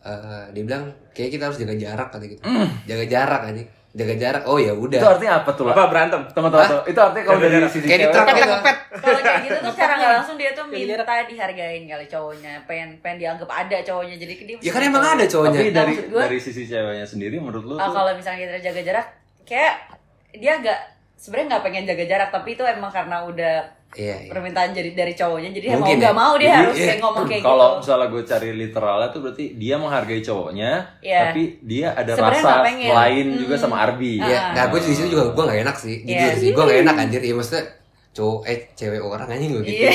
eh, 0.00 0.44
dia 0.54 0.62
bilang 0.62 0.82
kayak 1.10 1.30
kita 1.34 1.50
harus 1.50 1.58
jaga 1.58 1.74
jarak 1.74 2.08
kata 2.08 2.24
gitu. 2.24 2.42
Jaga 2.86 3.04
jarak 3.04 3.42
aja. 3.50 3.64
jaga 3.88 4.14
jarak 4.20 4.42
oh 4.44 4.60
ya 4.60 4.70
udah 4.76 5.00
Itu 5.00 5.08
artinya 5.10 5.42
apa 5.42 5.50
tuh 5.56 5.64
lah? 5.66 5.74
Apa 5.74 5.90
berantem? 5.90 6.20
Tunggu 6.30 6.52
tunggu. 6.52 6.76
Itu 6.86 7.00
artinya 7.00 7.24
kalau 7.24 7.40
dari 7.40 7.56
sisi 7.66 7.86
Kayak 7.88 8.12
Kepet 8.12 8.36
gitu. 8.36 8.52
kepet. 8.52 8.76
Kalau 9.00 9.18
kayak 9.24 9.40
gitu 9.42 9.58
tuh 9.58 9.72
secara 9.74 9.92
nggak 9.96 10.12
langsung 10.12 10.36
dia 10.38 10.50
tuh 10.54 10.64
minta 10.68 11.14
dihargain 11.26 11.82
kali 11.88 12.06
cowoknya, 12.06 12.52
pengen 12.68 12.88
pengen 13.00 13.16
dianggap 13.18 13.48
ada 13.48 13.76
cowoknya. 13.82 14.16
Jadi 14.20 14.32
dia 14.44 14.56
ya 14.60 14.70
kan 14.70 14.82
emang 14.84 15.02
ada 15.02 15.24
cowoknya 15.24 15.58
Tapi 15.58 15.72
dari 15.72 15.94
dari 16.04 16.38
sisi 16.38 16.62
ceweknya 16.68 17.06
sendiri 17.08 17.40
menurut 17.40 17.64
lu 17.64 17.74
Ah, 17.80 17.90
kalau 17.90 18.12
misalnya 18.14 18.38
kita 18.46 18.70
jaga 18.70 18.80
jarak, 18.86 19.06
kayak 19.48 19.74
dia 20.36 20.52
agak 20.60 20.78
sebenarnya 21.18 21.46
nggak 21.50 21.64
pengen 21.64 21.84
jaga 21.84 22.04
jarak, 22.06 22.28
tapi 22.30 22.54
itu 22.54 22.62
emang 22.62 22.88
karena 22.88 23.20
udah 23.20 23.54
iya 23.90 24.14
iya 24.18 24.28
permintaan 24.28 24.70
jadi 24.70 24.92
dari 24.92 25.12
cowoknya, 25.12 25.50
jadi 25.50 25.66
emang 25.70 25.80
Mungkin 25.82 25.96
nggak 25.98 26.12
ya. 26.12 26.20
mau 26.20 26.32
dia 26.34 26.46
Jadi, 26.46 26.60
harus 26.62 26.76
iya. 26.76 26.86
kayak 26.86 27.00
ngomong 27.00 27.24
kayak 27.24 27.42
kalau 27.42 27.66
gitu. 27.66 27.78
misalnya 27.80 28.06
gue 28.06 28.22
cari 28.22 28.48
literalnya 28.54 29.08
tuh 29.08 29.20
berarti 29.20 29.44
dia 29.54 29.74
menghargai 29.74 30.20
cowoknya, 30.20 30.70
Iya. 31.00 31.20
tapi 31.24 31.42
dia 31.62 31.86
ada 31.90 32.12
Sebenarnya 32.12 32.40
rasa 32.40 32.52
nggak 32.68 32.94
lain 32.94 33.26
juga 33.36 33.54
sama 33.56 33.76
Arbi. 33.80 34.12
Iya, 34.18 34.38
Ah. 34.38 34.50
nah 34.54 34.64
gue 34.68 34.78
di 34.78 34.92
situ 34.92 35.08
juga 35.10 35.24
gue 35.28 35.42
gak 35.42 35.60
enak 35.62 35.76
sih, 35.76 35.96
Iya. 35.98 36.06
jujur 36.06 36.32
sih, 36.38 36.48
gue 36.52 36.64
gak 36.64 36.80
enak 36.82 36.94
anjir. 37.02 37.20
Ya 37.20 37.34
maksudnya 37.34 37.64
cowok 38.10 38.40
eh 38.44 38.58
cewek 38.72 39.00
orang 39.00 39.28
anjing 39.28 39.50
gue 39.52 39.62
gitu. 39.64 39.82
Iya. 39.84 39.92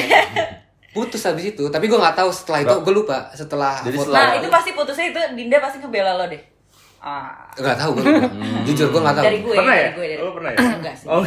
Putus 0.89 1.21
habis 1.23 1.45
itu, 1.47 1.63
tapi 1.67 1.85
gue 1.85 1.97
nggak 1.97 2.13
tahu 2.15 2.29
setelah 2.29 2.59
itu 2.61 2.75
gue 2.79 2.93
lupa 2.93 3.25
setelah 3.31 3.81
Jadi 3.81 3.97
foto- 3.97 4.13
Nah 4.13 4.37
itu 4.37 4.45
pasti 4.47 4.69
putusnya 4.71 5.05
itu 5.07 5.19
Dinda 5.33 5.57
pasti 5.57 5.77
ngebela 5.77 6.13
lo 6.15 6.25
deh. 6.27 6.37
Ah, 7.03 7.35
nggak 7.53 7.75
tahu 7.75 7.91
gue, 7.93 8.05
jujur 8.63 8.87
gue 8.89 9.01
nggak 9.01 9.11
tahu. 9.13 9.25
dari 9.25 9.39
gue, 9.39 9.51
Pernah 9.53 9.75
dari 9.75 9.83
ya? 9.83 9.91
gue, 9.91 10.05
dari 10.07 10.21
Lo 10.21 10.31
pernah 10.31 10.51
ya? 10.51 10.57
Enggak 10.73 10.95
sih. 10.95 11.05
Oh, 11.05 11.19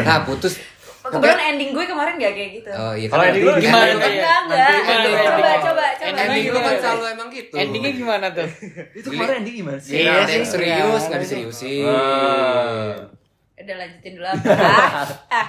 Nah 0.00 0.18
putus. 0.22 0.54
Kebetulan 1.02 1.38
ending 1.48 1.70
gue 1.70 1.84
kemarin 1.84 2.14
gak 2.16 2.32
kayak 2.32 2.50
gitu. 2.52 2.70
Oh 2.72 2.90
iya 2.90 3.06
Kalau 3.06 3.22
ending 3.24 3.42
lu 3.42 3.52
gimana 3.56 3.82
ending 3.84 3.94
tuh? 3.94 4.02
kan- 4.02 4.10
Enggak, 4.12 4.38
enggak. 4.40 4.68
Gimana 4.68 4.82
Coba, 4.82 5.06
endingnya? 5.06 5.30
coba, 5.30 5.54
coba. 5.62 5.86
Ending 6.16 6.44
lu 6.44 6.50
kan 6.52 6.66
Ending 6.66 6.78
selalu 6.80 7.04
emang 7.08 7.28
gitu. 7.32 7.54
Endingnya 7.56 7.92
gimana 7.92 8.26
tuh? 8.32 8.48
Itu 8.92 9.08
kemarin 9.08 9.34
ending 9.36 9.54
gimana 9.56 9.78
sih? 9.78 9.92
Iya 9.96 10.10
ada 10.16 10.32
yang 10.32 10.42
sih, 10.42 10.52
serius 10.52 10.74
iya. 10.96 11.08
nggak 11.08 11.20
diseriusin. 11.22 11.86
Ah. 11.86 12.90
Udah 13.56 13.74
lanjutin 13.76 14.12
dulu 14.14 14.26
apa? 14.28 14.46
Ah, 14.52 15.06
ah. 15.32 15.46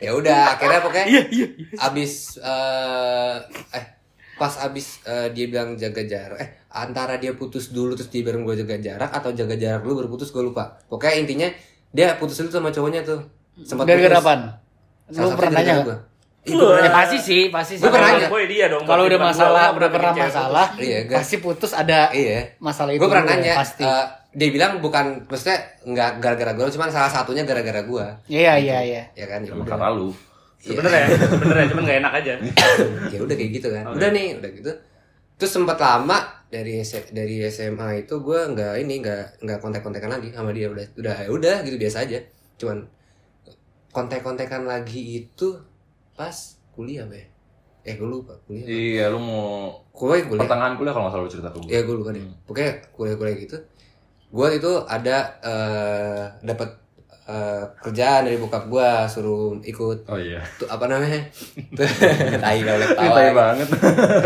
Ya 0.00 0.10
udah 0.12 0.40
akhirnya 0.48 0.80
pokoknya 0.80 1.06
Iya, 1.06 1.46
abis 1.80 2.12
eh 2.40 3.34
eh 3.72 3.84
pas 4.40 4.56
abis 4.58 5.04
eh, 5.04 5.28
dia 5.30 5.46
bilang 5.46 5.76
jaga 5.76 6.00
jarak 6.02 6.40
eh 6.40 6.48
antara 6.72 7.20
dia 7.20 7.36
putus 7.36 7.68
dulu 7.68 7.92
terus 7.92 8.08
dia 8.08 8.24
bilang 8.24 8.40
gue 8.40 8.56
jaga 8.56 8.80
jarak 8.80 9.12
atau 9.12 9.30
jaga 9.30 9.52
jarak 9.52 9.84
dulu 9.84 10.00
baru 10.00 10.08
putus 10.08 10.32
gue 10.32 10.40
lupa 10.40 10.80
pokoknya 10.88 11.20
intinya 11.20 11.48
dia 11.90 12.16
putus 12.16 12.40
dulu 12.40 12.48
sama 12.48 12.70
cowoknya 12.70 13.04
tuh 13.04 13.20
sempat 13.60 13.84
apaan? 14.16 14.40
Salah 15.10 15.26
Lu 15.26 15.36
pernah 15.36 15.60
gara-gara 15.60 15.76
nanya 15.76 15.84
gua 15.84 15.98
pernah 16.40 16.72
Ya 16.72 16.80
nanya. 16.80 16.90
pasti 16.96 17.18
sih, 17.20 17.42
pasti 17.52 17.74
sih. 17.76 17.84
Gua 17.84 17.92
pernah 17.92 18.16
nanya. 18.16 18.28
Boy 18.32 18.48
dia 18.48 18.66
dong. 18.72 18.88
Kalau 18.88 19.04
udah 19.04 19.20
masalah, 19.20 19.64
gua 19.68 19.76
udah 19.76 19.90
pernah 19.92 20.12
masalah, 20.16 20.66
Iya, 20.80 20.98
pasti 21.12 21.36
putus 21.36 21.76
ada 21.76 22.08
iya 22.10 22.56
masalah 22.56 22.96
itu. 22.96 23.02
gue 23.02 23.08
pernah 23.10 23.26
juga, 23.26 23.36
nanya 23.36 23.54
Pasti. 23.60 23.82
eh, 23.84 24.06
dia 24.32 24.48
bilang 24.48 24.72
bukan 24.80 25.26
maksudnya 25.26 25.58
nggak 25.84 26.10
gara-gara 26.16 26.52
gue 26.54 26.64
cuman 26.70 26.88
salah 26.88 27.10
satunya 27.10 27.44
gara-gara 27.44 27.82
gue 27.82 28.06
Iya, 28.30 28.56
iya, 28.56 28.78
iya. 28.80 29.02
ya 29.12 29.26
kan 29.26 29.44
ya 29.44 29.52
Emang 29.52 29.68
lu. 30.60 30.76
Sebenernya, 30.76 31.06
sebenernya 31.08 31.66
cuman 31.72 31.82
gak 31.82 31.98
enak 32.04 32.12
aja. 32.20 32.32
ya 33.14 33.18
udah 33.18 33.34
kayak 33.34 33.50
gitu 33.56 33.68
kan 33.72 33.84
Oke. 33.88 33.96
udah 33.96 34.08
nih 34.12 34.26
udah 34.36 34.50
gitu 34.52 34.72
terus 35.40 35.56
sempat 35.56 35.80
lama 35.80 36.18
dari 36.52 36.84
S- 36.84 37.08
dari 37.10 37.40
SMA 37.48 38.04
itu 38.04 38.20
gue 38.20 38.40
nggak 38.52 38.76
ini 38.76 39.00
nggak 39.00 39.40
nggak 39.40 39.58
kontak 39.58 39.80
kontekan 39.80 40.12
lagi 40.12 40.28
sama 40.30 40.52
dia 40.52 40.68
udah 40.68 40.84
udah 41.00 41.16
ya 41.16 41.28
udah 41.32 41.56
gitu 41.64 41.80
biasa 41.80 42.04
aja 42.04 42.20
cuman 42.60 42.84
kontak 43.90 44.20
kontekan 44.20 44.68
lagi 44.68 45.24
itu 45.24 45.56
pas 46.12 46.36
kuliah 46.70 47.08
be 47.08 47.24
eh 47.80 47.96
gue 47.96 48.04
lupa 48.04 48.36
kuliah? 48.44 48.68
Iya, 48.68 49.04
lu 49.08 49.16
mau 49.16 49.72
kuliah 49.96 50.28
kuliah 50.28 50.44
pertengahan 50.44 50.76
kuliah 50.76 50.92
kalau 50.92 51.08
nggak 51.08 51.14
salah 51.16 51.24
lu 51.24 51.32
cerita 51.32 51.48
ke 51.48 51.58
gue. 51.58 51.68
ya 51.72 51.80
gue 51.80 51.94
lupa 51.96 52.10
deh 52.12 52.20
pokoknya 52.44 52.72
kuliah 52.92 53.16
kuliah 53.16 53.36
gitu 53.40 53.56
gue 54.30 54.48
itu 54.52 54.72
ada 54.84 55.16
eh 55.40 56.24
dapat 56.44 56.68
eh, 57.30 57.62
kerjaan 57.78 58.22
dari 58.22 58.36
bokap 58.36 58.66
gue 58.66 58.88
suruh 59.06 59.38
ikut 59.60 59.98
Oh 60.04 60.18
iya. 60.18 60.42
tuh 60.54 60.66
apa 60.66 60.84
namanya 60.84 61.22
tai 62.36 62.58
kalau 62.60 62.82
tawa 62.82 62.98
Ceritanya 62.98 63.22
lagi. 63.24 63.36
banget. 63.36 63.68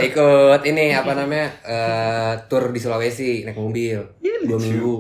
ikut 0.05 0.61
ini 0.65 0.85
apa 0.91 1.13
namanya 1.13 1.49
eh 1.63 2.33
tour 2.47 2.65
di 2.67 2.79
Sulawesi 2.79 3.43
naik 3.43 3.57
mobil 3.57 4.01
Iya, 4.19 4.37
dua 4.45 4.59
minggu 4.59 4.97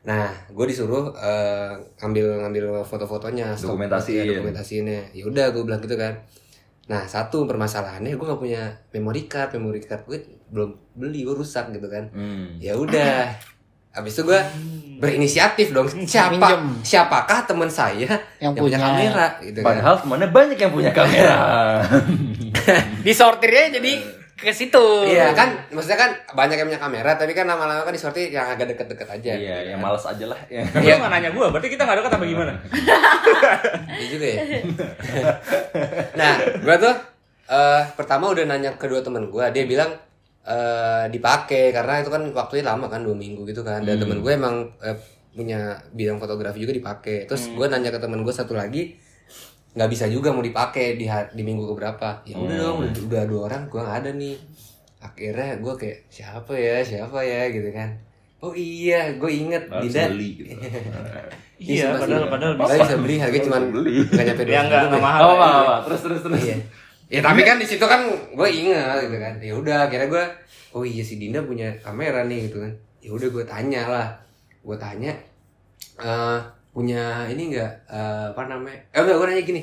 nah 0.00 0.28
gue 0.46 0.66
disuruh 0.66 1.12
eh, 1.14 1.72
ngambil 1.98 2.40
ngambil 2.40 2.64
foto-fotonya 2.82 3.52
Dokumentasiin. 3.54 4.16
ya, 4.18 4.32
dokumentasiinnya 4.34 5.00
ya 5.12 5.24
udah 5.24 5.46
gue 5.50 5.62
bilang 5.62 5.78
gitu 5.78 5.94
kan 5.94 6.16
nah 6.86 7.04
satu 7.04 7.44
permasalahannya 7.44 8.10
gue 8.10 8.26
nggak 8.26 8.40
punya 8.40 8.62
memory 8.90 9.24
card 9.24 9.52
memory 9.52 9.78
card 9.78 10.02
gue 10.04 10.18
belum 10.48 10.72
beli 10.92 11.22
gue 11.22 11.34
rusak 11.34 11.70
gitu 11.70 11.86
kan 11.86 12.08
Hmm. 12.10 12.56
ya 12.56 12.74
udah 12.74 13.28
habis 14.00 14.16
itu 14.16 14.24
gue 14.24 14.40
berinisiatif 15.00 15.72
dong 15.72 15.88
siapa 16.04 16.36
Minjem. 16.36 16.84
siapakah 16.84 17.48
teman 17.48 17.72
saya 17.72 18.04
yang, 18.36 18.52
Yang 18.52 18.52
punya. 18.60 18.76
punya. 18.76 18.78
kamera 18.84 19.26
gitu 19.40 19.58
kan 19.60 19.66
Padahal 19.72 19.94
temannya 19.96 20.28
banyak 20.28 20.58
yang 20.60 20.72
punya 20.72 20.90
kamera. 20.92 21.38
Disortirnya 23.06 23.80
jadi 23.80 23.92
ke 24.40 24.56
situ. 24.56 24.86
Iya 25.04 25.36
kan, 25.36 25.52
maksudnya 25.68 26.00
kan 26.00 26.10
banyak 26.32 26.56
yang 26.56 26.68
punya 26.72 26.80
kamera, 26.80 27.12
tapi 27.12 27.36
kan 27.36 27.44
lama-lama 27.44 27.84
kan 27.84 27.92
disortir 27.92 28.32
yang 28.32 28.48
agak 28.48 28.72
deket-deket 28.72 29.04
aja. 29.04 29.32
Iya, 29.36 29.56
gitu 29.60 29.68
yang 29.76 29.80
kan. 29.84 29.92
males 29.92 30.04
aja 30.08 30.24
lah. 30.32 30.40
Ya. 30.48 30.64
Lu 30.64 30.96
gak 30.96 31.12
nanya 31.12 31.28
gue, 31.28 31.46
berarti 31.52 31.68
kita 31.68 31.84
gak 31.84 31.96
deket 32.00 32.12
apa 32.16 32.24
gimana? 32.24 32.52
Iya 34.00 34.06
juga 34.08 34.26
ya. 34.32 34.40
nah, 36.16 36.32
gua 36.64 36.76
tuh 36.80 36.94
eh 37.50 37.82
pertama 38.00 38.32
udah 38.32 38.44
nanya 38.48 38.70
kedua 38.80 39.04
temen 39.04 39.28
gua, 39.28 39.52
dia 39.52 39.68
bilang 39.68 39.92
eh 40.42 41.04
dipakai 41.06 41.68
karena 41.70 42.00
itu 42.00 42.08
kan 42.08 42.22
waktunya 42.30 42.64
lama 42.64 42.86
kan 42.86 43.00
dua 43.00 43.12
minggu 43.12 43.44
gitu 43.44 43.60
kan. 43.60 43.80
Dan 43.80 43.96
Hmm. 43.96 44.02
temen 44.02 44.18
gue 44.20 44.32
emang 44.32 44.56
eh, 44.80 44.96
punya 45.30 45.60
bidang 45.90 46.16
fotografi 46.16 46.58
juga 46.58 46.72
dipakai. 46.72 47.24
Terus 47.24 47.52
gua 47.52 47.66
nanya 47.66 47.88
ke 47.88 47.98
temen 47.98 48.20
gue 48.20 48.30
satu 48.30 48.52
lagi, 48.52 48.96
nggak 49.72 49.86
bisa 49.88 50.04
juga 50.06 50.30
mau 50.30 50.40
dipakai 50.40 50.96
di 50.96 51.06
di 51.06 51.42
minggu 51.42 51.64
keberapa. 51.66 52.24
Ya 52.24 52.34
udah 52.34 52.50
Hmm. 52.50 52.58
dong, 52.58 52.76
udah, 52.82 52.92
udah 53.04 53.22
dua 53.24 53.40
orang 53.44 53.62
gua 53.66 53.80
nggak 53.84 53.98
ada 54.00 54.10
nih. 54.12 54.36
Akhirnya 54.98 55.56
gua 55.58 55.74
kayak 55.74 56.08
siapa 56.08 56.52
ya, 56.52 56.82
siapa 56.82 57.18
ya 57.20 57.46
gitu 57.48 57.70
kan. 57.70 57.94
Oh 58.40 58.50
iya, 58.50 59.20
gue 59.20 59.28
inget 59.30 59.68
Harus 59.68 59.92
Dinda. 59.92 60.08
beli 60.08 60.28
gitu. 60.34 60.48
Iya, 61.60 61.92
padahal 61.92 62.24
padahal 62.26 62.54
bisa. 62.56 62.72
bisa 62.80 62.96
beli 62.96 63.14
harganya 63.20 63.44
cuma 63.44 63.58
beli. 63.60 64.00
nggak 64.00 64.24
nyampe 64.24 64.42
dua 64.42 64.54
Ya 64.56 64.88
mahal. 64.96 65.20
Oh. 65.28 65.78
Terus 65.84 66.00
terus 66.00 66.20
terus. 66.24 66.40
Iya. 66.40 66.56
Ya 67.10 67.20
tapi 67.20 67.42
kan 67.42 67.58
di 67.58 67.66
situ 67.66 67.82
kan 67.82 68.06
gue 68.08 68.48
ingat 68.48 69.02
gitu 69.02 69.18
kan. 69.18 69.34
Ya 69.42 69.52
udah 69.58 69.90
akhirnya 69.90 70.06
gue 70.06 70.24
oh 70.78 70.86
iya 70.86 71.02
si 71.02 71.18
Dinda 71.18 71.42
punya 71.42 71.74
kamera 71.82 72.22
nih 72.24 72.46
gitu 72.46 72.62
kan. 72.62 72.72
Ya 73.02 73.10
udah 73.10 73.28
gue 73.28 73.44
tanya 73.44 73.82
lah. 73.90 74.08
Gue 74.62 74.78
tanya 74.78 75.10
eh 75.98 76.38
punya 76.70 77.26
ini 77.26 77.50
enggak 77.50 77.72
apa 78.30 78.46
namanya? 78.46 78.78
Eh 78.94 79.02
enggak 79.02 79.16
gue 79.18 79.26
nanya 79.26 79.44
gini. 79.44 79.62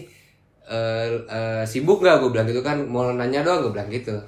Eh 0.67 1.07
eh, 1.31 1.63
sibuk 1.63 2.03
nggak 2.03 2.19
gue 2.19 2.29
bilang 2.35 2.47
gitu 2.51 2.59
kan 2.59 2.83
mau 2.83 3.07
nanya 3.15 3.39
doang 3.47 3.63
gue 3.63 3.71
bilang 3.71 3.87
gitu 3.87 4.19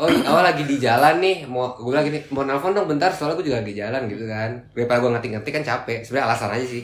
oh 0.00 0.08
iya, 0.08 0.24
oh 0.26 0.40
lagi 0.40 0.64
di 0.64 0.76
jalan 0.76 1.18
nih 1.18 1.44
mau 1.44 1.68
gue 1.70 1.86
bilang 1.86 2.02
gini 2.02 2.16
mau 2.28 2.40
nelfon 2.40 2.72
dong 2.72 2.86
bentar 2.86 3.08
soalnya 3.08 3.36
gue 3.36 3.46
juga 3.46 3.60
lagi 3.60 3.74
jalan 3.74 4.02
gitu 4.06 4.24
kan 4.24 4.48
daripada 4.72 4.98
gue 4.98 5.10
ngetik-ngetik 5.12 5.52
kan 5.52 5.62
capek 5.62 5.98
sebenarnya 6.00 6.26
alasan 6.26 6.50
aja 6.50 6.66
sih 6.66 6.82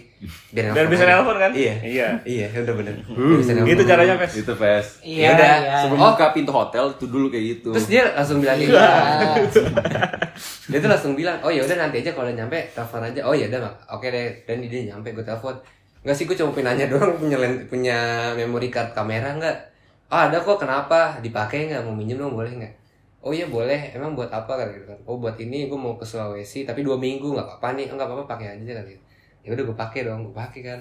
biar, 0.51 0.71
Biar 0.71 0.87
bisa 0.87 1.03
aja. 1.03 1.13
nelpon 1.15 1.37
kan? 1.37 1.51
iya 1.51 1.75
Iya. 1.79 2.09
iya 2.23 2.47
udah 2.53 2.75
bener 2.75 2.95
Biar 3.01 3.39
bisa 3.39 3.53
nelpon. 3.53 3.69
Gitu 3.69 3.83
caranya, 3.85 4.15
Pes. 4.17 4.33
Itu 4.37 4.53
Pes. 4.55 4.87
Iya, 5.01 5.23
Yaudah. 5.27 5.49
iya. 5.59 5.75
Sebelum 5.81 5.99
Oh. 5.99 6.13
buka 6.13 6.27
pintu 6.31 6.51
hotel 6.51 6.85
itu 6.91 7.07
dulu 7.07 7.27
kayak 7.27 7.45
gitu. 7.55 7.69
terus 7.73 7.87
dia 7.87 8.03
langsung 8.11 8.39
bilang 8.39 8.57
gitu 8.57 8.77
Ah. 8.87 9.33
dia 10.67 10.79
tuh 10.79 10.89
langsung 10.89 11.13
bilang 11.15 11.41
oh 11.41 11.49
ya 11.49 11.63
udah 11.63 11.77
nanti 11.79 11.99
aja 11.99 12.13
kalau 12.13 12.27
udah 12.27 12.37
nyampe 12.37 12.59
telepon 12.71 13.01
aja 13.03 13.21
oh 13.23 13.33
ya 13.33 13.47
udah 13.47 13.61
mak 13.63 13.75
oke 13.91 14.07
deh 14.07 14.29
dan 14.45 14.61
dia 14.61 14.83
nyampe 14.85 15.09
gue 15.11 15.23
telepon 15.23 15.57
nggak 16.03 16.13
sih 16.13 16.25
gue 16.25 16.37
cuma 16.37 16.53
pengen 16.53 16.67
nanya 16.71 16.87
doang 16.93 17.17
punya 17.17 17.37
punya 17.65 17.97
memory 18.35 18.69
card 18.69 18.93
kamera 18.93 19.33
nggak 19.33 19.57
oh 20.07 20.21
ada 20.23 20.37
kok 20.37 20.59
kenapa 20.59 21.17
dipakai 21.19 21.67
nggak 21.67 21.83
mau 21.83 21.91
minjem 21.91 22.15
dong 22.17 22.35
boleh 22.35 22.53
nggak 22.53 22.73
oh 23.27 23.35
iya 23.35 23.51
boleh. 23.51 23.91
Emang 23.91 24.15
buat 24.15 24.31
apa? 24.31 24.55
kan 24.55 24.71
gitu 24.71 24.87
kan. 24.87 24.99
Oh 25.03 25.19
buat 25.19 25.35
ini. 25.43 25.67
Gue 25.67 25.75
mau 25.75 25.99
ke 25.99 26.07
Sulawesi 26.07 26.63
tapi 26.63 26.87
dua 26.87 26.95
minggu. 26.95 27.35
Nggak 27.35 27.59
apa-apa 27.59 27.75
nih. 27.75 27.91
Nggak 27.91 28.07
apa-apa 28.07 28.25
pakai 28.31 28.55
aja 28.55 28.73
kan 28.79 28.87
gitu 28.87 29.03
ya 29.47 29.55
udah 29.55 29.65
gue 29.67 29.77
pakai 29.79 30.01
dong. 30.07 30.27
Gue 30.27 30.35
pakai 30.35 30.61
kan. 30.63 30.79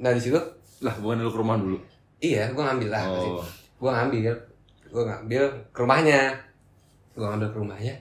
Nah 0.00 0.12
di 0.12 0.20
situ 0.20 0.40
lah 0.84 0.94
bukan 1.00 1.24
lu 1.24 1.32
ke 1.32 1.40
rumah 1.40 1.56
dulu. 1.58 1.76
iya 2.20 2.48
gue 2.52 2.62
ngambil 2.62 2.88
lah. 2.92 3.04
Oh. 3.08 3.44
gue 3.80 3.90
ngambil. 3.90 4.32
Gue 4.88 5.02
ngambil 5.04 5.42
ke 5.72 5.78
rumahnya. 5.80 6.20
Gue 7.16 7.24
ngambil 7.24 7.48
ke 7.52 7.58
rumahnya. 7.60 7.94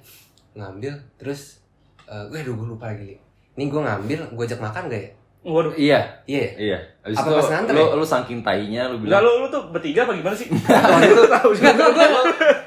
Ngambil 0.55 0.93
terus 1.15 1.63
eh 2.07 2.23
gue 2.31 2.39
aduh 2.39 2.55
gue 2.55 2.67
lupa 2.75 2.91
lagi 2.91 3.15
ini 3.55 3.63
gue 3.71 3.81
ngambil. 3.81 4.19
Gue 4.35 4.43
ajak 4.47 4.61
makan 4.61 4.91
gak 4.91 5.01
ya 5.01 5.11
Waduh. 5.47 5.71
Iya, 5.73 5.99
iya 6.27 6.39
ya? 6.43 6.49
iya. 6.59 6.77
Habis 7.01 7.17
Apa 7.17 7.25
itu 7.25 7.35
pas 7.39 7.49
nganter 7.49 7.71
lu, 7.71 7.79
ya? 7.79 7.95
lu 7.95 8.03
saking 8.05 8.39
tainya 8.43 8.81
lu 8.85 8.99
Enggak 8.99 9.23
bilang. 9.23 9.23
lu 9.23 9.31
lu 9.39 9.47
tuh 9.47 9.61
bertiga 9.71 10.03
apa 10.03 10.11
gimana 10.13 10.35
sih? 10.35 10.47
Waktu 10.91 11.07
itu 11.07 11.23
tahu 11.25 11.49
Nggak, 11.49 11.73
gue 11.73 11.87
gue 11.87 12.07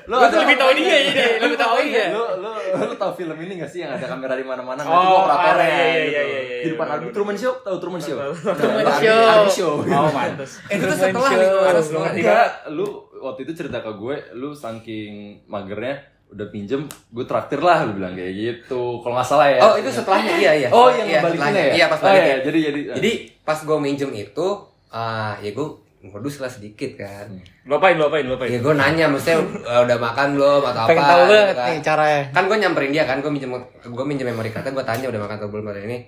Lu 0.08 0.16
tuh 0.16 0.38
lebih 0.40 0.56
tahu 0.56 0.70
dia 0.72 0.96
ini, 0.98 1.12
lebih 1.38 1.54
tahu 1.54 1.74
dia. 1.84 2.04
Lu 2.08 2.22
lu 2.40 2.50
lu 2.80 2.94
tahu 2.96 3.12
film 3.14 3.36
ini 3.38 3.52
gak 3.58 3.68
sih 3.68 3.84
yang 3.84 3.92
ada 3.92 4.06
kamera 4.06 4.32
di 4.32 4.42
mana-mana 4.42 4.80
Oh, 4.80 4.88
nanti 4.88 5.06
gua 5.06 5.20
operatornya 5.22 5.60
iya, 5.60 5.76
iya, 5.76 5.84
gitu. 5.84 6.08
iya, 6.08 6.22
iya, 6.24 6.40
iya, 6.40 6.56
Di 6.56 6.68
depan 6.72 6.86
iya. 6.86 6.94
Arby 6.96 7.08
Truman 7.10 7.36
Show, 7.36 7.52
tahu 7.60 7.76
Truman 7.78 8.00
Show? 8.00 8.16
Truman 8.32 8.84
Show. 8.96 9.44
Show. 9.52 9.72
Oh, 9.84 10.08
pantes. 10.08 10.50
eh 10.64 10.74
itu 10.74 10.84
tuh 10.84 10.96
setelah 10.96 11.30
nih 11.30 11.48
harus. 11.62 11.86
Enggak, 11.92 12.48
lu 12.70 12.86
waktu 13.20 13.40
itu 13.44 13.52
cerita 13.54 13.78
ke 13.78 13.92
gue, 13.92 14.16
lu 14.34 14.50
saking 14.50 15.12
magernya, 15.44 16.00
udah 16.30 16.46
pinjem 16.48 16.80
gue 16.86 17.24
traktir 17.24 17.58
lah 17.58 17.82
lu 17.82 17.94
bilang 17.94 18.12
kayak 18.12 18.32
gitu 18.32 18.98
kalau 18.98 19.14
nggak 19.14 19.26
salah 19.26 19.46
ya 19.46 19.58
Oh 19.60 19.74
itu 19.74 19.88
setelahnya 19.88 20.32
iya 20.34 20.52
iya. 20.56 20.68
Oh, 20.70 20.86
yang 20.88 21.04
iya, 21.04 21.18
setelahnya. 21.20 21.60
ya? 21.60 21.72
Iya 21.74 21.86
pas 21.86 21.98
Oh, 21.98 22.06
balikin. 22.06 22.22
iya, 22.22 22.36
jadi 22.40 22.58
jadi 22.62 22.80
Jadi 22.94 23.10
pas 23.40 23.58
gue 23.58 23.78
minjem 23.78 24.10
itu, 24.12 24.46
ah 24.88 25.34
ya 25.38 25.50
gue 25.50 25.66
modus 26.02 26.38
lah 26.38 26.46
sedikit 26.46 26.96
kan. 26.96 27.28
Lupain, 27.62 27.92
lupain, 27.92 28.22
lupain. 28.22 28.46
Ya 28.46 28.56
gue 28.56 28.72
nanya, 28.72 29.04
maksudnya 29.04 29.36
uh, 29.60 29.82
udah 29.84 29.98
makan 29.98 30.28
belum 30.32 30.62
atau 30.64 30.80
apa? 30.80 30.88
Pengen 30.88 31.04
tahu 31.04 31.20
gitu 31.20 31.32
banget 31.34 31.46
kan. 31.52 31.66
nih 31.66 31.78
caranya. 31.82 32.20
Kan 32.30 32.42
gue 32.46 32.56
nyamperin 32.56 32.90
dia 32.90 33.04
kan, 33.04 33.16
gue 33.18 33.28
minjem 33.28 33.50
gue 33.82 34.04
minjem 34.06 34.26
memory 34.26 34.48
card, 34.48 34.64
gue 34.66 34.86
tanya 34.86 35.06
udah 35.08 35.20
makan 35.20 35.36
atau 35.36 35.48
belum 35.48 35.66
hari 35.66 35.80
ini. 35.84 35.98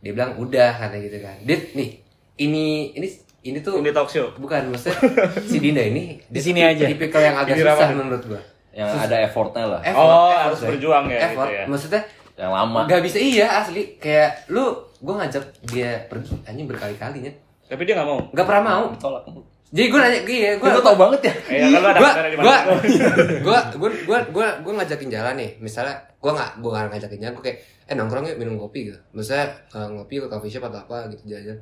Dia 0.00 0.12
bilang 0.12 0.36
udah 0.36 0.70
katanya 0.76 1.02
gitu 1.02 1.18
kan. 1.20 1.36
Dit 1.40 1.62
nih, 1.72 1.88
ini 2.36 2.64
ini 2.92 3.08
ini 3.40 3.58
tuh 3.60 3.78
Ini 3.78 3.90
talk 3.90 4.06
show. 4.06 4.34
bukan 4.34 4.68
maksudnya 4.68 4.98
si 5.40 5.56
Dinda 5.56 5.80
ini 5.80 6.18
Di 6.24 6.40
sini 6.40 6.60
aja. 6.60 6.84
Tipikal 6.84 7.22
yang 7.24 7.36
agak 7.36 7.54
susah 7.56 7.72
ramalan. 7.78 7.96
menurut 7.96 8.24
gue. 8.26 8.42
Yang 8.78 8.88
ada 8.94 9.16
effortnya 9.26 9.64
lah. 9.66 9.80
Effort, 9.82 10.06
Oh, 10.06 10.30
effort, 10.30 10.38
harus 10.46 10.60
berjuang 10.70 11.04
ya, 11.10 11.18
Effort, 11.26 11.50
gitu 11.50 11.58
ya. 11.58 11.64
maksudnya 11.66 12.02
yang 12.38 12.52
lama. 12.54 12.80
Gak 12.86 13.02
bisa 13.02 13.18
iya 13.18 13.46
asli. 13.58 13.98
Kayak 13.98 14.46
lu 14.46 14.70
gue 15.02 15.14
ngajak 15.18 15.44
dia 15.66 16.06
pergi 16.06 16.38
anjing 16.46 16.70
berkali-kalinya. 16.70 17.32
Tapi 17.66 17.82
dia 17.82 17.98
nggak 17.98 18.08
mau. 18.08 18.20
nggak 18.30 18.46
pernah 18.46 18.62
mau. 18.62 18.84
Tolak 18.94 19.26
jadi 19.68 19.92
gue 19.92 20.00
nanya 20.00 20.20
iya 20.24 20.50
gue 20.56 20.64
gue 20.64 20.80
tau 20.80 20.96
banget 20.96 21.20
ya. 21.28 21.34
Eh, 21.52 21.60
ya 21.60 21.76
kan 21.76 21.92
gue 21.92 22.10
gue 22.40 22.40
mana? 22.40 22.72
gue 23.44 23.58
gue 23.76 23.90
gue 24.08 24.18
gue 24.32 24.46
gue 24.64 24.72
ngajakin 24.80 25.08
jalan 25.12 25.34
nih. 25.36 25.50
Misalnya 25.60 25.92
gue 26.16 26.32
nggak 26.32 26.50
gue 26.64 26.70
nggak 26.72 26.88
ngajakin 26.88 27.18
jalan 27.20 27.32
gue 27.36 27.44
kayak 27.44 27.58
eh 27.84 27.94
nongkrong 27.98 28.24
yuk 28.32 28.38
minum 28.40 28.56
kopi 28.56 28.88
gitu. 28.88 28.98
Misalnya 29.12 29.52
eh, 29.76 29.88
ngopi 29.92 30.24
ke 30.24 30.28
coffee 30.32 30.48
shop 30.48 30.72
atau 30.72 30.80
apa 30.88 31.12
gitu 31.12 31.36
jalan 31.36 31.60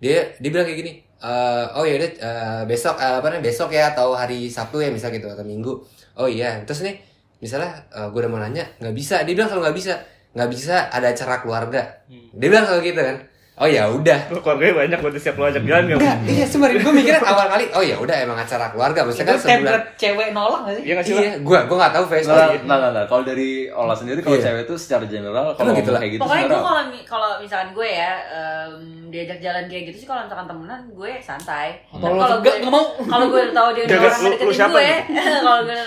dia 0.00 0.32
dia 0.40 0.48
bilang 0.48 0.64
kayak 0.64 0.78
gini 0.80 0.92
eh 1.20 1.64
oh 1.76 1.84
ya 1.84 2.00
udah 2.00 2.10
eh, 2.16 2.62
besok 2.64 2.96
eh, 2.96 3.20
apa 3.20 3.26
namanya 3.28 3.44
besok 3.52 3.68
ya 3.68 3.92
atau 3.92 4.16
hari 4.16 4.48
sabtu 4.48 4.80
ya 4.80 4.88
misal 4.88 5.12
gitu 5.12 5.28
atau 5.28 5.44
minggu 5.44 5.76
oh 6.18 6.26
iya 6.26 6.62
terus 6.66 6.82
nih 6.82 6.98
misalnya 7.38 7.86
gue 8.10 8.20
udah 8.20 8.30
mau 8.32 8.40
nanya 8.42 8.66
nggak 8.82 8.94
bisa. 8.96 9.22
Dia 9.22 9.34
bilang 9.38 9.50
kalau 9.52 9.62
nggak 9.62 9.76
bisa. 9.76 9.94
Nggak 10.30 10.50
bisa 10.54 10.86
ada 10.94 11.10
acara 11.10 11.42
keluarga. 11.42 12.06
Dia 12.06 12.48
bilang 12.50 12.62
kalau 12.62 12.78
gitu 12.86 13.02
kan 13.02 13.18
oh 13.60 13.68
ya 13.68 13.84
udah 13.86 14.18
Lu 14.32 14.40
keluarganya 14.40 14.74
banyak 14.80 14.98
buat 15.04 15.14
siap 15.14 15.36
lu 15.36 15.44
ajak 15.44 15.60
jalan 15.62 15.84
nggak? 15.84 15.98
Enggak, 16.00 16.16
iya 16.26 16.44
sebenarnya 16.48 16.80
gue 16.80 16.92
mikirnya 16.96 17.20
awal 17.22 17.46
kali 17.46 17.64
oh 17.76 17.82
ya 17.84 17.96
udah 18.00 18.16
emang 18.24 18.38
acara 18.40 18.72
keluarga 18.72 19.04
maksudnya 19.04 19.28
kan 19.28 19.36
sebulan 19.36 19.80
cewek 20.00 20.28
nolak 20.32 20.60
gak 20.64 20.74
sih? 20.80 20.82
Iya 20.88 20.92
nggak 20.96 21.06
sih? 21.06 21.14
iya 21.14 21.32
gue 21.36 21.58
gue 21.68 21.76
nggak 21.76 21.92
tahu 21.92 22.04
face 22.08 22.24
Nah, 22.24 22.48
nah, 22.64 22.76
nah, 22.80 22.90
nah. 22.96 23.04
kalau 23.04 23.22
dari 23.22 23.68
Ola 23.68 23.92
sendiri 23.92 24.24
kalau 24.24 24.40
Iya. 24.40 24.44
cewek 24.48 24.62
itu 24.64 24.74
secara 24.80 25.04
general 25.04 25.46
kalau 25.52 25.76
gitu 25.76 25.90
kayak 25.92 26.12
gitu 26.16 26.22
Pokoknya 26.24 26.44
gue 26.48 26.60
kalau 26.64 26.82
kalau 27.04 27.30
misalkan 27.36 27.68
gue 27.76 27.88
ya 27.90 28.10
em, 28.32 28.72
diajak 29.12 29.38
jalan 29.38 29.64
kayak 29.68 29.82
gitu 29.92 29.96
sih 30.02 30.08
kalau 30.08 30.24
misalkan 30.24 30.46
temenan 30.48 30.80
gue 30.88 31.12
santai. 31.20 31.84
Kalau 31.92 32.40
gue 32.40 32.54
nggak 32.56 32.72
mau. 32.72 32.84
kalau 33.04 33.24
gue 33.28 33.40
udah 33.44 33.54
tahu 33.54 33.68
dia 33.76 33.82
udah 33.84 33.98
orang 34.00 34.22
deketin 34.24 34.68
gue, 34.72 34.90
kalau 35.44 35.60
gue 35.68 35.80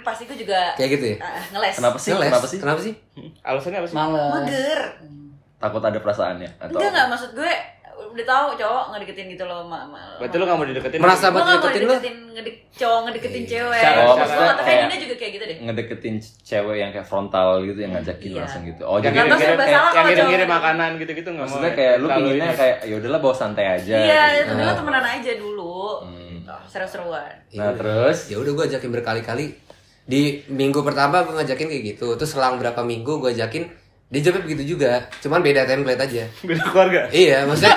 pasti 0.00 0.22
gue 0.24 0.36
juga 0.40 0.60
kayak 0.80 0.90
gitu 0.96 1.04
ya 1.12 1.16
ah, 1.20 1.42
ngeles. 1.52 1.74
kenapa 1.76 1.98
sih 2.00 2.10
Ngeles. 2.16 2.30
kenapa 2.32 2.46
sih 2.48 2.58
kenapa 2.62 2.80
sih 2.80 2.94
Alasannya 3.44 3.78
apa 3.82 3.88
sih? 3.90 3.96
Males. 3.98 4.30
Mager. 4.32 4.80
Takut 5.58 5.78
ada 5.80 5.98
perasaannya 5.98 6.50
atau 6.56 6.74
Enggak 6.74 6.90
enggak 6.90 7.06
maksud 7.08 7.30
gue 7.34 7.52
udah 7.98 8.22
tahu 8.24 8.46
cowok 8.56 8.84
ngedeketin 8.88 9.26
gitu 9.28 9.42
loh 9.42 9.62
ma 9.62 9.82
ma 9.84 9.98
Berarti 10.16 10.34
lu 10.34 10.44
nggak 10.44 10.54
mau 10.56 10.64
dideketin? 10.64 10.98
Merasa 10.98 11.24
gue 11.24 11.34
buat 11.34 11.42
gak 11.42 11.50
mau 11.50 11.58
deketin 11.60 11.82
lu? 11.82 11.92
deketin 11.92 12.16
ngedek, 12.30 12.54
cowok 12.72 12.98
ngedeketin 13.04 13.42
Iya. 13.42 13.50
cewek 13.50 13.80
Cara- 13.80 13.98
oh, 14.00 14.14
cara- 14.14 14.28
kata 14.48 14.62
kayak- 14.62 14.82
Dina 14.84 14.96
juga 14.96 15.14
kayak 15.14 15.32
gitu 15.32 15.44
deh 15.44 15.56
ngedeketin 15.60 16.14
cewek 16.40 16.76
yang 16.78 16.90
kayak 16.90 17.04
frontal 17.04 17.48
gitu 17.60 17.78
yang 17.78 17.92
ngajakin 17.92 18.28
Iya. 18.28 18.38
langsung 18.38 18.62
gitu 18.64 18.82
oh 18.84 18.98
jadi 18.98 19.14
Nggak 19.18 19.26
salah 19.34 19.66
yang 19.66 19.84
kalau 19.88 20.06
ngirim-ngirim 20.06 20.46
cowok. 20.46 20.56
makanan 20.56 20.90
gitu-gitu 20.96 21.28
nggak 21.28 21.38
mau. 21.40 21.50
maksudnya 21.50 21.68
ya? 21.68 21.76
kayak 21.76 21.94
lu 21.96 22.06
pinginnya 22.08 22.46
ini. 22.46 22.54
kayak 22.56 22.76
ya 22.80 22.94
udahlah 22.96 23.20
bawa 23.20 23.34
santai 23.34 23.66
aja 23.68 23.94
iya 23.96 24.22
gitu. 24.30 24.38
itu 24.38 24.52
dulu 24.54 24.62
Ah. 24.64 24.76
temenan 24.78 25.04
aja 25.04 25.32
dulu 25.36 25.74
Hmm. 26.00 26.38
Oh, 26.48 26.62
seru-seruan 26.64 27.34
nah 27.52 27.70
terus 27.74 28.18
ya 28.24 28.36
udah 28.36 28.52
gue 28.52 28.64
ajakin 28.68 28.90
berkali-kali 28.90 29.46
di 30.04 30.22
minggu 30.48 30.80
pertama 30.80 31.20
gue 31.20 31.34
ngajakin 31.34 31.66
kayak 31.66 31.84
gitu 31.90 32.14
terus 32.14 32.30
selang 32.30 32.56
berapa 32.56 32.80
minggu 32.80 33.18
gue 33.18 33.30
ajakin 33.30 33.68
dia 34.08 34.20
jawabnya 34.20 34.42
begitu 34.42 34.62
juga 34.72 34.92
cuman 35.20 35.40
beda 35.40 35.62
template 35.64 36.00
aja 36.00 36.24
Beda 36.48 36.62
keluarga. 36.64 37.00
iya 37.10 37.44
maksudnya 37.44 37.76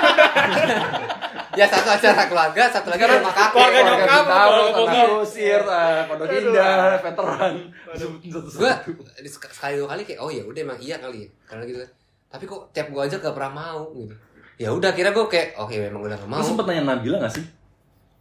ya 1.52 1.66
satu 1.66 1.88
acara 1.90 2.24
keluarga 2.24 2.62
satu 2.66 2.88
lagi 2.88 3.04
rumah 3.04 3.28
kakek 3.28 3.52
keluarga 3.52 3.78
nyokap, 3.78 4.00
Bintaro, 4.00 4.48
keluarga 4.48 4.72
bokap. 4.72 5.06
Kusir, 5.20 5.60
eh, 5.60 6.00
Pondok 6.08 6.28
Indah, 6.32 6.96
veteran. 6.98 7.54
gue 8.56 8.72
sekali 9.28 9.74
dua 9.76 9.88
kali 9.90 10.02
kayak 10.02 10.18
oh 10.18 10.28
ya 10.28 10.40
udah 10.42 10.60
emang 10.62 10.80
iya 10.80 10.96
kali 10.96 11.24
ya 11.24 11.28
karena 11.44 11.62
gitu 11.64 11.78
kan. 11.78 11.90
tapi 12.30 12.44
kok 12.46 12.72
tiap 12.72 12.88
gue 12.88 13.02
ajak 13.02 13.20
gak 13.20 13.36
pernah 13.36 13.52
mau 13.52 13.92
gitu 13.92 14.14
ya 14.56 14.68
udah 14.70 14.90
kira 14.90 15.10
gue 15.10 15.24
kayak 15.26 15.52
oke 15.54 15.74
memang 15.74 16.00
udah 16.02 16.16
gak 16.16 16.24
mau 16.26 16.40
Lu 16.40 16.46
sempet 16.46 16.64
nanya 16.66 16.82
Nabila 16.88 17.20
gak 17.20 17.34
sih? 17.34 17.44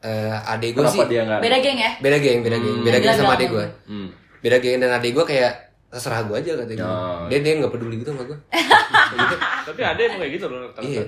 eh 0.02 0.34
adek 0.34 0.74
gue 0.74 0.82
Kenapa 0.82 0.91
sih 0.91 1.02
dia 1.08 1.21
gak? 1.24 1.39
beda 1.39 1.58
geng 1.58 1.78
ya 1.78 1.91
beda 1.97 2.17
geng 2.17 2.39
beda 2.41 2.58
geng 2.58 2.76
Hmm. 2.76 2.84
beda 2.84 2.97
geng 3.00 3.15
sama 3.15 3.32
adek 3.38 3.47
gue 3.50 3.65
Hmm. 3.88 4.08
beda 4.41 4.58
geng 4.58 4.78
dan 4.78 4.91
adek 4.91 5.12
gue 5.13 5.24
kayak 5.26 5.54
terserah 5.92 6.24
gue 6.24 6.36
aja 6.36 6.52
kata 6.56 6.72
gue 6.72 6.82
Oh. 6.82 7.28
dia 7.28 7.40
dia 7.40 7.54
nggak 7.58 7.70
peduli 7.70 8.00
gitu 8.00 8.10
sama 8.10 8.24
gue 8.24 8.38
Tapi 9.68 9.82
ada 9.82 10.00
yang 10.00 10.16
kayak 10.16 10.32
gitu 10.34 10.46
loh. 10.48 10.72
iya 10.80 11.04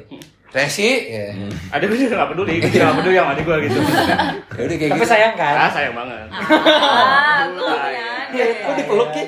resi 0.51 1.09
ya 1.09 1.33
Ada 1.71 1.83
gue 1.83 1.97
juga 1.97 2.13
nggak 2.15 2.29
peduli, 2.29 2.53
gue 2.59 2.69
juga 2.69 2.83
nggak 2.85 2.99
peduli 2.99 3.15
sama 3.15 3.31
adik 3.31 3.43
gue 3.43 3.57
gitu. 3.63 3.79
ya 3.79 4.61
udah 4.61 4.77
kayak 4.77 4.91
Tapi 4.91 4.99
gitu 4.99 5.09
sayang 5.09 5.33
kan? 5.33 5.55
Ah 5.57 5.69
sayang 5.71 5.95
banget. 5.95 6.27
ah 6.29 7.41
Iya, 8.29 8.45
punya 8.45 8.45
Kok 8.59 8.73
dipeluk 8.75 9.09
ya? 9.11 9.25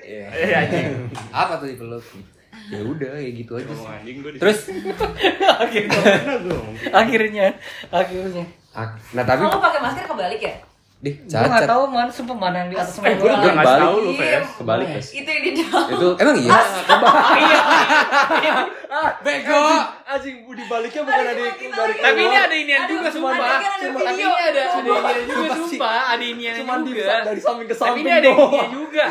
Iya. 0.00 0.24
Eh 0.32 0.50
anjing. 0.56 0.86
apa 1.28 1.52
tuh 1.58 1.68
dipeluk 1.68 2.04
ya 2.68 2.80
udah 2.80 3.08
kayak 3.14 3.32
gitu 3.34 3.52
aja 3.54 3.70
sih. 3.70 3.86
anjing 3.88 4.16
gue. 4.18 4.30
terus 4.36 4.58
akhirnya, 5.62 6.00
akhirnya, 6.90 7.46
akhirnya. 7.88 8.44
ah, 8.72 8.88
nah 9.10 9.24
tapi 9.24 9.42
kalau 9.42 9.58
pakai 9.58 9.80
masker 9.80 10.04
kebalik 10.04 10.40
ya 10.40 10.54
dih 10.98 11.14
Gue 11.14 11.30
nggak 11.30 11.62
cacat 11.62 11.70
tahu 11.70 11.82
mana 11.86 12.10
sumpah 12.10 12.34
mana 12.36 12.56
yang 12.58 12.68
di 12.68 12.76
atas 12.76 12.90
sama 12.92 13.06
yang 13.06 13.18
gue 13.18 13.30
juga 13.30 13.74
lu 13.86 14.10
Iya. 14.10 14.18
Fes. 14.18 14.46
Kebalik, 14.58 14.86
Fes. 14.90 15.06
itu 15.14 15.28
yang 15.28 15.42
di 15.44 15.52
dalam 15.56 15.86
Itu 15.88 16.08
emang 16.18 16.36
iya 16.36 16.58
bego. 19.20 19.62
Anjing 20.04 20.36
budi 20.42 20.64
baliknya 20.64 21.02
bukan 21.04 21.20
Aduh, 21.20 21.28
dari. 21.28 21.44
Tapi 21.94 22.20
ini 22.20 22.36
ada 22.36 22.56
inian 22.56 22.82
juga 22.88 23.08
sumpah. 23.08 23.30
ada 23.30 23.46
ada 23.60 23.76
Sumpah. 23.78 24.00
video. 24.00 24.08
Tapi 24.08 24.18
ini 24.18 24.32
ada 24.40 24.62
ada 24.64 24.64
inian 25.14 25.28
juga 25.28 25.54
sumpah, 25.54 26.00
ada 26.08 26.24
inian 26.24 26.54
Cuman 26.56 26.78
di 26.80 26.90
juga. 26.90 27.14
dari 27.22 27.40
samping 27.40 27.66
ke 27.66 27.74
Tapi 27.74 27.82
samping. 27.84 28.02
ini 28.02 28.10
ada 28.10 28.28
inian 28.28 28.68
juga. 28.72 29.02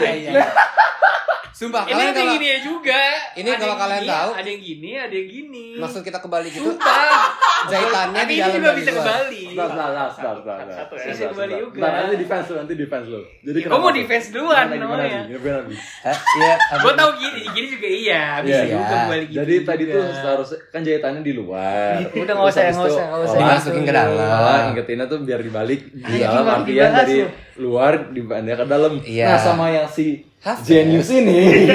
sumpah 1.54 1.84
Ini 1.84 1.90
kalian 1.90 2.06
ada 2.08 2.20
kalau 2.20 2.34
gini 2.36 2.48
juga. 2.62 3.02
Ini 3.34 3.48
Ada 3.48 3.58
kalau 3.60 3.76
kalian 3.76 3.98
gini, 4.00 4.12
tahu. 4.12 4.30
ada 4.32 4.46
yang 4.48 4.62
gini, 4.62 4.90
ada 4.94 5.16
yang 5.16 5.26
gini. 5.28 5.66
maksud 5.76 6.02
kita 6.02 6.18
kebalik 6.20 6.52
itu 6.52 6.70
Sumpah. 6.70 7.18
jahitannya 7.72 8.20
Tapi 8.20 8.30
di 8.30 8.36
ini 8.36 8.42
dalam 8.44 8.54
juga 8.54 8.62
dan 8.62 8.70
di 8.70 8.78
bisa 8.80 8.92
luar. 8.92 9.02
kembali. 9.02 9.42
Sebentar, 9.42 9.68
sebentar, 9.68 9.88
sebentar, 9.90 10.08
sebentar, 10.08 10.34
sebentar. 10.38 10.78
Satu 10.78 10.94
ya. 10.94 11.02
Sebentar, 11.02 11.10
Bisa 11.10 11.26
sebentar. 11.28 11.58
juga. 11.58 11.77
Bentar, 11.78 11.92
nanti 12.02 12.18
defense 12.18 12.48
lu, 12.48 12.56
nanti 12.58 12.74
defense 12.74 13.08
lu. 13.08 13.22
Jadi 13.40 13.58
Gua 13.64 13.78
mau 13.78 13.92
defense 13.92 14.28
duluan 14.30 14.66
namanya. 14.68 15.20
Gimana? 15.24 15.62
Hah? 16.02 16.18
iya 16.34 16.54
Gue 16.76 16.94
tau 16.94 17.10
gini, 17.14 17.40
gini 17.48 17.68
juga 17.70 17.88
iya. 17.88 18.24
Bisa 18.40 18.54
Iya. 18.60 18.74
juga 18.74 18.86
kembali 18.90 19.24
gitu. 19.24 19.38
Jadi 19.38 19.56
tadi 19.62 19.84
tuh 19.88 20.02
harus 20.20 20.50
kan 20.68 20.82
jahitannya 20.82 21.22
di 21.22 21.34
luar. 21.34 22.02
Udah, 22.18 22.34
nggak 22.34 22.48
usah, 22.48 22.62
nggak 22.68 22.88
usah, 22.88 23.06
nggak 23.06 23.22
usah. 23.22 23.32
Olah- 23.32 23.40
Dimasukin 23.40 23.84
ke 23.84 23.94
dalam. 23.94 24.60
Ingetinnya 24.72 25.06
tuh 25.06 25.18
biar 25.22 25.40
dibalik 25.40 25.80
di 25.88 26.02
Anjing, 26.04 26.22
dalam 26.24 26.46
artian 26.52 26.90
dari. 26.92 27.18
Luar 27.58 28.14
dibanding 28.14 28.54
ke 28.54 28.66
dalam. 28.66 28.94
Iya. 29.02 29.26
Nah 29.34 29.40
sama 29.42 29.66
yang 29.70 29.90
si 29.90 30.22
Hafez. 30.38 30.66
genius 30.66 31.10
ini. 31.12 31.68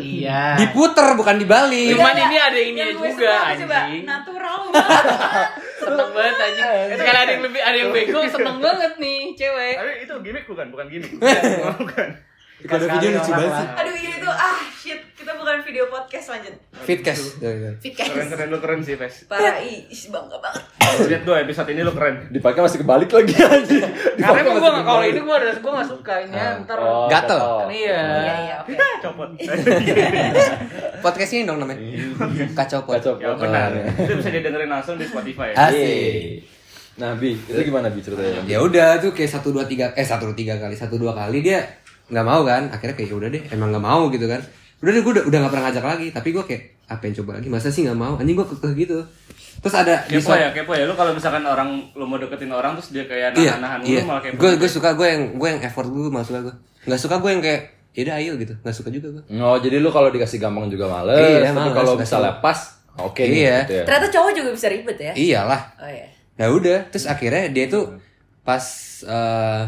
Iya. 0.00 0.54
diputer 0.54 1.18
bukan 1.18 1.42
dibalik 1.42 1.96
Cuman 1.98 2.14
ini 2.14 2.36
ada 2.38 2.60
ini 2.60 2.80
juga 2.94 3.50
anjing. 3.50 4.06
natural 4.06 4.70
banget 4.70 5.04
Seneng 5.82 6.10
banget 6.14 6.36
anjing. 6.38 6.68
Sekali 6.94 7.18
ada 7.18 7.30
yang 7.34 7.42
lebih 7.42 7.60
ada 7.60 7.76
yang 7.76 7.90
bego 7.90 8.20
seneng 8.24 8.56
banget 8.62 8.92
nih 8.96 9.20
cewek. 9.34 9.74
Tapi 9.74 9.92
itu 10.06 10.14
gimmick 10.22 10.44
bukan, 10.46 10.66
bukan 10.70 10.86
gimmick. 10.86 11.12
bukan. 11.82 12.08
kalau 12.60 12.84
video 12.92 13.16
lucu 13.16 13.32
banget 13.32 13.52
sih 13.56 13.68
aduh 13.72 13.96
iya 13.96 14.12
itu 14.20 14.28
ah 14.28 14.60
shit 14.76 15.00
kita 15.16 15.32
bukan 15.32 15.64
video 15.64 15.88
podcast 15.88 16.19
lanjut 16.30 16.54
fitcast 16.80 17.24
Fitcast 17.78 18.08
Keren 18.08 18.28
keren 18.28 18.48
lu 18.48 18.58
keren 18.58 18.80
sih 18.80 18.94
Fes. 18.94 19.26
parah 19.26 19.58
ih 19.58 19.84
ih, 19.84 20.00
bangga 20.08 20.38
banget 20.38 20.62
Lihat 20.90 21.22
gue 21.22 21.36
episode 21.46 21.70
ini 21.70 21.86
lu 21.86 21.94
keren. 21.94 22.26
Dipakai 22.34 22.66
masih 22.66 22.82
kebalik 22.82 23.14
lagi 23.14 23.30
anjing. 23.38 23.78
Karena 24.18 24.42
masih 24.42 24.58
gue 24.58 24.58
kalau 24.58 24.82
kebalik. 24.82 25.12
itu 25.14 25.22
gue 25.22 25.36
ada 25.38 25.52
gue 25.54 25.70
nggak 25.70 25.86
suka 25.86 26.14
ini 26.18 26.34
ya, 26.34 26.48
ntar. 26.66 26.78
Oh, 26.82 27.06
Gatel. 27.06 27.38
Iya. 27.70 28.00
iya 28.02 28.34
iya 28.42 28.54
oke 28.58 28.74
Copot. 29.06 29.30
podcast 31.06 31.30
ini 31.32 31.42
dong 31.46 31.58
namanya 31.62 31.78
kacau 32.58 32.82
pot 32.82 32.98
Kacau. 32.98 33.14
Ya 33.22 33.38
benar. 33.38 33.70
Oh, 33.70 34.02
Itu 34.02 34.12
bisa 34.18 34.30
didengerin 34.34 34.66
langsung 34.66 34.98
di 34.98 35.06
Spotify. 35.06 35.54
Ah. 35.54 35.70
Iya. 35.70 35.78
Asik. 35.78 36.24
Nah, 36.98 37.14
Bi, 37.16 37.32
itu 37.32 37.60
gimana 37.64 37.88
Bi 37.88 38.02
ceritanya? 38.02 38.42
ya 38.44 38.58
udah 38.60 38.98
tuh 38.98 39.14
kayak 39.14 39.30
satu 39.30 39.54
dua 39.54 39.64
tiga 39.64 39.94
eh 39.94 40.04
satu 40.04 40.28
dua 40.28 40.36
tiga 40.36 40.58
kali 40.58 40.74
satu 40.74 40.98
dua 40.98 41.14
kali 41.14 41.40
dia 41.40 41.62
nggak 42.10 42.26
mau 42.26 42.42
kan 42.42 42.66
akhirnya 42.68 42.98
kayak 42.98 43.08
ya 43.08 43.16
udah 43.16 43.28
deh 43.30 43.42
emang 43.54 43.70
nggak 43.70 43.84
mau 43.86 44.10
gitu 44.10 44.26
kan 44.26 44.42
udah 44.80 44.90
deh 44.90 45.02
gue 45.02 45.12
udah 45.12 45.24
udah 45.28 45.38
nggak 45.44 45.52
pernah 45.52 45.64
ngajak 45.68 45.84
lagi. 45.84 46.06
Tapi 46.10 46.28
gue 46.30 46.44
kayak 46.44 46.62
apa 46.88 47.02
yang 47.04 47.14
coba 47.22 47.30
lagi? 47.38 47.48
Masa 47.48 47.68
sih 47.68 47.82
nggak 47.84 47.94
mau? 47.94 48.14
Anjing 48.16 48.34
gue 48.34 48.46
kekeh 48.48 48.72
gitu. 48.78 48.98
Terus 49.60 49.74
ada 49.76 49.94
Kepo 50.08 50.32
ya, 50.32 50.48
kepo 50.50 50.72
ya. 50.72 50.88
Lu 50.88 50.96
kalau 50.96 51.12
misalkan 51.12 51.44
orang 51.44 51.92
lu 51.92 52.04
mau 52.04 52.16
deketin 52.16 52.48
orang 52.48 52.72
terus 52.74 52.90
dia 52.90 53.04
kayak 53.04 53.36
iya 53.36 53.60
nahan-nahan 53.60 53.78
iya. 53.84 54.00
lu 54.00 54.08
malah 54.08 54.22
kepo. 54.24 54.40
gue 54.40 54.50
gue 54.56 54.70
suka 54.70 54.96
gue 54.96 55.04
yang 55.04 55.22
gue 55.36 55.48
yang 55.48 55.60
effort 55.60 55.84
dulu 55.84 56.08
malah 56.08 56.24
suka 56.24 56.40
gue 56.40 56.54
nggak 56.80 56.96
suka 56.96 57.20
gue 57.20 57.30
yang 57.30 57.42
kayak 57.44 57.62
yaudah 57.92 58.14
ayo 58.16 58.32
gitu. 58.40 58.54
Nggak 58.56 58.72
suka 58.72 58.88
juga 58.88 59.08
gue 59.12 59.22
Oh, 59.36 59.60
jadi 59.60 59.76
lu 59.78 59.90
kalau 59.90 60.08
dikasih 60.08 60.40
gampang 60.40 60.72
juga 60.72 60.88
males, 60.88 61.20
Iya, 61.20 61.52
tapi 61.52 61.70
kalau 61.74 61.92
bisa 61.94 62.16
suka. 62.16 62.24
lepas, 62.32 62.58
oke 62.96 63.20
nih, 63.20 63.36
Iya. 63.36 63.56
gitu 63.60 63.74
ya. 63.74 63.84
ternyata 63.84 64.08
cowok 64.08 64.30
juga 64.32 64.50
bisa 64.56 64.66
ribet 64.72 64.96
ya? 64.96 65.12
Iyalah. 65.12 65.62
Oh 65.76 65.90
iya. 65.90 66.06
Nah 66.38 66.46
udah, 66.48 66.78
terus 66.88 67.04
akhirnya 67.04 67.52
dia 67.52 67.68
tuh 67.68 68.00
pas 68.40 68.64
eh 69.04 69.62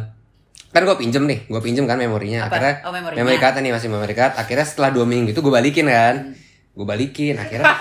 kan 0.73 0.83
gue 0.83 0.97
pinjem 0.97 1.23
nih 1.23 1.39
gue 1.45 1.61
pinjem 1.61 1.85
kan 1.85 1.97
memorinya 1.97 2.41
Apa? 2.43 2.49
akhirnya 2.51 2.75
Oh, 2.83 2.91
memorinya. 2.91 3.21
memori 3.21 3.37
card 3.37 3.55
nih 3.59 3.71
masih 3.71 3.89
memori 3.89 4.13
card 4.13 4.35
akhirnya 4.35 4.65
setelah 4.65 4.91
dua 4.91 5.05
minggu 5.05 5.31
itu 5.31 5.39
gue 5.39 5.53
balikin 5.53 5.87
kan 5.87 6.33
gue 6.73 6.87
balikin 6.87 7.37
akhirnya 7.37 7.69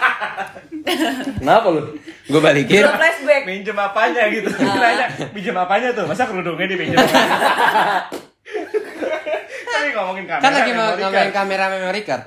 Kenapa 1.38 1.68
lu? 1.70 1.96
gue 2.24 2.42
balikin 2.42 2.82
Belum 2.82 2.98
flashback. 2.98 3.44
Minjem 3.44 3.78
apanya 3.78 4.24
gitu. 4.28 4.50
Nanya, 4.52 5.08
minjem 5.30 5.54
apanya 5.56 5.90
tuh? 5.92 6.04
Masa 6.06 6.26
kerudungnya 6.26 6.68
dipinjem? 6.68 6.98
Tapi 9.64 9.88
ngomongin 9.92 10.26
kamera. 10.26 10.42
kan 10.42 10.52
lagi 10.54 10.72
mau 10.74 10.90
card. 10.92 11.32
kamera 11.32 11.66
memory 11.70 12.02
card 12.04 12.24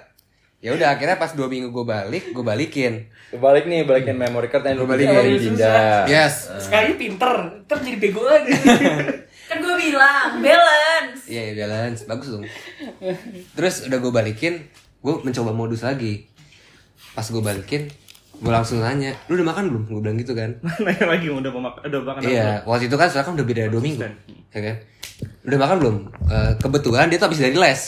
ya 0.59 0.72
udah 0.72 0.88
akhirnya 0.90 1.16
pas 1.16 1.29
dua 1.31 1.44
minggu 1.44 1.68
gue 1.68 1.85
balik 1.85 2.24
gue 2.31 2.40
balikin 2.42 3.12
Kebalik 3.29 3.66
nih, 3.66 3.83
balikin 3.83 4.14
memory 4.14 4.46
card 4.46 4.64
yang 4.64 4.79
lu 4.79 4.87
balikin. 4.87 5.50
pindah. 5.50 6.07
yes 6.07 6.48
Sekali 6.57 6.94
pinter, 6.94 7.33
ntar 7.61 7.79
jadi 7.81 7.98
bego 7.98 8.22
lagi. 8.22 8.55
Kan 9.55 9.62
gue 9.62 9.77
bilang 9.87 10.43
balance. 10.43 11.31
iya 11.31 11.55
yeah, 11.55 11.62
balance 11.62 12.11
bagus 12.11 12.27
dong 12.27 12.43
terus 13.55 13.87
udah 13.87 14.03
gue 14.03 14.11
balikin 14.11 14.67
gue 14.99 15.14
mencoba 15.23 15.55
modus 15.55 15.87
lagi 15.87 16.27
pas 17.14 17.23
gue 17.23 17.38
balikin 17.38 17.87
gue 18.35 18.51
langsung 18.51 18.83
nanya 18.83 19.14
lu 19.31 19.38
udah 19.38 19.47
makan 19.47 19.71
belum 19.71 19.83
gue 19.87 20.01
bilang 20.03 20.19
gitu 20.19 20.35
kan 20.35 20.59
Nanya 20.83 21.07
lagi 21.07 21.31
udah 21.31 21.51
mau 21.55 21.62
makan, 21.71 21.81
udah 21.87 22.01
makan? 22.03 22.21
Iya, 22.27 22.67
waktu 22.67 22.90
itu 22.90 22.97
kan 22.99 23.07
soalnya 23.07 23.31
kan 23.31 23.35
udah 23.38 23.47
beda 23.47 23.62
dua 23.71 23.79
minggu, 23.79 24.03
ya 24.51 24.59
kan? 24.59 24.77
Udah 25.47 25.59
makan 25.62 25.77
belum? 25.79 25.97
Eh, 26.27 26.53
kebetulan 26.59 27.07
dia 27.07 27.19
tuh 27.23 27.31
habis 27.31 27.38
dari 27.38 27.55
les, 27.55 27.81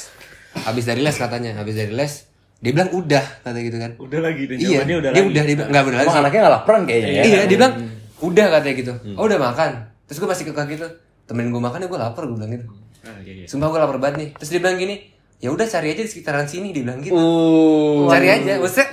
habis 0.63 0.85
dari 0.87 1.03
les 1.03 1.17
katanya, 1.19 1.59
habis 1.59 1.75
dari 1.75 1.91
les, 1.91 2.31
dia 2.63 2.71
bilang 2.71 2.95
udah 2.95 3.25
kata 3.43 3.59
gitu 3.59 3.75
kan? 3.75 3.99
Udah 3.99 4.21
lagi 4.23 4.47
dan 4.47 4.55
Iya, 4.55 4.87
jawabannya 4.87 4.97
udah 5.03 5.11
dia 5.11 5.19
lagi. 5.19 5.27
udah 5.35 5.43
dia 5.43 5.55
bilang 5.59 5.69
nggak 5.75 5.83
udah 5.83 5.99
lagi. 5.99 6.09
Anaknya 6.15 6.41
gak 6.47 6.55
laparan 6.55 6.83
kayaknya 6.87 7.11
ya? 7.11 7.23
Iya, 7.27 7.41
dia 7.51 7.57
bilang 7.59 7.75
udah 8.23 8.47
katanya 8.55 8.75
gitu. 8.79 8.93
Oh 9.19 9.25
udah 9.27 9.39
makan. 9.43 9.71
Terus 10.07 10.19
gue 10.23 10.29
masih 10.31 10.45
kekeh 10.47 10.67
gitu. 10.79 10.89
Temenin 11.27 11.51
gue 11.51 11.59
makan 11.59 11.79
ya 11.79 11.87
gue 11.87 11.99
lapar 11.99 12.23
gue 12.25 12.35
bilang 12.35 12.53
gitu. 12.53 12.67
Ah, 13.03 13.19
iya, 13.21 13.33
iya. 13.35 13.47
Sumpah 13.47 13.67
gue 13.67 13.79
lapar 13.79 13.97
banget 13.97 14.17
nih. 14.17 14.29
Terus 14.37 14.51
dia 14.51 14.61
bilang 14.61 14.77
gini, 14.77 14.95
ya 15.37 15.49
udah 15.49 15.63
cari 15.65 15.89
aja 15.89 16.01
di 16.01 16.09
sekitaran 16.09 16.45
sini 16.45 16.71
dia 16.71 16.83
bilang 16.83 16.99
gitu. 17.01 17.13
Uh. 17.13 18.07
Cari 18.07 18.27
aja, 18.33 18.53
maksudnya. 18.57 18.87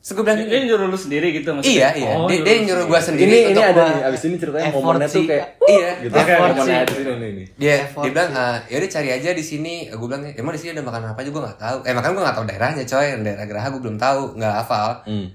Terus 0.00 0.16
gue 0.16 0.24
bilang 0.24 0.38
Dia 0.40 0.58
nyuruh 0.64 0.86
lu 0.86 0.96
sendiri 0.96 1.28
gitu 1.30 1.52
maksudnya? 1.52 1.76
Iya, 1.76 1.88
iya. 1.92 2.12
Oh, 2.14 2.24
dia, 2.24 2.40
dia 2.40 2.54
nyuruh 2.64 2.84
gue 2.86 3.00
sendiri. 3.00 3.28
Ini 3.28 3.38
ini 3.48 3.60
ada 3.60 3.82
nih, 3.84 4.02
abis 4.02 4.20
ini 4.24 4.34
ceritanya 4.34 4.64
effort 4.66 4.80
momennya 4.82 5.06
tuh 5.06 5.12
sih. 5.12 5.26
kayak 5.28 5.46
Iya, 5.60 5.90
gitu. 6.00 6.14
Effort 6.16 6.40
Momennya 6.40 6.64
sih. 6.64 6.72
ada 6.72 6.88
di 6.88 6.94
sini 6.96 7.28
nih. 7.30 7.46
dia 7.54 7.74
Effort 7.84 8.02
dia 8.02 8.10
bilang 8.10 8.30
ah, 8.32 8.56
ya 8.64 8.76
udah 8.76 8.90
cari 8.90 9.08
aja 9.12 9.30
di 9.30 9.44
sini 9.44 9.74
gue 9.86 10.06
bilang 10.08 10.22
emang 10.26 10.52
di 10.52 10.58
sini 10.58 10.70
ada 10.72 10.82
makan 10.82 11.02
apa 11.06 11.20
aja 11.20 11.30
gue 11.30 11.42
nggak 11.42 11.58
tahu 11.58 11.78
eh 11.84 11.92
makan 11.92 12.08
gue 12.10 12.22
nggak 12.22 12.34
tahu 12.34 12.46
daerahnya 12.48 12.84
coy 12.86 13.06
daerah 13.20 13.44
Geraha 13.44 13.66
gue 13.68 13.80
belum 13.80 13.96
tahu 13.96 14.20
nggak 14.34 14.54
hafal 14.56 14.88
Hmm. 15.04 15.26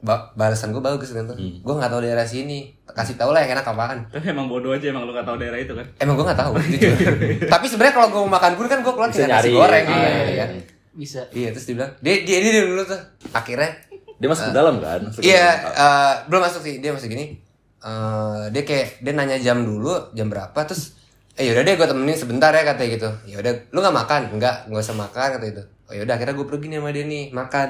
Ba 0.00 0.30
balasan 0.32 0.70
gue 0.70 0.78
bagus 0.78 1.10
kan 1.10 1.24
tuh 1.24 1.34
gue 1.34 1.74
nggak 1.74 1.88
tahu 1.88 2.00
daerah 2.00 2.22
sini 2.22 2.70
kasih 2.88 3.14
tau 3.14 3.30
lah 3.30 3.40
yang 3.40 3.52
enak 3.52 3.66
apaan 3.66 4.06
Tapi 4.06 4.26
emang 4.28 4.46
bodoh 4.46 4.70
aja 4.70 4.88
emang 4.88 5.02
lu 5.02 5.10
gak 5.10 5.24
tahu 5.24 5.36
daerah 5.36 5.56
itu 5.56 5.72
kan? 5.72 5.82
emang 5.98 6.14
gue 6.14 6.24
nggak 6.24 6.38
tahu 6.38 6.52
jujur 6.72 7.14
tapi 7.44 7.66
sebenarnya 7.66 7.94
kalau 7.94 8.08
gue 8.08 8.20
mau 8.20 8.32
makan 8.32 8.52
pun 8.54 8.66
kan 8.66 8.78
gue 8.78 8.92
keluar 8.92 9.08
Bisa 9.08 9.18
tinggal 9.20 9.38
nasi 9.38 9.50
goreng 9.50 9.84
Ah, 9.84 9.92
iya, 9.92 10.08
iya, 10.08 10.24
iya. 10.28 10.46
Bisa. 10.92 11.20
iya 11.30 11.48
terus 11.50 11.64
dia 11.64 11.74
bilang 11.74 11.90
dia 11.98 12.14
dia 12.22 12.38
dia 12.40 12.62
dulu 12.64 12.82
tuh 12.84 13.00
akhirnya 13.32 13.70
Dia 14.16 14.26
masuk 14.26 14.44
ke 14.44 14.52
dalam 14.52 14.74
kan? 14.78 14.98
Masuk 15.00 15.22
Iya, 15.22 15.46
dalam. 15.46 15.78
eh, 15.78 16.14
belum 16.26 16.42
masuk 16.42 16.60
sih. 16.60 16.74
Dia 16.78 16.90
masuk 16.90 17.06
gini. 17.06 17.38
Eh, 17.78 18.42
dia 18.50 18.62
kayak 18.64 18.98
dia 18.98 19.12
nanya 19.12 19.38
jam 19.38 19.62
dulu, 19.62 19.94
jam 20.10 20.26
berapa 20.26 20.58
terus 20.60 20.98
eh 21.32 21.46
yaudah 21.46 21.62
deh 21.62 21.74
gue 21.74 21.86
temenin 21.86 22.14
sebentar 22.14 22.50
ya 22.50 22.66
katanya 22.66 22.90
gitu. 22.92 23.08
Ya 23.24 23.38
udah, 23.38 23.54
lu 23.68 23.78
nggak 23.78 23.94
makan? 23.96 24.20
Enggak, 24.32 24.66
nggak 24.66 24.82
usah 24.82 24.96
makan 24.96 25.28
kata 25.32 25.46
itu. 25.48 25.62
Oh 25.86 25.94
yaudah, 25.94 26.14
akhirnya 26.14 26.34
gue 26.34 26.46
pergi 26.46 26.66
nih 26.68 26.78
sama 26.78 26.90
dia 26.90 27.04
nih 27.04 27.24
makan. 27.30 27.68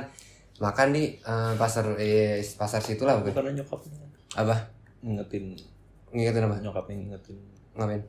Makan 0.58 0.88
di 0.90 1.02
eh, 1.14 1.52
pasar 1.54 1.84
eh, 1.94 2.38
pasar 2.52 2.78
situ 2.78 3.02
lah 3.02 3.14
mungkin. 3.14 3.30
Karena 3.32 3.54
nyokapnya 3.54 3.98
Apa? 4.34 4.54
ngingetin 5.00 5.54
Ngingetin 6.08 6.42
apa? 6.42 6.56
nyokapnya 6.58 6.94
ngingetin 6.96 7.36
Ngapain? 7.72 8.02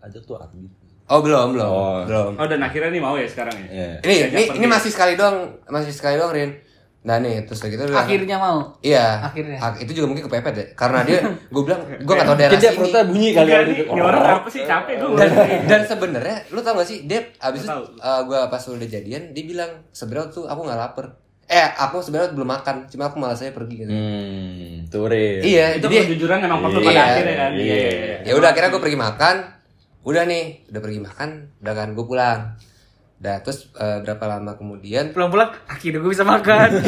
ajak 0.00 0.22
tuh 0.22 0.36
Arbi. 0.36 0.70
Oh 1.04 1.18
belum 1.18 1.52
belum 1.52 1.66
Oh. 1.66 2.00
belum. 2.04 2.32
Oh 2.34 2.46
dan 2.46 2.60
akhirnya 2.60 2.88
nih 2.88 3.00
mau 3.00 3.14
ya 3.14 3.24
sekarang 3.24 3.56
ya? 3.58 3.66
Iya. 3.68 3.90
Ini 4.00 4.14
ini, 4.28 4.42
ini 4.54 4.66
masih 4.66 4.88
sekali 4.88 5.14
doang, 5.14 5.58
masih 5.66 5.90
sekali 5.90 6.14
doang 6.14 6.30
Rin. 6.30 6.52
Nah 7.00 7.16
nih 7.16 7.42
terus 7.42 7.58
kayak 7.58 7.72
gitu 7.74 7.82
Akhirnya 7.90 8.36
mau. 8.36 8.78
Iya. 8.78 9.24
Akhirnya. 9.24 9.56
Ak- 9.56 9.80
itu 9.80 9.90
juga 9.92 10.06
mungkin 10.06 10.28
kepepet 10.28 10.54
ya. 10.54 10.66
Karena 10.74 11.02
dia 11.02 11.18
gue 11.50 11.62
bilang 11.64 11.80
gue 11.82 12.14
gak 12.14 12.26
tau 12.26 12.36
daerah 12.36 12.54
dia 12.54 12.68
sini. 12.68 12.76
perutnya 12.76 13.02
bunyi 13.02 13.28
kali 13.32 13.48
ya. 13.48 13.58
nih, 13.58 13.74
gitu. 13.74 13.90
ini 13.90 14.00
orang 14.00 14.22
apa 14.22 14.48
sih 14.48 14.62
capek 14.62 14.94
gue 14.94 15.08
dan 15.16 15.30
dan 15.64 15.80
sebenarnya 15.82 16.36
lu 16.48 16.60
tau 16.60 16.74
gak 16.76 16.86
sih 16.86 16.98
dia 17.02 17.20
abis 17.38 17.60
itu 17.64 17.72
uh, 17.98 18.20
gue 18.22 18.38
pas 18.44 18.62
udah 18.62 18.88
jadian 18.88 19.22
dia 19.32 19.44
bilang 19.44 19.70
sebenarnya 19.90 20.28
tuh 20.28 20.44
aku 20.44 20.60
nggak 20.60 20.78
lapar 20.78 21.06
eh 21.48 21.64
aku 21.74 21.98
sebenarnya 21.98 22.30
belum 22.30 22.44
makan 22.46 22.76
cuma 22.86 23.08
aku 23.08 23.16
malas 23.16 23.40
saya 23.40 23.50
pergi 23.50 23.80
gitu. 23.80 23.88
Hmm, 23.88 24.84
tuh 24.86 25.08
Rin. 25.08 25.40
iya 25.40 25.74
Itu 25.74 25.88
jadi 25.88 26.04
kejujuran 26.06 26.44
emang 26.44 26.60
perlu 26.60 26.78
Iya. 26.78 26.86
pada 26.86 27.02
akhirnya 27.08 27.34
kan? 27.34 27.50
Iya. 27.50 27.64
Iya, 27.64 27.74
iya, 27.74 27.90
iya. 27.90 28.16
ya 28.22 28.32
udah 28.36 28.48
akhirnya 28.52 28.70
gue 28.70 28.82
pergi 28.82 28.98
makan 28.98 29.36
udah 30.04 30.22
nih 30.24 30.44
udah 30.68 30.80
pergi 30.80 31.00
makan 31.00 31.28
udah 31.58 31.74
kan 31.74 31.88
gue 31.90 32.04
pulang 32.04 32.40
Udah 33.18 33.36
terus 33.42 33.58
uh, 33.74 33.98
berapa 33.98 34.24
lama 34.28 34.54
kemudian 34.54 35.10
Pulang-pulang 35.10 35.50
akhirnya 35.66 35.98
gue 35.98 36.12
bisa 36.12 36.22
makan. 36.22 36.68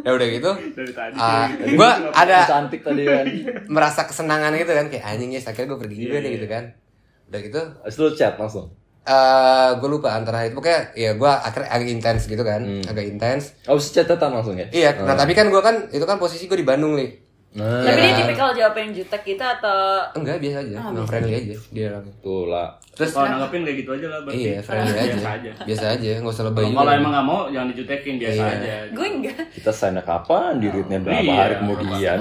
ya 0.00 0.10
udah 0.10 0.26
gitu 0.26 0.50
Dari 0.72 0.92
tadi. 0.94 1.14
uh, 1.14 1.46
gitu. 1.50 1.76
gue 1.76 1.90
ada 2.10 2.38
cantik 2.46 2.80
tadi 2.80 3.02
kan. 3.04 3.24
merasa 3.66 4.04
kesenangan 4.04 4.54
gitu 4.54 4.70
kan 4.70 4.86
kayak 4.88 5.04
anjing 5.04 5.30
ya 5.30 5.40
akhirnya 5.40 5.68
gue 5.68 5.78
pergi 5.78 5.96
juga 5.98 6.16
nih 6.20 6.30
gitu 6.36 6.46
kan 6.46 6.64
udah 7.28 7.40
gitu 7.40 7.60
lu 7.98 8.10
chat 8.12 8.34
langsung. 8.34 8.72
Eh 9.02 9.70
gue 9.74 9.88
lupa 9.88 10.12
antara 10.12 10.42
itu 10.42 10.52
pokoknya 10.52 10.92
ya 10.92 11.10
gue 11.12 11.30
akhirnya 11.30 11.68
agak 11.68 11.88
intens 11.88 12.22
gitu 12.24 12.40
kan 12.40 12.60
Hmm. 12.60 12.84
agak 12.84 13.04
intens 13.06 13.56
itu 13.60 14.02
chatan 14.02 14.30
langsung 14.30 14.54
ya? 14.54 14.68
Iya, 14.68 15.00
nah 15.00 15.14
tapi 15.14 15.32
kan 15.32 15.48
gue 15.48 15.58
kan 15.58 15.88
itu 15.88 16.02
kan 16.02 16.16
posisi 16.16 16.44
gue 16.44 16.54
di 16.54 16.64
Bandung 16.64 16.94
nih. 16.94 17.32
Nah, 17.50 17.82
Tapi 17.82 17.98
dia 17.98 18.06
Iya. 18.06 18.18
tipikal 18.22 18.54
jawabin 18.54 18.94
jutek 18.94 19.26
kita 19.26 19.58
atau 19.58 20.06
Enggak 20.14 20.38
biasa 20.38 20.62
aja, 20.62 20.76
emang 20.86 21.02
friendly 21.02 21.34
aja 21.34 21.56
dia 21.66 21.86
orangnya. 21.90 22.14
tuh 22.22 22.46
lah. 22.46 22.68
Terus 22.92 23.10
Kalau 23.10 23.26
nanggapin 23.26 23.60
kayak 23.60 23.76
gitu 23.76 23.90
aja 23.90 24.06
lah 24.06 24.18
berarti. 24.22 24.38
iya 24.38 24.54
friendly 24.60 24.92
aja. 24.92 25.02
Biasa 25.10 25.30
aja. 25.32 25.50
Biasa 25.66 25.84
aja, 25.90 26.10
nggak 26.14 26.30
usah 26.30 26.44
lebay. 26.46 26.64
Kalau 26.70 26.92
emang 26.94 27.10
gak 27.10 27.26
mau 27.26 27.40
jangan 27.48 27.68
dijutekin 27.68 28.14
biasa 28.16 28.38
Iya. 28.38 28.54
aja. 28.54 28.74
gue 28.92 29.06
enggak. 29.10 29.38
Kita 29.50 29.70
sana 29.72 30.00
kapan? 30.00 30.52
Di 30.56 30.68
readnya 30.68 30.98
berapa 31.00 31.22
Iya. 31.24 31.34
hari 31.34 31.54
kemudian? 31.58 32.18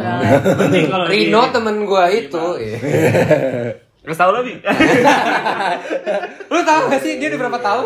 Rino 1.13 1.41
temen 1.51 1.75
gue 1.83 2.05
itu, 2.17 2.45
iya. 4.09 4.11
Terus 4.11 4.17
tahu 4.17 4.31
lo, 4.33 4.39
Bi? 4.41 4.53
lu 6.51 6.59
tau 6.65 6.81
gak 6.89 7.01
sih 7.05 7.21
dia 7.21 7.29
udah 7.29 7.39
berapa 7.45 7.59
tahun? 7.61 7.85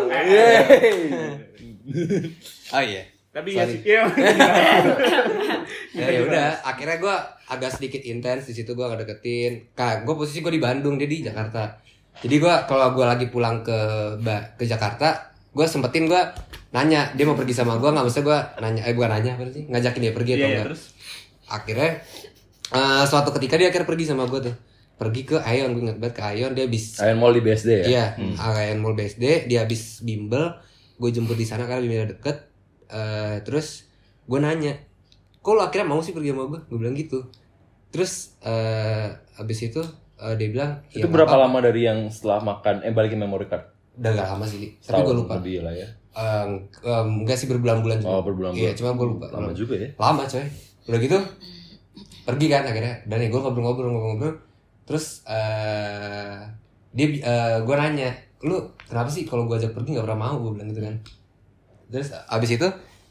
Oh 2.72 2.82
iya. 2.82 3.02
Tapi 3.28 3.48
ya 3.52 3.64
sih. 3.68 3.80
Iya. 3.84 4.02
Ya, 5.94 6.10
ya 6.10 6.26
udah, 6.26 6.58
akhirnya 6.66 6.98
gue 6.98 7.16
agak 7.54 7.70
sedikit 7.70 8.02
intens 8.02 8.50
di 8.50 8.54
situ 8.58 8.74
gue 8.74 8.82
agak 8.82 9.06
deketin. 9.06 9.70
Kak, 9.78 10.02
gue 10.02 10.14
posisi 10.18 10.42
gue 10.42 10.50
di 10.50 10.58
Bandung, 10.58 10.98
dia 10.98 11.06
di 11.06 11.22
Jakarta. 11.22 11.70
Jadi 12.18 12.42
gue 12.42 12.54
kalau 12.66 12.90
gue 12.98 13.06
lagi 13.06 13.30
pulang 13.30 13.62
ke 13.62 13.78
ke 14.58 14.66
Jakarta, 14.66 15.30
gue 15.54 15.66
sempetin 15.70 16.10
gue 16.10 16.18
nanya 16.74 17.14
dia 17.14 17.22
mau 17.22 17.38
pergi 17.38 17.54
sama 17.54 17.78
gue 17.78 17.86
nggak 17.86 18.02
maksudnya 18.02 18.26
gue 18.26 18.38
nanya 18.58 18.82
eh 18.90 18.94
gue 18.98 19.06
nanya 19.06 19.32
sih 19.54 19.64
ngajakin 19.70 20.02
dia 20.02 20.10
pergi 20.10 20.30
atau 20.34 20.38
Iya, 20.42 20.42
iya, 20.42 20.50
enggak 20.50 20.66
terus. 20.66 20.82
akhirnya 21.46 21.90
eh, 22.74 23.04
suatu 23.06 23.30
ketika 23.38 23.54
dia 23.54 23.70
akhirnya 23.70 23.86
pergi 23.86 24.04
sama 24.10 24.26
gue 24.26 24.50
tuh 24.50 24.54
pergi 24.94 25.22
ke 25.24 25.36
Ayon 25.38 25.72
gue 25.72 25.82
inget 25.82 25.98
banget 25.98 26.14
ke 26.14 26.22
Ayon 26.24 26.50
dia 26.52 26.64
habis 26.64 26.98
Ayan 26.98 27.18
Mall 27.18 27.32
di 27.32 27.40
BSD 27.40 27.70
ya? 27.76 27.84
iya 27.84 28.04
Ayon 28.38 28.78
Mall 28.78 28.94
BSD 28.94 29.44
dia 29.44 29.60
habis 29.60 30.00
bimbel 30.00 30.54
gue 30.94 31.10
jemput 31.10 31.34
di 31.34 31.42
sana 31.42 31.64
karena 31.64 31.82
bimbel 31.82 32.10
deket 32.10 32.50
Eh, 32.86 33.36
terus 33.40 33.90
gue 34.22 34.38
nanya 34.38 34.70
kok 35.36 35.50
lo 35.50 35.60
akhirnya 35.60 35.88
mau 35.88 35.98
sih 35.98 36.12
pergi 36.12 36.30
sama 36.30 36.46
gue 36.46 36.60
gue 36.64 36.78
bilang 36.78 36.94
gitu 36.94 37.26
terus 37.88 38.38
eh 38.40 39.08
habis 39.34 39.58
itu 39.62 39.82
eh, 40.16 40.34
dia 40.34 40.48
bilang 40.48 40.78
Itu 40.88 41.02
"Ya, 41.02 41.10
berapa 41.10 41.26
nggak 41.26 41.42
lama 41.42 41.58
dari 41.60 41.80
yang 41.82 42.06
setelah 42.06 42.38
makan 42.40 42.80
eh 42.80 42.90
balikin 42.90 43.18
memory 43.18 43.44
card? 43.44 43.66
apa-apa." 43.66 43.98
udah 43.98 44.10
gak 44.12 44.28
lama 44.28 44.44
sih 44.44 44.78
tapi 44.78 45.00
gue 45.00 45.16
lupa 45.16 45.34
Lebih 45.36 45.56
lah 45.60 45.74
ya. 45.74 45.88
Eh, 46.12 46.44
em, 46.84 47.08
enggak 47.20 47.34
sih 47.34 47.46
berbulan-bulan 47.46 47.98
juga 47.98 48.10
Oh, 48.10 48.22
berbulan-bulan. 48.22 48.62
iya 48.62 48.70
cuma 48.72 48.90
gue 48.92 49.06
lupa 49.08 49.26
Lama 49.28 49.50
juga 49.50 49.74
ya. 49.74 49.88
lama 49.96 50.22
coy 50.24 50.44
udah 50.84 50.98
gitu 51.00 51.18
pergi 52.22 52.46
kan 52.46 52.62
akhirnya 52.64 52.94
dan 53.04 53.18
gue 53.22 53.34
ngobrol-ngobrol 53.34 53.88
ngobrol-ngobrol 53.88 54.34
terus 54.84 55.24
eh 55.24 56.38
dia 56.94 57.06
eh 57.10 57.56
gue 57.64 57.74
nanya 57.74 58.12
lu 58.44 58.60
kenapa 58.84 59.08
sih 59.08 59.24
kalau 59.24 59.48
gue 59.48 59.56
ajak 59.56 59.72
pergi 59.72 59.96
nggak 59.96 60.04
pernah 60.04 60.20
mau? 60.20 60.36
Gue 60.38 60.52
bilang 60.60 60.68
gitu 60.70 60.84
kan. 60.84 60.94
Terus 61.88 62.12
abis 62.28 62.50
itu 62.60 62.68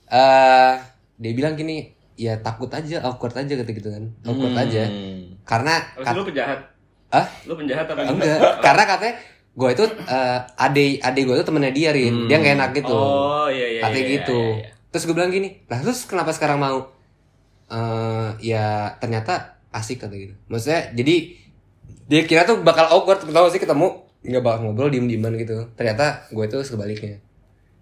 eh 0.08 0.74
dia 1.18 1.32
bilang 1.34 1.58
gini 1.58 1.90
ya 2.14 2.38
takut 2.46 2.70
aja 2.70 3.02
awkward 3.02 3.34
aja 3.34 3.54
kata 3.58 3.72
gitu 3.74 3.90
kan. 3.90 4.04
Awkward 4.24 4.54
aja. 4.56 4.86
Hmm. 4.86 5.34
karena 5.44 5.76
Terus 5.98 6.06
kat- 6.08 6.16
lu 6.16 6.24
penjahat. 6.24 6.60
Hah? 7.12 7.28
Lu 7.50 7.54
penjahat 7.58 7.86
apa 7.90 8.02
enggak? 8.06 8.40
Karena 8.62 8.84
katanya 8.88 9.16
gue 9.54 9.70
itu 9.70 9.86
eh 10.10 10.40
ade 10.58 10.86
ade 11.02 11.20
gue 11.26 11.36
itu 11.36 11.46
temennya 11.46 11.74
dia 11.74 11.90
rin. 11.92 12.30
Dia 12.30 12.38
nggak 12.38 12.56
enak 12.58 12.70
gitu. 12.78 12.94
Oh, 12.96 13.50
iya 13.50 13.68
iya. 13.78 13.82
katanya 13.82 14.06
iya, 14.06 14.14
gitu. 14.22 14.40
iya, 14.40 14.58
iya. 14.62 14.70
terus 14.94 15.04
gue 15.10 15.16
bilang 15.18 15.34
gini 15.34 15.50
lah 15.66 15.82
terus 15.82 16.06
kenapa 16.06 16.30
sekarang 16.30 16.62
mau? 16.62 16.80
Eh 17.74 18.30
ya 18.54 18.94
ternyata 19.02 19.58
asik 19.74 20.06
kata 20.06 20.14
gitu. 20.14 20.38
Maksudnya 20.48 20.94
jadi 20.94 21.16
dia 22.14 22.22
kira 22.30 22.46
tuh 22.46 22.62
bakal 22.62 22.86
awkward 22.94 23.26
tau 23.26 23.50
sih 23.50 23.58
ketemu 23.58 24.06
nggak 24.22 24.44
bakal 24.46 24.70
ngobrol 24.70 24.94
diem 24.94 25.10
dieman 25.10 25.34
gitu. 25.34 25.66
Ternyata 25.74 26.30
gue 26.30 26.46
tuh 26.46 26.62
sebaliknya 26.62 27.18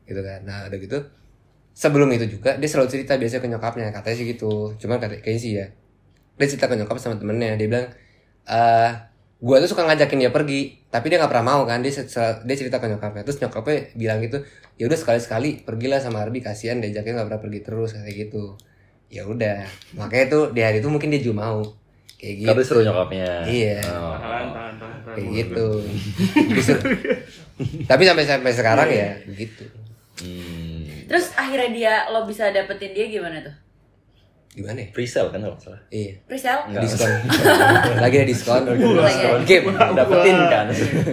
gitu 0.08 0.24
kan. 0.24 0.48
Nah 0.48 0.72
udah 0.72 0.80
gitu 0.80 1.04
sebelum 1.76 2.08
itu 2.16 2.40
juga 2.40 2.56
dia 2.56 2.70
selalu 2.72 2.88
cerita 2.88 3.20
biasanya 3.20 3.44
ke 3.44 3.50
nyokapnya 3.52 3.92
katanya 3.92 4.16
sih 4.16 4.28
gitu. 4.32 4.72
Cuman 4.80 5.04
kayaknya 5.04 5.36
sih 5.36 5.52
ya 5.60 5.68
dia 6.40 6.48
cerita 6.48 6.72
ke 6.72 6.80
nyokap 6.80 6.96
sama 6.96 7.20
temennya. 7.20 7.60
Dia 7.60 7.68
bilang 7.68 7.88
eh 8.48 8.92
gue 9.44 9.56
tuh 9.68 9.70
suka 9.76 9.84
ngajakin 9.84 10.18
dia 10.24 10.32
pergi 10.32 10.80
tapi 10.88 11.12
dia 11.12 11.20
nggak 11.20 11.32
pernah 11.34 11.46
mau 11.52 11.62
kan 11.68 11.84
dia 11.84 11.92
dia 12.48 12.56
cerita 12.56 12.80
ke 12.80 12.88
nyokapnya. 12.88 13.28
Terus 13.28 13.44
nyokapnya 13.44 13.92
bilang 14.00 14.24
gitu 14.24 14.48
ya 14.80 14.88
udah 14.88 14.96
sekali 14.96 15.20
sekali 15.20 15.50
pergilah 15.60 16.00
sama 16.00 16.24
Arbi 16.24 16.40
kasihan 16.40 16.80
diajaknya 16.80 17.20
nggak 17.20 17.28
pernah 17.28 17.42
pergi 17.44 17.60
terus 17.68 17.92
kayak 18.00 18.16
gitu. 18.16 18.56
Ya 19.12 19.28
udah 19.28 19.68
makanya 20.00 20.26
tuh 20.32 20.44
di 20.56 20.64
hari 20.64 20.80
itu 20.80 20.88
mungkin 20.88 21.12
dia 21.12 21.20
juga 21.20 21.44
mau 21.44 21.81
kayak 22.22 22.36
gitu 22.38 22.48
Karena 22.48 22.62
seru 22.64 22.82
nyokapnya. 22.82 23.30
Iya. 23.44 23.82
Oh. 23.90 24.14
Tahan, 24.14 24.46
tahan, 24.48 24.74
tahan, 24.78 24.98
tahan. 25.02 25.16
kayak 25.18 25.30
gitu 25.34 25.68
tapi 27.90 28.02
sampai 28.06 28.24
sampai 28.24 28.52
sekarang 28.54 28.90
ya 28.90 29.10
gitu 29.28 29.66
Hmm. 30.22 30.86
Terus 31.10 31.34
akhirnya 31.34 31.70
dia 31.74 31.94
lo 32.14 32.30
bisa 32.30 32.54
dapetin 32.54 32.94
dia 32.94 33.10
gimana 33.10 33.42
tuh? 33.42 33.56
gimana 34.52 34.78
ya 34.78 34.92
Presale 34.92 35.32
kan 35.32 35.42
kalau 35.42 35.58
salah. 35.58 35.82
iya 35.90 36.14
Presale? 36.30 36.62
Enggak. 36.70 36.84
diskon 36.86 37.10
lagi 38.04 38.16
ada 38.20 38.28
diskon 38.28 38.62
Lagi 38.68 39.24
ada. 39.24 39.42
game 39.42 39.66
Dapetin 39.72 40.38
kan. 40.46 40.66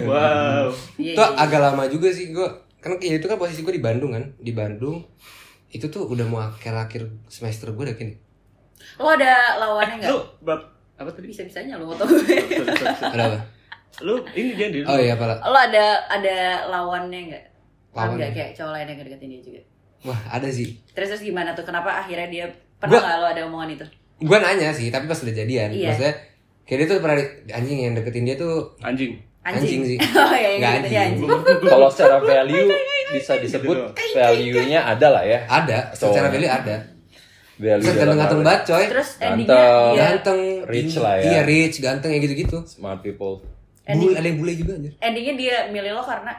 Wow. 0.05 0.69
Itu 0.93 1.15
iya, 1.15 1.25
iya. 1.25 1.41
agak 1.41 1.57
lama 1.57 1.87
juga 1.87 2.11
sih 2.11 2.29
gue 2.29 2.47
kan 2.77 3.01
kayak 3.01 3.17
itu 3.17 3.25
kan 3.25 3.39
posisi 3.39 3.63
gue 3.63 3.73
di 3.73 3.81
Bandung 3.81 4.13
kan 4.13 4.29
di 4.37 4.51
Bandung 4.53 5.01
itu 5.71 5.89
tuh 5.89 6.05
udah 6.05 6.25
mau 6.27 6.43
akhir-akhir 6.43 7.09
semester 7.25 7.73
gue 7.73 7.81
udah 7.81 7.97
gini 7.97 8.13
Lo 8.99 9.09
ada 9.09 9.57
lawannya 9.57 10.05
nggak? 10.05 10.11
Lu 10.11 10.19
bab 10.43 10.61
apa 10.99 11.09
tadi? 11.09 11.25
Bisa-bisanya 11.27 11.79
lo 11.79 11.95
tau 11.95 12.03
ada 13.09 13.23
apa 13.25 13.39
Lu 13.99 14.19
ini 14.31 14.53
dia 14.53 14.67
di 14.69 14.79
oh 14.81 14.95
iya 14.95 15.15
apa 15.15 15.39
Lo 15.41 15.55
ada 15.57 15.85
ada 16.05 16.35
lawannya 16.67 17.19
nggak? 17.25 17.43
Lawan 17.89 18.15
nggak 18.15 18.31
kayak 18.31 18.51
cowok 18.53 18.71
lain 18.73 18.85
yang 18.85 18.97
ngedeketin 18.99 19.29
dia 19.29 19.41
juga? 19.41 19.61
wah 20.01 20.19
ada 20.29 20.47
sih 20.47 20.79
Terus 20.91 21.07
terus 21.09 21.23
gimana 21.23 21.51
tuh? 21.51 21.63
Kenapa 21.63 21.91
akhirnya 21.97 22.27
dia 22.27 22.45
pernah 22.75 22.95
Gua- 22.95 23.03
nggak 23.03 23.17
lo 23.17 23.27
ada 23.27 23.41
omongan 23.45 23.69
itu? 23.73 23.85
gue 24.19 24.37
nanya 24.37 24.69
sih 24.69 24.87
tapi 24.87 25.07
pas 25.07 25.15
udah 25.17 25.31
jadian 25.33 25.71
Iya. 25.71 25.89
maksudnya 25.89 26.13
kayak 26.63 26.77
dia 26.77 26.87
tuh 26.87 26.97
pernah 26.99 27.15
anjing 27.49 27.77
yang 27.81 27.93
deketin 27.93 28.23
dia 28.23 28.35
tuh 28.35 28.75
anjing. 28.79 29.15
Anjing 29.39 29.81
sih. 29.81 29.97
oh 30.19 30.35
iya 30.35 30.49
Nggak 30.59 30.71
gitu 30.75 30.85
anjing. 30.85 30.99
anjing. 31.15 31.29
Kalau 31.65 31.87
secara 31.87 32.19
value 32.19 32.67
bisa 33.15 33.33
disebut 33.35 33.77
value-nya 34.13 34.79
ada 34.85 35.07
lah 35.09 35.23
ya. 35.23 35.39
ada 35.45 35.89
secara 35.91 36.27
value 36.27 36.45
ada 36.45 36.75
Dalam 37.59 37.83
ganteng-ganteng 37.83 38.39
banget 38.41 38.61
coy 38.65 38.85
Terus 38.87 39.09
Ganteng. 39.13 39.31
endingnya 39.35 39.59
dia 39.85 39.99
ganteng 40.07 40.39
Rich 40.65 40.95
lah 40.97 41.13
ya. 41.13 41.23
iya 41.25 41.39
rich 41.43 41.75
ganteng 41.77 42.09
yang 42.09 42.21
gitu-gitu 42.21 42.57
smart 42.63 42.99
people. 42.99 43.43
Bule, 43.85 44.13
ada 44.13 44.23
yang 44.23 44.37
bule 44.37 44.53
juga 44.53 44.71
anjir 44.75 44.93
endingnya 44.97 45.33
dia 45.35 45.55
milih 45.67 45.91
lo 45.91 46.03
karena 46.03 46.33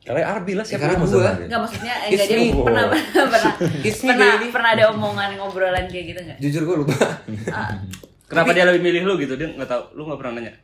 Karena 0.00 0.20
Arbi 0.30 0.52
lah 0.54 0.62
siapa 0.62 0.76
Ya, 0.76 0.78
karena 0.80 0.94
yang 0.94 1.02
mau 1.02 1.08
gua. 1.08 1.20
sama 1.20 1.34
dia? 1.34 1.46
nggak 1.46 1.60
maksudnya 1.60 1.94
enggak 2.04 2.26
dia 2.26 2.38
me. 2.38 2.48
pernah 2.58 2.84
pernah 2.86 3.04
pernah 3.32 3.52
It's 3.80 4.00
me, 4.00 4.08
pernah, 4.08 4.28
baby. 4.34 4.46
pernah 4.48 4.70
ada 4.70 4.84
omongan 4.88 5.30
ngobrolan 5.36 5.84
kayak 5.86 6.04
gitu 6.06 6.20
nggak? 6.22 6.38
jujur 6.38 6.62
gue 6.62 6.76
lupa 6.78 6.96
Ah, 7.52 7.70
Kenapa 8.24 8.50
dia 8.52 8.62
lebih 8.62 8.80
milih 8.80 9.02
lu 9.04 9.18
gitu? 9.18 9.34
Dia 9.34 9.50
nggak 9.50 9.66
tahu. 9.66 9.82
Lu 9.92 10.06
nggak 10.06 10.16
pernah 10.16 10.32
nanya. 10.36 10.54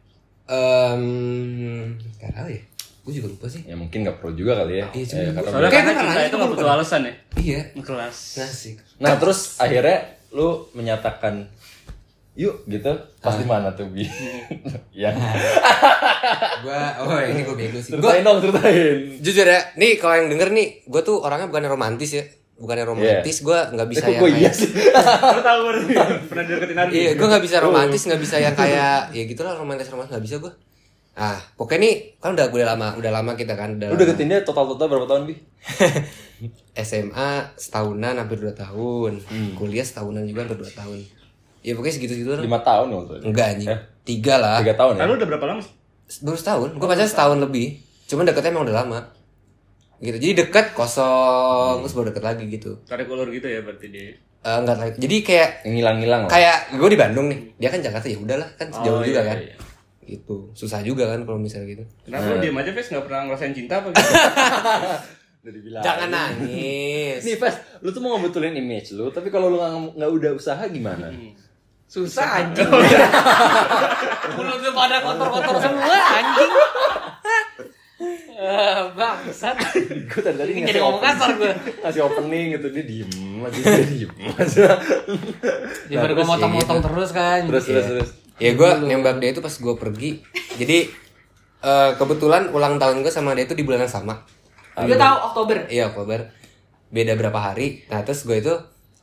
Gak 2.16 2.33
tahu 2.33 2.48
ya 2.48 2.62
gue 3.07 3.14
juga 3.14 3.29
lupa 3.29 3.47
sih 3.47 3.62
Ya 3.62 3.73
mungkin 3.73 4.03
nggak 4.03 4.19
perlu 4.19 4.35
juga 4.35 4.59
kali 4.59 4.75
ya. 4.77 4.87
Iya, 4.90 5.05
cuma 5.07 5.16
Eh, 5.16 5.25
gua- 5.25 5.35
karena- 5.37 5.47
Soalnya 5.49 5.71
Kayak 5.71 5.85
karena 5.87 6.03
cinta 6.05 6.23
itu 6.23 6.37
nggak 6.37 6.51
butuh 6.51 6.66
alasan 6.69 7.01
ya. 7.01 7.14
iya 7.38 7.61
Kelas. 7.79 8.16
Nasik 8.37 8.75
Nah 8.97 9.12
terus 9.14 9.38
akhirnya 9.57 9.99
lu 10.29 10.49
menyatakan 10.73 11.35
yuk 12.35 12.66
gitu 12.66 12.92
pas 13.16 13.33
Ah. 13.33 13.38
di 13.38 13.47
mana 13.47 13.73
tuh 13.73 13.87
bi? 13.88 14.05
ya. 14.92 15.09
Gua, 16.59 16.81
oh 17.01 17.19
ini 17.23 17.40
gue 17.42 17.57
bego 17.57 17.79
sih. 17.79 17.92
Gue 17.92 18.03
Ceritain 18.03 18.23
dong 18.23 18.38
ceritain. 18.40 18.97
jujur 19.19 19.47
ya, 19.47 19.61
nih 19.75 19.97
kalau 19.97 20.14
yang 20.16 20.29
denger 20.29 20.49
nih, 20.51 20.66
gue 20.85 21.03
tuh 21.03 21.16
orangnya 21.19 21.47
bukannya 21.47 21.71
romantis 21.71 22.11
ya, 22.12 22.25
bukannya 22.55 22.85
romantis, 22.85 23.40
gue 23.40 23.57
nggak 23.71 23.88
bisa 23.88 24.03
Kok 24.03 24.11
yang 24.11 24.21
gue 24.21 24.31
iya 24.31 24.40
kayak, 24.42 24.55
sih? 24.55 24.71
Tahu 25.49 25.61
pernah 26.27 26.45
deketin 26.45 26.77
Arbi. 26.77 26.92
iya, 26.95 27.11
gue 27.14 27.27
nggak 27.27 27.40
bisa 27.42 27.57
romantis, 27.59 28.03
nggak 28.03 28.21
bisa 28.21 28.37
yang 28.37 28.53
kayak, 28.55 29.01
ya 29.11 29.23
gitulah 29.25 29.55
romantis 29.55 29.87
romantis 29.87 30.12
nggak 30.12 30.27
bisa 30.27 30.37
gue. 30.38 30.53
Ah, 31.16 31.40
pokoknya 31.57 31.81
nih 31.81 31.94
kan 32.18 32.37
udah 32.37 32.46
udah 32.46 32.66
lama, 32.68 32.88
udah 32.94 33.09
lama 33.11 33.33
kita 33.33 33.57
kan, 33.57 33.74
udah 33.74 33.88
Lu 33.88 33.96
lama. 33.96 34.02
deketin 34.05 34.29
dia 34.29 34.44
total-total 34.44 34.85
berapa 34.87 35.07
tahun 35.07 35.22
bi? 35.24 35.35
SMA 36.79 37.29
setahunan 37.57 38.14
hampir 38.14 38.37
dua 38.37 38.52
tahun, 38.52 39.24
kuliah 39.57 39.81
setahunan 39.81 40.22
juga 40.22 40.44
hampir 40.44 40.61
dua 40.61 40.68
tahun. 40.70 41.00
Ya 41.64 41.72
pokoknya 41.72 41.94
segitu-segitu 41.94 42.31
lah. 42.31 42.44
Lima 42.44 42.61
tahun 42.61 42.87
ya 42.87 42.96
maksudnya. 42.96 43.24
Enggak 43.24 43.46
anjing, 43.50 43.68
Eh? 43.68 43.81
tiga 44.05 44.35
lah. 44.37 44.61
Tiga 44.61 44.74
tahun 44.76 44.92
ya? 44.94 45.00
Ah, 45.00 45.07
lu 45.07 45.14
udah 45.16 45.26
berapa 45.26 45.46
lama? 45.48 45.62
Baru 46.20 46.37
setahun, 46.37 46.68
gue 46.70 46.87
pacaran 46.87 47.09
setahun 47.09 47.38
lebih. 47.40 47.66
Cuman 48.07 48.22
deketnya 48.22 48.52
emang 48.52 48.64
udah 48.64 48.76
lama. 48.76 48.98
Gitu, 49.96 50.16
jadi 50.20 50.44
deket 50.44 50.76
kosong, 50.76 51.81
terus 51.81 51.96
baru 51.96 52.12
deket 52.12 52.22
lagi 52.22 52.44
gitu. 52.46 52.76
Tarik 52.85 53.09
ulur 53.09 53.33
gitu 53.33 53.48
ya 53.48 53.64
berarti 53.64 53.88
dia. 53.88 54.12
Eh, 54.38 54.57
enggak 54.61 54.76
lagi. 54.76 54.96
Jadi 55.00 55.16
kayak 55.24 55.50
ngilang-ngilang 55.64 56.20
lah. 56.22 56.31
kayak 56.31 56.76
gue 56.76 56.88
di 56.88 56.98
Bandung 57.00 57.26
nih, 57.26 57.40
dia 57.57 57.66
kan 57.66 57.81
Jakarta 57.81 58.05
ya 58.05 58.20
udahlah 58.20 58.48
kan 58.55 58.68
jauh 58.76 59.00
Oh, 59.00 59.02
juga 59.02 59.18
iya, 59.18 59.31
kan. 59.33 59.38
iya. 59.40 59.55
Gitu. 60.07 60.37
Susah 60.55 60.81
juga 60.81 61.11
kan 61.11 61.27
kalau 61.27 61.37
misalnya 61.37 61.66
gitu. 61.69 61.85
Kenapa 62.07 62.31
lu 62.31 62.38
diem 62.38 62.57
aja, 62.57 62.71
Fes? 62.71 62.87
Nggak 62.95 63.05
pernah 63.11 63.21
ngerasain 63.27 63.53
cinta 63.53 63.75
apa 63.83 63.88
gitu? 63.90 64.03
Udah 65.42 65.53
dibilang. 65.53 65.83
Jangan 65.83 66.09
nangis. 66.11 67.21
Nih 67.23 67.37
Fes, 67.37 67.55
lu 67.83 67.90
tuh 67.90 68.01
mau 68.01 68.14
ngebetulin 68.14 68.55
image 68.55 68.95
lu, 68.95 69.11
tapi 69.11 69.29
kalau 69.29 69.51
lu 69.51 69.59
nggak 69.59 69.99
nggak 69.99 70.11
udah 70.11 70.31
usaha 70.35 70.62
gimana? 70.66 71.11
Susah 71.87 72.42
anjing. 72.42 72.66
Mulut 74.35 74.59
lu 74.59 74.71
pada 74.75 75.03
kotor-kotor 75.03 75.57
semua 75.62 75.99
anjing. 76.19 76.53
Eh, 78.37 78.81
bangsat. 78.92 79.57
gue 80.05 80.21
tadi 80.21 80.37
tadi 80.37 80.51
Ini 80.53 80.69
jadi 80.69 80.81
ngomong 80.85 81.01
kasar 81.01 81.40
gue. 81.40 81.49
ngasih 81.81 82.03
opening 82.05 82.61
gitu 82.61 82.69
dia 82.69 82.85
diem 82.85 83.09
aja 83.40 83.57
dia 83.57 83.87
diem 83.88 84.12
aja. 84.37 84.66
Daripada 85.88 86.12
gue 86.12 86.27
motong-motong 86.27 86.79
terus 86.85 87.11
kan. 87.16 87.40
terus 87.49 87.64
terus 87.64 87.87
terus. 87.88 88.11
Ya 88.37 88.53
gue 88.53 88.70
nembak 88.85 89.16
dia 89.16 89.33
itu 89.33 89.40
pas 89.40 89.53
gue 89.53 89.75
pergi. 89.81 90.20
Jadi 90.61 90.79
eh, 91.64 91.90
kebetulan 91.96 92.53
ulang 92.53 92.77
tahun 92.77 93.01
gue 93.01 93.12
sama 93.12 93.33
dia 93.33 93.49
itu 93.49 93.57
di 93.57 93.64
bulan 93.64 93.88
yang 93.88 93.92
sama. 93.92 94.20
Gue 94.77 94.96
tahu 94.96 95.16
Oktober. 95.33 95.57
Iya 95.72 95.88
Oktober. 95.88 96.29
Beda 96.92 97.16
berapa 97.16 97.40
hari. 97.40 97.88
Nah 97.88 98.05
terus 98.05 98.29
gue 98.29 98.37
itu 98.37 98.53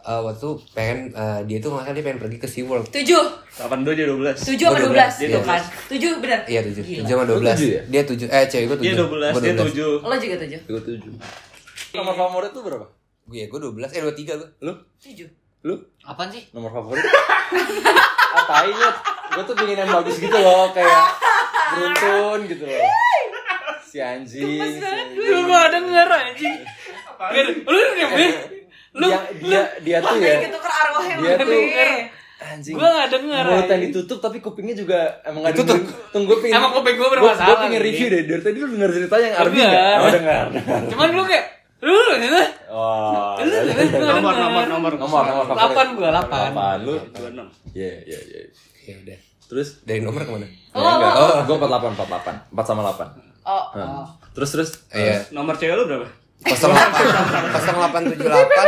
eh, 0.05 0.21
waktu 0.21 0.49
pengen 0.77 1.09
eh, 1.17 1.39
dia 1.49 1.57
itu 1.57 1.67
nggak 1.73 1.97
dia 1.97 2.03
pengen 2.05 2.19
pergi 2.21 2.37
ke 2.37 2.45
SeaWorld. 2.45 2.93
Tujuh, 2.93 3.23
82 3.57 3.97
dia 3.97 4.05
12. 4.05 4.37
tujuh 4.37 4.67
sama 4.69 4.77
dua 4.77 4.91
belas 4.93 5.13
12, 5.17 5.25
itu 5.25 5.29
iya. 5.33 5.41
kan? 5.41 5.61
Tujuh 5.89 6.11
bener. 6.21 6.39
Iya 6.45 6.61
tujuh, 6.69 6.83
tujuh 6.85 7.13
sama 7.17 7.25
dua 7.25 7.37
belas. 7.41 7.57
tujuh 7.57 7.71
ya? 7.73 7.81
Dia 7.89 8.01
tujuh, 8.05 8.27
eh 8.29 8.45
cewek 8.45 8.65
gue 8.69 8.77
tujuh. 8.85 8.93
Dia 8.93 9.01
12, 9.01 9.33
Gua 9.33 9.41
dia 9.41 9.53
7. 9.57 10.05
Lo 10.05 10.15
juga 10.21 10.35
tujuh. 10.45 10.61
Gue 10.69 10.81
tujuh. 10.93 11.13
Nomor 11.97 12.13
favorit 12.13 12.51
tuh 12.53 12.61
berapa? 12.61 12.85
Gue 13.25 13.37
ya 13.41 13.45
gue 13.49 13.59
dua 13.59 13.73
belas, 13.73 13.89
eh 13.97 14.01
dua 14.05 14.13
tiga 14.13 14.37
gue. 14.37 14.49
Lu? 14.61 14.73
Tujuh. 15.01 15.29
Lu? 15.65 15.75
Apaan 16.05 16.29
sih? 16.29 16.45
Nomor 16.53 16.69
favorit? 16.69 17.01
Apa 18.37 18.65
ini? 18.67 18.87
Gue 19.33 19.43
tuh 19.43 19.55
pengen 19.57 19.77
yang 19.81 19.89
bagus 19.89 20.15
gitu 20.21 20.37
loh, 20.37 20.69
kayak 20.71 20.93
beruntun 21.73 22.39
gitu 22.45 22.63
loh. 22.69 22.81
Si 23.81 23.97
anjing. 23.97 24.57
si 24.57 24.81
anjing. 24.81 25.17
Gue 25.17 25.41
gak 25.49 25.69
denger 25.73 26.07
anjing. 26.09 26.55
Lu 27.65 27.79
deh. 27.97 28.31
Lu 28.93 29.07
dia, 29.09 29.19
dia, 29.41 29.61
dia 29.81 29.97
tuh 30.05 30.17
ya. 30.21 30.37
Dia 31.17 31.33
tuh 31.41 31.49
anjing. 32.43 32.75
gue 32.77 32.89
gak 32.89 33.09
denger. 33.09 33.43
Mulut 33.49 33.69
yang 33.69 33.81
ditutup 33.89 34.17
tapi 34.19 34.37
kupingnya 34.37 34.75
juga 34.77 34.99
emang 35.25 35.49
gak 35.49 35.57
Ditutup. 35.57 35.81
Tunggu 36.13 36.29
gue 36.29 36.37
pengen. 36.45 36.61
Emang 36.61 36.71
kuping 36.77 36.95
gua 36.97 37.09
Gue 37.09 37.17
bermasalah, 37.17 37.57
pengen 37.65 37.81
nih. 37.81 37.87
review 37.89 38.07
deh. 38.13 38.21
Dari 38.29 38.41
tadi 38.45 38.57
lu 38.61 38.67
denger 38.69 38.89
ceritanya 38.93 39.25
yang 39.25 39.37
Arbi 39.41 39.57
Dengar. 39.57 39.69
nggak? 39.73 39.97
Oh 39.97 40.09
dengar. 40.11 40.45
Cuman 40.93 41.07
lu 41.13 41.23
kayak 41.25 41.45
lu 41.83 41.89
gitu. 41.91 42.09
Lu 42.13 42.15
gitu. 42.21 42.41
Nomor, 44.03 44.33
nomor, 44.37 44.63
nomor. 44.67 44.93
Nomor, 44.97 45.23
nomor. 45.25 45.45
Delapan 45.53 45.87
gua, 45.97 46.07
delapan. 46.13 46.49
Delapan. 46.53 46.77
Lu? 46.85 46.95
26. 47.13 47.77
Iya, 47.77 47.93
iya, 48.05 48.19
iya. 48.29 48.41
Ya 48.83 48.95
udah. 48.97 49.19
Terus? 49.43 49.67
Dari 49.81 49.99
nomor 49.99 50.21
ke 50.21 50.31
mana? 50.31 50.47
Oh, 50.71 50.79
Ya, 50.79 50.91
enggak. 50.93 51.13
oh, 51.13 51.35
Gue 51.45 51.57
48, 51.57 51.93
48. 51.93 52.55
4 52.55 52.63
sama 52.63 52.81
8. 52.85 53.05
Oh, 53.43 53.63
Nah. 53.75 53.87
oh. 54.01 54.05
Terus, 54.33 54.49
terus. 54.51 54.69
Iya. 54.89 55.19
Nomor 55.31 55.55
cewek 55.55 55.75
lu 55.75 55.85
berapa? 55.85 56.07
08 56.43 56.59
0878 57.55 58.19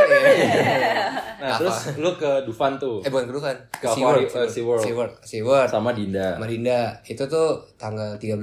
ya. 0.07 0.19
Nah, 1.35 1.59
terus 1.59 1.77
lu 1.97 2.15
ke 2.15 2.31
Dufan 2.47 2.79
tuh. 2.79 3.03
Eh 3.03 3.11
bukan. 3.11 3.27
Ke 3.69 3.85
Aquarium, 3.85 4.25
eh, 4.25 4.47
SeaWorld. 4.47 4.81
SeaWorld. 4.81 5.13
SeaWorld. 5.21 5.69
Sama 5.69 5.91
Dinda. 5.91 6.39
Sama 6.39 6.47
Dinda. 6.47 6.95
Itu 7.03 7.27
tuh 7.27 7.67
tanggal 7.75 8.15
13. 8.15 8.39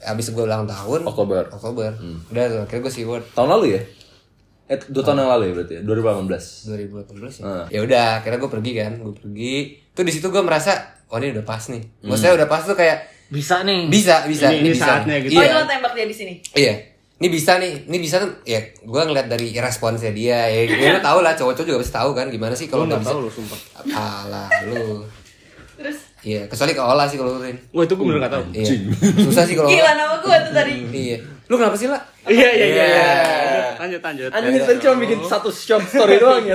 Abis 0.00 0.26
gue 0.30 0.42
ulang 0.42 0.64
tahun. 0.64 1.02
Oktober. 1.04 1.50
Oktober. 1.50 1.90
Udah 2.30 2.44
tuh, 2.46 2.60
akhirnya 2.62 2.82
gue 2.82 2.92
SeaWorld. 2.94 3.24
Tahun 3.34 3.48
lalu 3.50 3.66
ya? 3.76 3.82
Eh, 4.70 4.78
dua 4.88 5.02
tahun 5.02 5.18
yang 5.20 5.30
lalu 5.30 5.42
ya 5.44 5.52
berarti 5.52 5.74
ya? 5.74 5.82
2018. 5.82 6.70
2018 6.70 7.34
ya. 7.34 7.44
Hmm. 7.44 7.64
Ya 7.68 7.80
udah, 7.82 8.06
akhirnya 8.22 8.38
gue 8.38 8.50
pergi 8.50 8.72
kan, 8.72 8.92
gue 8.96 9.14
pergi. 9.14 9.56
Tuh 9.92 10.02
di 10.02 10.10
situ 10.10 10.26
gue 10.26 10.40
merasa, 10.40 10.72
oh 11.06 11.16
ini 11.16 11.30
udah 11.30 11.42
pas 11.42 11.60
nih. 11.64 11.82
Maksudnya 12.00 12.34
udah 12.34 12.48
pas 12.48 12.62
tuh 12.62 12.72
kayak 12.72 13.04
Bisa 13.28 13.60
nih. 13.62 13.86
bisa, 13.86 14.24
bisa, 14.24 14.48
Ini- 14.48 14.60
ini 14.60 14.70
bisa. 14.70 14.84
saatnya 14.86 15.16
gitu. 15.18 15.32
Oh, 15.32 15.42
Iya. 15.42 15.52
lo 15.54 15.64
tembak 15.64 15.92
dia 15.92 16.04
di 16.04 16.12
sini. 16.12 16.34
Iya. 16.52 16.74
Ini 17.14 17.28
bisa 17.28 17.54
nih, 17.54 17.86
ini 17.86 17.98
bisa 17.98 18.18
tuh 18.18 18.42
ya 18.42 18.58
gue 18.58 18.98
ngeliat 19.00 19.26
dari 19.26 19.54
responsnya 19.54 20.10
dia 20.10 20.42
ya, 20.44 20.60
ya 20.66 20.90
lu 20.90 21.00
tau 21.00 21.20
lah 21.20 21.32
cowok-cowok 21.32 21.62
juga 21.64 21.78
pasti 21.78 21.94
tahu 21.94 22.10
kan 22.12 22.26
gimana 22.26 22.50
sih 22.50 22.66
kalau 22.66 22.82
nggak 22.82 22.98
bisa 22.98 23.08
tahu 23.08 23.20
lu 23.20 23.30
sumpah. 23.30 23.58
alah 23.94 24.50
lu 24.66 25.06
Terus 25.72 25.98
iya 26.20 26.42
kecuali 26.44 26.72
ke 26.72 26.82
olah 26.82 27.06
sih 27.06 27.14
kalau 27.16 27.38
Rin 27.38 27.54
Wah, 27.70 27.86
itu 27.86 27.94
gue 27.94 28.04
bener 28.04 28.18
nggak 28.18 28.32
tahu. 28.32 28.44
iya 28.52 28.74
susah 29.22 29.44
sih 29.44 29.54
kalau 29.54 29.70
gila 29.70 29.92
nama 29.92 30.18
gua 30.18 30.36
tuh 30.40 30.50
tadi. 30.52 30.74
iya 30.90 31.16
lu 31.46 31.54
kenapa 31.54 31.76
sih 31.76 31.86
lah 31.86 32.02
Iya, 32.22 32.48
iya, 32.50 32.66
iya. 32.68 32.84
Iya. 32.84 33.10
Lanjut, 33.78 34.00
lanjut. 34.00 34.30
Anjing 34.32 34.54
tadi 34.60 34.78
cuma 34.80 34.94
bikin 34.96 35.18
satu 35.22 35.48
short 35.48 35.82
story 35.84 36.18
doang 36.18 36.42
ya. 36.44 36.54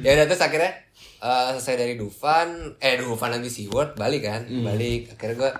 ya 0.00 0.10
udah 0.14 0.26
terus 0.26 0.40
akhirnya 0.40 0.72
eh, 1.24 1.48
selesai 1.56 1.74
dari 1.80 1.94
Dufan 1.96 2.76
eh 2.76 3.00
Dufan 3.00 3.32
lagi 3.32 3.48
SeaWorld 3.48 3.96
balik 3.96 4.28
kan 4.28 4.44
balik. 4.44 5.16
Akhirnya 5.16 5.36
gue 5.40 5.50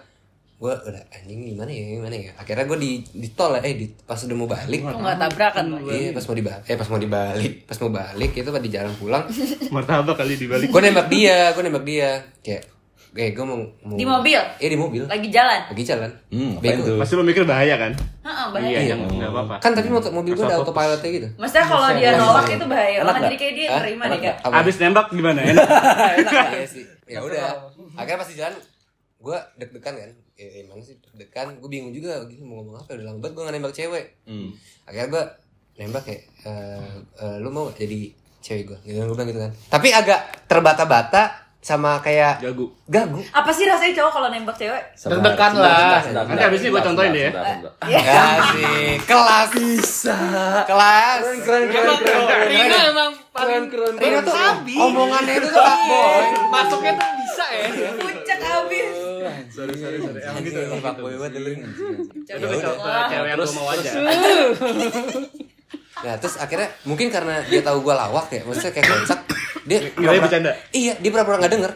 gue 0.55 0.71
udah 0.71 1.03
anjing 1.12 1.51
gimana 1.51 1.71
ya 1.73 1.85
gimana 1.97 2.15
ya? 2.15 2.33
Akhirnya 2.37 2.65
gue 2.69 2.79
di 2.79 2.93
di 3.11 3.29
tol 3.33 3.57
eh 3.57 3.75
di 3.75 3.89
pas 4.05 4.21
udah 4.21 4.37
mau 4.37 4.49
balik. 4.49 4.81
Lu 4.85 5.01
nggak 5.01 5.19
tabrakan 5.19 5.65
iya 5.89 6.12
pas 6.12 6.25
mau 6.29 6.37
dibalik 6.37 6.65
eh 6.69 6.77
pas 6.77 6.89
mau 6.93 7.01
dibalik 7.01 7.55
pas 7.65 7.79
mau 7.81 7.91
balik 7.91 8.31
itu 8.37 8.51
pas 8.53 8.62
di 8.62 8.71
jalan 8.71 8.93
pulang. 9.01 9.25
Martabak 9.75 10.21
kali 10.21 10.37
dibalik. 10.37 10.69
gue 10.69 10.81
nembak 10.85 11.09
dia 11.09 11.51
gue 11.57 11.62
nembak 11.65 11.85
dia. 11.89 12.11
Kayak 12.45 12.74
eh 13.15 13.31
gue 13.31 13.43
mau, 13.43 13.57
mau 13.81 13.95
Di 13.95 14.03
mobil? 14.03 14.41
iya 14.59 14.69
di 14.69 14.75
mobil 14.75 15.03
Lagi 15.05 15.29
jalan. 15.29 15.61
lagi 15.65 15.83
jalan 15.83 16.11
Hmm, 16.29 16.59
Bego. 16.59 16.99
Pasti 16.99 17.15
lo 17.15 17.23
mikir 17.23 17.43
bahaya 17.45 17.75
kan? 17.77 17.95
Heeh, 17.95 18.45
Iya, 18.45 18.51
bahaya. 18.51 18.81
yang 18.85 19.01
enggak 19.05 19.31
apa-apa. 19.31 19.55
kan 19.59 19.71
tapi 19.71 19.87
motor 19.89 20.11
mobil 20.11 20.33
gue 20.33 20.43
ada 20.43 20.59
autopilotnya 20.59 21.11
gitu 21.12 21.29
Maksudnya 21.37 21.65
kalau 21.65 21.89
dia 21.93 22.11
nolak 22.15 22.47
itu 22.49 22.67
bahaya 22.67 22.91
Enak 22.91 23.01
banget. 23.01 23.15
nggak? 23.15 23.23
Jadi 23.25 23.37
kayak 23.37 23.55
dia 23.55 23.69
terima 23.77 24.03
Enak 24.03 24.11
deh 24.11 24.19
nggak? 24.21 24.37
Apa? 24.43 24.55
Abis 24.61 24.75
nembak 24.77 25.07
gimana? 25.09 25.41
Enak. 25.47 26.47
iya 26.53 26.67
sih 26.67 26.85
ya 27.05 27.21
udah 27.21 27.43
akhirnya 27.95 28.19
pas 28.19 28.27
di 28.27 28.35
jalan 28.35 28.55
gue 29.17 29.39
deg-degan 29.57 29.95
kan 29.95 30.11
eh, 30.35 30.61
emang 30.61 30.81
sih 30.81 30.99
deg-degan 30.99 31.55
gue 31.55 31.69
bingung 31.69 31.93
juga 31.93 32.19
gitu 32.27 32.43
mau 32.43 32.61
ngomong 32.61 32.77
apa 32.79 32.93
udah 32.93 33.05
lama 33.07 33.19
banget 33.21 33.33
gue 33.33 33.43
gak 33.43 33.55
nembak 33.55 33.75
cewek 33.75 34.05
Hmm. 34.25 34.49
akhirnya 34.83 35.09
gue 35.09 35.23
nembak 35.77 36.03
kayak 36.03 36.23
eh 36.43 36.91
eh, 37.15 37.37
lu 37.39 37.49
mau 37.49 37.71
jadi 37.71 38.11
cewek 38.41 38.65
gue 38.67 38.79
gitu 38.83 38.99
gue 38.99 39.12
bilang 39.12 39.29
gitu 39.29 39.39
kan 39.39 39.53
tapi 39.71 39.89
agak 39.91 40.19
terbata-bata 40.45 41.43
sama 41.65 41.97
kayak 42.05 42.45
Gagu. 42.45 42.69
gagu 42.85 43.25
Apa 43.33 43.49
sih 43.49 43.65
rasanya 43.65 43.97
cowok 43.97 44.12
kalau 44.12 44.29
nembak 44.29 44.53
cewek? 44.61 44.85
Deg-degan 45.01 45.53
lah. 45.57 46.05
Nanti 46.05 46.43
abis 46.45 46.61
ini 46.61 46.69
gua 46.69 46.85
sebentar, 46.85 46.87
contohin 46.93 47.11
deh 47.17 47.23
ya. 47.25 47.33
ya 48.05 48.21
sih 48.53 49.01
kelas 49.09 49.49
bisa 49.57 50.19
kelas 50.69 51.25
Keren, 51.25 51.41
keren, 51.41 51.65
keren, 51.73 51.97
keren. 52.29 52.49
Rino 52.53 52.77
emang 52.93 53.11
Keren, 53.33 53.65
keren, 53.73 53.95
Rino 53.97 54.21
keren. 54.21 54.29
tuh 54.29 54.77
omongannya 54.77 55.35
itu 55.41 55.49
tuh 55.49 55.65
boy 55.65 56.25
masuknya 56.53 56.93
tuh 57.01 57.09
bisa 57.17 57.45
ya. 57.49 57.67
Puncak 57.97 58.39
abis. 58.45 58.89
Sorry, 59.49 59.75
sorry, 59.81 59.99
sorry. 60.05 60.21
Emang 60.21 60.43
gitu. 60.45 60.59
Emang 60.61 60.81
fuckboy 60.85 61.17
gitu. 61.17 61.21
banget 61.25 61.33
dulu. 61.41 61.51
Itu 62.29 62.47
cewek 63.09 63.29
yang 63.33 63.39
gue 63.41 63.55
mau 63.57 63.67
aja. 63.73 63.91
Nah 65.97 66.14
terus 66.16 66.34
akhirnya 66.36 66.68
mungkin 66.82 67.07
karena 67.09 67.45
dia 67.45 67.61
tahu 67.61 67.78
gue 67.80 67.95
lawak 67.95 68.26
ya, 68.28 68.42
maksudnya 68.42 68.72
kayak 68.72 68.86
kocak, 68.88 69.20
dia 69.62 69.78
Ngiranya 69.78 69.95
pura-pura- 69.95 70.22
bercanda? 70.24 70.51
Iya, 70.70 70.95
dia 70.97 71.11
pura-pura 71.11 71.36
nggak 71.38 71.53
denger. 71.53 71.72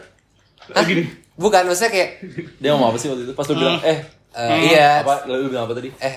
Hah? 0.69 0.83
gini. 0.83 1.03
Bukan, 1.33 1.61
maksudnya 1.65 1.87
kayak, 1.89 2.09
Dia 2.59 2.69
ngomong 2.69 2.91
apa 2.91 2.97
sih 2.97 3.07
waktu 3.07 3.23
itu? 3.23 3.31
Pas 3.31 3.47
lu 3.47 3.55
bilang, 3.55 3.79
eh, 3.79 3.97
eh, 4.35 4.57
iya, 4.67 4.99
apa? 4.99 5.23
Lu 5.23 5.47
bilang 5.47 5.65
apa 5.65 5.73
tadi? 5.73 5.87
eh, 5.95 6.13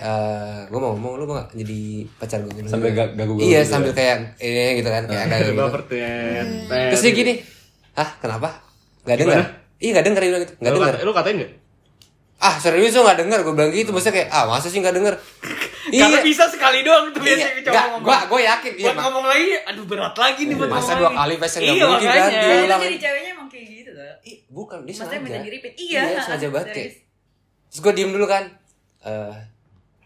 gue 0.66 0.76
mau 0.76 0.92
ngomong, 0.92 1.14
lu 1.14 1.24
mau 1.24 1.38
gak 1.38 1.54
jadi 1.54 1.80
pacar 2.12 2.42
gue? 2.42 2.66
Sampai 2.66 2.90
gak- 2.90 3.14
gagu-gagu 3.14 3.38
Iya, 3.40 3.62
gitu 3.62 3.70
sambil 3.70 3.92
ya? 3.92 3.96
kayak 3.96 4.16
ini 4.36 4.62
gitu 4.76 4.88
kan, 4.90 5.02
kayak 5.06 5.22
agak 5.22 5.38
gitu. 5.40 5.62
Tet. 5.86 6.90
Terus 6.90 7.00
dia 7.00 7.12
gini, 7.14 7.32
hah 7.94 8.10
kenapa? 8.18 8.48
Gak 9.04 9.16
denger? 9.16 9.38
Iya 9.78 9.90
gak 9.94 10.04
denger, 10.04 10.22
gitu, 10.22 10.34
gak 10.58 10.72
denger. 10.74 10.94
Lu 11.00 11.14
katain 11.14 11.36
gak? 11.38 11.50
Ah 12.42 12.58
serius 12.58 12.90
lu 12.92 13.02
gak 13.02 13.14
denger, 13.16 13.38
gue 13.40 13.54
bilang 13.54 13.70
gitu, 13.70 13.88
maksudnya 13.88 14.18
kayak, 14.18 14.28
ah 14.28 14.44
masa 14.44 14.66
sih 14.66 14.78
gak 14.78 14.92
denger? 14.92 15.14
Karena 15.92 16.18
bisa 16.20 16.44
sekali 16.44 16.82
doang 16.82 17.10
tuh 17.10 17.20
Iya, 17.20 17.38
biasanya 17.38 17.54
cowok 17.60 17.70
gak, 17.72 17.86
ngomong. 17.88 18.02
gue 18.02 18.16
gue 18.26 18.40
yakin, 18.44 18.72
iya, 18.72 18.84
Buat 18.84 18.98
ngomong 19.00 19.24
lagi, 19.24 19.44
aduh 19.62 19.84
berat 19.84 20.14
lagi 20.16 20.42
nih 20.42 20.56
buat 20.56 20.66
masa 20.68 20.82
ngomong 20.88 20.98
dua 20.98 21.06
lagi. 21.06 21.18
kali 21.20 21.34
pasti 21.38 21.56
gak 21.56 21.66
Iya, 21.68 21.84
mungkin 21.84 22.08
kan, 22.08 22.30
diulang. 22.32 22.80
jadi 22.80 22.96
ceweknya 22.98 23.30
emang 23.32 23.48
kayak 23.48 23.66
gitu 23.68 23.90
tuh. 23.92 24.12
Ih, 24.22 24.36
bukan, 24.48 24.78
dia 24.80 24.86
Maksudnya 24.88 25.06
sengaja. 25.08 25.24
minta 25.24 25.38
di 25.38 25.50
repeat. 25.50 25.74
Iya, 25.76 26.00
sengaja 26.20 26.46
banget 26.48 26.68
kayak. 26.68 26.90
Terus 27.68 27.80
gue 27.80 27.92
diem 27.94 28.10
dulu 28.10 28.26
kan. 28.26 28.44
Eh, 29.02 29.34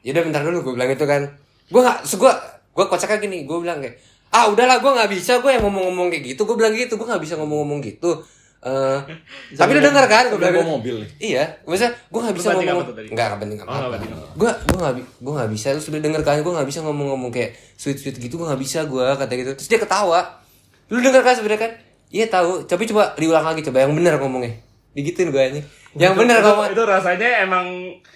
yaudah 0.03 0.23
bentar 0.23 0.43
dulu 0.43 0.57
gue 0.63 0.73
bilang 0.75 0.91
itu 0.91 1.05
kan. 1.05 1.23
Gue 1.67 1.81
gak, 1.81 1.99
terus 2.03 2.15
gue, 2.17 2.33
gue 2.71 2.85
kocaknya 2.87 3.17
gini, 3.19 3.39
gue 3.43 3.59
bilang 3.59 3.79
kayak, 3.79 3.97
ah 4.31 4.47
udahlah 4.47 4.77
gue 4.79 4.91
gak 4.95 5.09
bisa, 5.09 5.41
gue 5.41 5.51
yang 5.51 5.63
ngomong-ngomong 5.63 6.09
kayak 6.09 6.25
gitu, 6.31 6.45
gue 6.45 6.55
bilang 6.55 6.73
gitu, 6.73 6.95
gue 6.95 7.07
gak 7.07 7.19
bisa 7.19 7.35
ngomong-ngomong 7.35 7.81
gitu. 7.81 8.21
Eh, 8.67 8.99
tapi 9.59 9.79
lu 9.79 9.81
denger 9.81 10.05
kan, 10.11 10.25
gue 10.27 10.39
bilang 10.43 10.67
mobil 10.67 11.07
nih. 11.07 11.11
Iya, 11.23 11.45
maksudnya 11.63 11.95
gue 11.95 12.21
gak 12.27 12.35
bisa 12.35 12.49
ngomong, 12.51 12.83
apa 12.83 12.93
enggak, 12.99 13.27
gak 13.31 13.41
penting 13.47 13.59
Oh, 13.63 13.67
nggak 13.71 13.93
penting. 13.95 14.11
Gue, 14.35 14.51
gue 14.51 14.79
gak, 14.83 14.95
gue 15.23 15.33
gak 15.39 15.51
bisa, 15.55 15.67
lu 15.71 15.79
sudah 15.79 16.01
denger 16.03 16.23
kan, 16.27 16.43
gue 16.43 16.51
gak 16.51 16.67
bisa 16.67 16.83
ngomong-ngomong 16.83 17.31
kayak 17.31 17.55
sweet-sweet 17.79 18.19
gitu, 18.19 18.43
gue 18.43 18.47
gak 18.51 18.59
bisa 18.59 18.83
gue 18.91 19.07
kata 19.07 19.33
gitu. 19.39 19.51
Terus 19.55 19.69
dia 19.71 19.79
ketawa, 19.79 20.43
lu 20.91 20.99
denger 20.99 21.23
kan 21.23 21.39
sebenarnya 21.39 21.63
kan? 21.63 21.73
Iya 22.11 22.27
tahu, 22.27 22.67
tapi 22.67 22.91
coba 22.91 23.15
diulang 23.15 23.47
lagi 23.47 23.63
coba 23.63 23.87
yang 23.87 23.95
bener 23.95 24.19
ngomongnya. 24.19 24.66
Digituin 24.97 25.29
gue 25.29 25.45
ini. 25.47 25.61
Yang 25.95 26.13
bener 26.15 26.37
Itu- 26.37 26.45
ngomong. 26.47 26.67
Itu 26.73 26.83
rasanya 26.85 27.29
emang 27.43 27.67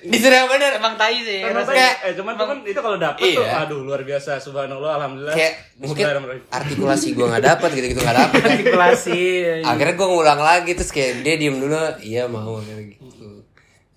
Disuruh 0.01 0.33
yang 0.35 0.49
bener. 0.49 0.71
Emang 0.75 0.97
tai 0.97 1.17
sih. 1.19 1.41
Emang 1.41 1.61
rasanya. 1.61 1.77
kayak- 1.95 1.99
eh 2.03 2.13
cuman 2.15 2.33
cuman 2.35 2.57
itu 2.63 2.77
kalau 2.79 2.97
dapet 2.97 3.21
tuh 3.31 3.45
Iya. 3.45 3.63
aduh 3.63 3.81
luar 3.83 4.01
biasa 4.01 4.37
subhanallah 4.37 4.97
alhamdulillah. 4.97 5.33
Kayak 5.33 5.53
mungkin 5.79 6.05
artikulasi 6.51 7.07
gue 7.13 7.27
gak 7.27 7.45
dapet 7.47 7.69
gitu-gitu 7.71 8.01
gak 8.01 8.17
dapet 8.19 8.37
kan. 8.39 8.51
Artikulasi. 8.51 9.21
Akhirnya 9.63 9.95
gue 9.95 10.09
ngulang 10.09 10.41
lagi 10.41 10.73
terus 10.73 10.89
kayak 10.89 11.21
dia 11.21 11.37
diem 11.37 11.53
dulu, 11.55 11.77
iya 12.01 12.25
mau 12.25 12.59
kayak 12.59 12.97
gitu. 12.97 13.45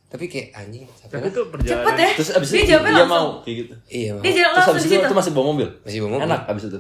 Tapi 0.06 0.30
kayak 0.30 0.48
anjing, 0.54 0.86
Tapi 1.04 1.26
itu 1.26 1.34
Cepet 1.34 1.50
perjalanan. 1.50 1.98
ya. 1.98 2.10
Terus 2.14 2.30
abis 2.32 2.48
dia 2.48 2.60
itu 2.60 2.70
dia 2.70 2.80
langsung. 2.86 3.10
mau 3.10 3.28
kayak 3.42 3.56
gitu. 3.58 3.74
Iya 3.88 4.10
mau. 4.12 4.22
Dia 4.22 4.32
jalan 4.32 4.44
Terus 4.44 4.54
langsung 4.54 4.74
abis 4.74 4.84
di 4.84 4.86
itu 4.86 4.94
situ. 4.94 5.08
itu 5.10 5.16
masih 5.16 5.32
bawa 5.32 5.46
mobil. 5.48 5.68
Masih 5.82 5.98
bawa 6.00 6.12
mobil. 6.12 6.26
Enak 6.26 6.42
abis 6.46 6.64
itu. 6.64 6.80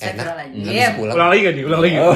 Enak. 0.00 0.24
Astagfirullahaladzim. 0.24 0.64
Habis 0.64 0.96
pulang. 0.96 1.14
Ulang 1.14 1.28
lagi 1.28 1.40
gak 1.40 1.54
nih? 1.54 1.64
Ulang 1.64 1.80
lagi. 1.80 1.94
nggak? 2.00 2.08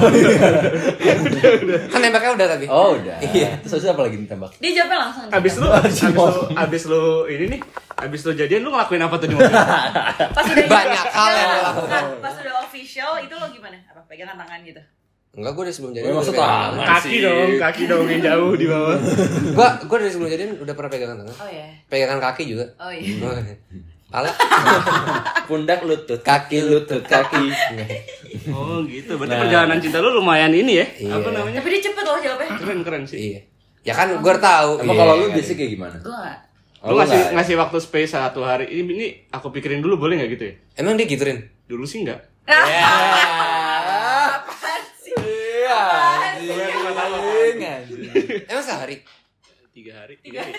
Kan 1.88 1.98
nembaknya 2.00 2.30
udah 2.32 2.46
tapi. 2.48 2.64
Oh 2.66 2.88
udah. 2.94 3.16
Iya. 3.20 3.50
Terus 3.60 3.72
abis 3.74 3.84
itu 3.84 3.90
apa 3.90 4.02
lagi 4.02 4.16
ditembak? 4.18 4.50
Dia 4.56 4.70
jawabnya 4.74 4.98
langsung. 5.00 5.24
Abis 5.28 5.54
lu, 5.54 5.68
abis 5.68 5.98
lu, 6.02 6.24
abis 6.54 6.82
lu 6.86 7.02
ini 7.26 7.44
nih, 7.52 7.60
abis 7.98 8.20
lu 8.22 8.32
jadian 8.32 8.60
lu 8.60 8.70
ngelakuin 8.70 9.02
apa 9.02 9.14
tuh 9.16 9.28
di 9.28 9.34
mobil? 9.34 9.52
Pas 10.36 10.44
udah 10.44 10.66
Banyak 10.74 11.06
hal 11.06 11.30
yang 11.30 11.48
lo 11.48 11.58
lakukan. 11.62 12.02
enggak. 12.08 12.22
Pas 12.22 12.34
udah 12.38 12.54
official 12.62 13.12
itu 13.20 13.34
lo 13.34 13.46
gimana? 13.48 13.76
Apa 13.86 14.00
pegangan 14.04 14.36
tangan 14.38 14.60
gitu? 14.62 14.82
Enggak, 15.34 15.50
gue 15.50 15.62
dari 15.66 15.74
sebelum 15.74 15.92
jadian. 15.92 16.06
Oh, 16.06 16.10
udah 16.10 16.18
maksud 16.22 16.34
pegangan 16.34 16.70
tangan. 16.70 16.88
kaki 16.94 17.16
dong, 17.18 17.50
kaki 17.58 17.82
dong 17.84 18.04
yang 18.06 18.22
jauh 18.22 18.52
di 18.54 18.66
bawah. 18.70 18.96
Gua 19.50 19.68
gua 19.82 19.96
dari 19.98 20.10
sebelum 20.10 20.30
jadian 20.30 20.50
udah 20.56 20.74
pernah 20.74 20.90
pegangan 20.90 21.16
tangan. 21.20 21.34
Oh 21.36 21.50
ya. 21.50 21.66
Pegangan 21.90 22.18
kaki 22.22 22.42
juga. 22.46 22.64
Oh 22.78 22.92
iya. 22.94 23.18
Pala. 24.14 24.30
Pundak 25.50 25.82
lutut, 25.82 26.22
kaki 26.22 26.62
lutut, 26.62 27.02
kaki. 27.02 27.50
Oh 28.54 28.82
gitu, 28.84 29.16
berarti 29.16 29.40
perjalanan 29.40 29.78
cinta 29.80 29.98
lu 30.04 30.10
lumayan 30.14 30.52
ini 30.52 30.76
ya? 30.76 30.86
Iya. 31.00 31.16
Apa 31.16 31.32
namanya? 31.32 31.58
Tapi 31.64 31.68
dia 31.70 31.82
cepet 31.88 32.04
loh 32.04 32.18
jawabnya. 32.20 32.50
Keren 32.60 32.80
keren 32.84 33.02
sih. 33.08 33.18
Iya. 33.32 33.40
Ya 33.82 33.94
kan 33.96 34.20
gue 34.20 34.34
tahu. 34.36 34.84
Emang 34.84 34.94
Iya, 34.94 35.00
kalau 35.00 35.14
lu 35.16 35.26
kan. 35.26 35.34
biasanya 35.34 35.56
kayak 35.56 35.72
gimana? 35.72 35.96
Gue 35.98 36.12
gak. 36.12 36.38
Lu 36.84 36.92
Oh, 36.92 36.96
ngasih 37.00 37.20
ngasih 37.32 37.54
waktu 37.56 37.78
space 37.80 38.12
satu 38.12 38.44
hari. 38.44 38.68
Ini 38.68 38.84
ini 38.84 39.06
aku 39.32 39.48
pikirin 39.48 39.80
dulu 39.80 39.96
boleh 39.96 40.20
nggak 40.20 40.30
gitu 40.30 40.44
ya? 40.44 40.54
Emang 40.76 40.94
dia 40.94 41.06
gituin? 41.08 41.40
Dulu 41.64 41.88
sih 41.88 42.04
nggak. 42.04 42.20
Sih? 45.00 45.14
Iya. 45.16 45.80
Emang 48.44 48.64
sehari? 48.64 49.00
Tiga 49.72 49.92
hari, 49.96 50.14
tiga 50.20 50.44
hari. 50.44 50.54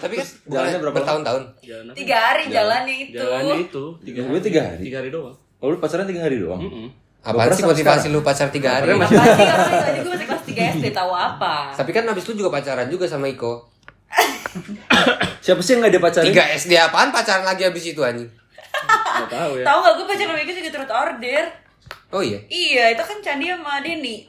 Tapi 0.00 0.14
kan 0.16 0.26
Jalannya 0.46 0.78
berapa 0.80 0.96
bertahun-tahun. 1.02 1.42
Tiga 1.92 2.16
hari 2.16 2.44
jalannya 2.48 2.96
itu. 3.10 3.18
Jalannya 3.18 3.56
itu 3.68 3.84
tiga 4.06 4.20
Gue 4.24 4.40
tiga 4.40 4.60
hari. 4.64 4.82
Tiga 4.86 4.96
hari 5.02 5.10
doang. 5.10 5.36
Oh 5.60 5.68
lu 5.68 5.76
pacaran 5.76 6.06
tiga 6.08 6.24
hari 6.24 6.40
doang? 6.40 6.60
Apaan 7.20 7.52
pernah 7.52 7.58
sih 7.60 7.66
motivasi 7.68 8.06
lu 8.08 8.24
pacar 8.24 8.48
tiga 8.48 8.80
hari? 8.80 8.96
Pernah 8.96 9.04
Apa 9.04 9.92
sih 9.92 10.00
gue 10.00 10.12
masih 10.16 10.26
kelas 10.26 10.44
3 10.48 10.80
SD 10.80 10.86
tahu 10.96 11.12
apa? 11.12 11.76
Tapi 11.76 11.90
kan 11.92 12.08
abis 12.08 12.24
lu 12.32 12.40
juga 12.40 12.48
pacaran 12.48 12.88
juga 12.88 13.04
sama 13.04 13.28
Iko. 13.28 13.68
Siapa 15.44 15.60
sih 15.60 15.76
yang 15.76 15.84
gak 15.84 15.92
dia 15.92 16.00
pacarin? 16.00 16.32
Tiga 16.32 16.44
SD 16.56 16.72
apaan 16.80 17.12
pacaran 17.12 17.44
lagi 17.44 17.68
abis 17.68 17.92
itu 17.92 18.00
anjing? 18.00 18.24
Nggak 18.24 19.28
tahu 19.36 19.52
ya. 19.60 19.64
Tahu 19.68 19.78
gak 19.84 19.94
gue 20.00 20.06
pacaran 20.08 20.28
sama 20.32 20.40
Ika 20.40 20.52
juga 20.56 20.70
turut 20.72 20.90
order. 20.90 21.44
Oh 22.10 22.18
iya. 22.20 22.42
Iya, 22.50 22.84
itu 22.90 23.02
kan 23.02 23.18
Candi 23.22 23.46
sama 23.46 23.78
Denny 23.78 24.26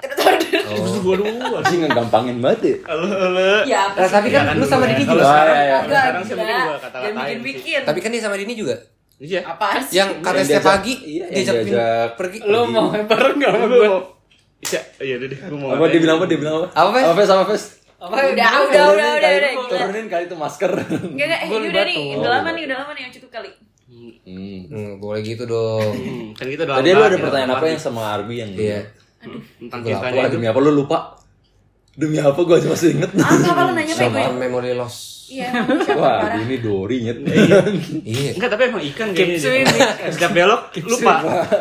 gua 1.01 1.17
dulu. 1.17 1.57
Sih 1.65 1.77
ngegampangin 1.81 2.37
banget 2.37 2.59
ya? 2.61 2.75
Halo 2.87 3.05
halo. 3.09 3.49
Ya, 3.65 3.79
apa 3.89 3.97
Nah, 3.97 4.09
tapi 4.11 4.27
kan 4.29 4.53
lu 4.53 4.65
sama 4.65 4.85
Dini 4.85 5.01
Kalau 5.01 5.17
juga. 5.17 5.25
sekarang, 5.27 5.55
iya, 5.55 5.65
iya. 5.65 5.79
sekarang 5.81 6.21
sih 6.21 6.33
mungkin 6.35 6.53
gua 6.53 6.61
Jangan 6.61 6.77
kata-katain 6.79 7.09
sih. 7.09 7.17
bikin-bikin. 7.17 7.81
Tapi 7.81 7.99
kan 7.99 8.09
dia 8.09 8.21
sama 8.21 8.35
Dini 8.37 8.53
juga. 8.53 8.75
Iya. 9.17 9.39
Apaan 9.43 9.81
sih? 9.81 9.95
Yang 9.97 10.09
kata 10.19 10.29
Yang 10.31 10.45
setiap 10.45 10.61
diajak- 10.61 10.69
pagi 10.71 10.93
iya, 11.01 11.23
yang 11.23 11.31
diajak 11.31 11.55
diajak 11.59 12.07
pergi. 12.15 12.37
Lu 12.43 12.59
mau 12.67 12.85
bareng 12.93 13.35
gak 13.35 13.49
sama 13.49 13.65
Gua 13.65 13.73
gue? 13.73 13.89
Iya, 14.61 14.81
iya 15.01 15.15
deh 15.17 15.27
deh. 15.27 15.39
Gua 15.41 15.57
mau. 15.57 15.69
Apa 15.73 15.85
dia 15.89 15.99
bilang 15.99 16.15
apa? 16.17 16.25
Dia 16.25 16.37
bilang 16.37 16.55
apa? 16.55 16.67
Apa, 16.71 16.89
Fes? 16.91 17.01
Apa 17.01 17.13
Fes? 17.17 17.29
Apa 17.31 17.45
Fes? 17.47 17.63
Apa? 17.97 18.13
Udah, 18.13 18.49
udah, 18.61 18.85
udah, 18.91 19.09
udah, 19.15 19.29
udah. 19.33 19.51
Turunin 19.67 20.05
kali 20.05 20.23
itu 20.25 20.35
masker. 20.35 20.71
Enggak, 20.73 21.25
enggak, 21.27 21.39
Gua 21.43 21.57
ini 21.57 21.67
udah 21.67 21.83
nih, 21.83 21.97
udah 22.15 22.29
lama 22.31 22.49
nih, 22.51 22.63
udah 22.65 22.77
lama 22.77 22.91
nih 22.93 23.01
yang 23.05 23.13
cukup 23.13 23.29
kali. 23.31 23.49
Hmm. 23.91 24.71
Hmm, 24.71 24.91
boleh 24.97 25.19
gitu 25.21 25.43
dong. 25.43 25.91
Hmm, 25.91 26.31
kan 26.31 26.47
kita 26.47 26.63
udah 26.63 26.79
Tadi 26.79 26.89
lu 26.89 27.01
ada 27.01 27.11
kita 27.11 27.21
pertanyaan 27.21 27.51
apa 27.53 27.65
yang 27.67 27.81
sama 27.81 28.01
Arbi 28.09 28.35
yang 28.37 28.51
Iya. 28.53 28.79
tentang 29.59 29.79
Gua 29.81 29.89
cintanya 29.91 30.15
Wah, 30.17 30.25
itu? 30.25 30.33
demi 30.33 30.47
apa 30.47 30.59
lu 30.59 30.71
lupa? 30.73 30.97
Demi 31.91 32.17
apa 32.17 32.39
gua 32.39 32.55
masih 32.57 32.89
inget 32.95 33.11
Ah, 33.17 33.35
apa 33.35 33.61
lu 33.67 33.71
nanya 33.75 33.93
apa? 33.93 34.03
Sama 34.07 34.31
memory 34.33 34.71
loss. 34.73 34.97
Iya, 35.27 35.47
Wah, 35.99 36.35
ini 36.37 36.59
Dori 36.59 36.97
nyet. 37.03 37.19
Iya. 38.01 38.31
Enggak, 38.35 38.49
tapi 38.49 38.67
emang 38.67 38.83
ikan 38.85 39.07
Keep 39.09 39.27
kayaknya. 39.27 39.39
swimming. 39.39 39.67
dia. 39.69 39.89
Setiap 40.09 40.31
belok 40.31 40.61
lupa. 40.81 41.13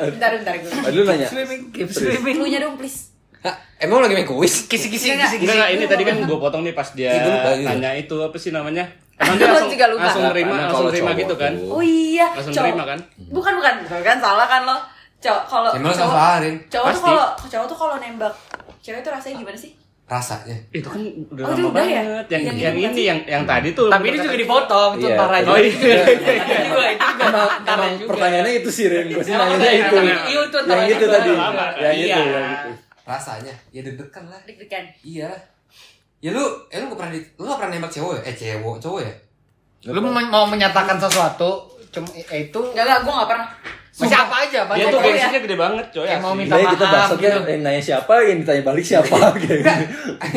Bentar, 0.06 0.30
bentar 0.32 0.54
gue. 0.56 0.70
Tadi 0.70 0.94
lu 0.96 1.04
nanya. 1.04 1.26
Swimming, 1.26 1.60
keep 1.70 1.86
swimming. 1.88 2.34
Cluenya 2.36 2.58
dong, 2.60 2.74
please. 2.74 3.10
Hah, 3.40 3.54
emang 3.78 4.02
lagi 4.02 4.12
main 4.12 4.26
kuis? 4.26 4.66
Kisi-kisi, 4.66 5.14
Enggak, 5.14 5.30
kisi-kisi. 5.30 5.46
Enggak, 5.46 5.54
enggak, 5.56 5.70
ini 5.72 5.84
tadi 5.86 6.02
kan 6.04 6.16
gue 6.20 6.38
potong 6.38 6.62
nih 6.62 6.74
pas 6.74 6.88
dia 6.92 7.10
Iya, 7.10 7.22
gua 7.24 7.38
tanya 7.64 7.90
itu 7.94 8.16
apa 8.18 8.36
sih 8.36 8.50
namanya? 8.50 8.84
Emang 9.20 9.36
dia 9.36 9.46
langsung, 9.46 9.68
juga 9.68 9.86
lupa. 9.86 10.02
langsung 10.02 10.24
nerima, 10.26 10.48
Karena 10.50 10.64
langsung 10.64 10.86
cowok 10.88 11.14
gitu 11.14 11.34
kan? 11.36 11.52
tuh- 11.54 11.70
Oh 11.70 11.82
iya, 11.82 12.26
Langsung 12.32 12.52
cowok. 12.52 12.66
nerima 12.66 12.84
kan? 12.86 12.98
Bukan, 13.30 13.52
bukan, 13.54 13.74
bukan 13.84 14.16
salah 14.18 14.46
kan 14.46 14.60
lo. 14.64 14.76
Cowok 15.20 15.42
kalau 15.44 15.70
sama 15.70 15.92
cowok, 15.92 16.32
cowok 16.66 16.88
tuh 16.90 17.02
kalau 17.02 17.26
cowok 17.44 17.66
tuh 17.66 17.76
kalau 17.76 17.94
nembak 17.98 18.32
cewek 18.80 19.00
tuh 19.00 19.10
rasanya 19.10 19.36
gimana 19.38 19.58
sih? 19.58 19.72
rasanya. 20.06 20.58
Itu 20.74 20.90
kan 20.90 20.98
udah 21.30 21.44
Oh, 21.44 21.48
lama 21.48 21.54
itu 21.54 21.68
udah 21.70 21.84
ya? 21.86 22.02
banget. 22.02 22.24
Yang 22.26 22.42
Yang 22.42 22.56
yang, 22.58 22.74
ini 22.90 23.02
yang 23.04 23.18
yang 23.24 23.44
tadi 23.46 23.68
tuh. 23.70 23.86
Tapi 23.86 24.06
ini 24.08 24.18
juga 24.18 24.34
dipotong, 24.34 24.90
itu 24.96 25.06
Iya. 25.06 25.14
ntar 25.14 25.30
aja. 25.30 25.46
Oh 25.46 25.54
iya. 25.54 25.70
Itu 25.70 25.86
juga, 26.66 26.84
itu 26.90 27.04
juga 27.06 27.28
Emang 27.62 27.92
juga. 27.94 28.08
pertanyaannya 28.10 28.52
itu 28.56 28.70
sih 28.72 28.84
Ren, 28.86 29.06
gue 29.06 29.22
sih 29.22 29.30
iya, 29.30 29.70
itu. 29.78 29.94
Iya, 29.94 30.16
itu 30.42 30.58
Yang 30.58 30.88
itu 30.90 31.06
tadi. 31.06 31.30
Yang 31.30 31.94
Iya. 31.94 32.16
itu, 32.16 32.20
yang 32.26 32.48
itu. 32.50 32.70
Rasanya 33.00 33.54
ya 33.70 33.80
deg-degan 33.82 34.24
lah. 34.26 34.40
Deg-degan. 34.42 34.84
Iya. 35.00 35.30
Ya 36.20 36.30
lu, 36.30 36.44
eh 36.68 36.76
lu 36.76 36.84
gak 36.86 36.98
pernah 36.98 37.12
di, 37.12 37.20
lu 37.34 37.44
gak 37.44 37.58
pernah 37.58 37.72
nembak 37.72 37.88
cewek 37.88 38.14
ya? 38.14 38.22
Eh 38.22 38.34
cewek, 38.34 38.76
cowok 38.76 39.00
ya? 39.00 39.12
Lu 39.86 39.98
mau 39.98 40.12
mau 40.12 40.44
menyatakan 40.44 40.94
sesuatu, 40.94 41.50
cuma 41.88 42.04
eh, 42.12 42.44
itu 42.44 42.60
Enggak 42.60 42.84
enggak, 42.84 42.98
gue 43.00 43.12
gak 43.14 43.30
pernah. 43.30 43.48
masih 43.92 44.16
apa 44.18 44.34
aja, 44.38 44.60
Dia 44.60 44.64
banyak 44.64 44.86
tuh 44.86 44.90
Oh, 44.90 45.02
kok. 45.02 45.08
gengsinya 45.10 45.40
gede 45.42 45.56
banget, 45.58 45.86
coy. 45.90 46.04
Kayak 46.04 46.20
mau 46.20 46.32
minta 46.32 46.54
Jadi 46.54 46.66
kita 46.70 46.84
maaf, 46.84 46.94
bahasnya 46.94 47.18
gitu. 47.18 47.50
yang 47.50 47.62
nanya 47.62 47.82
siapa, 47.82 48.12
yang 48.22 48.38
ditanya 48.38 48.62
balik 48.62 48.84
siapa 48.86 49.16
gitu. 49.42 49.54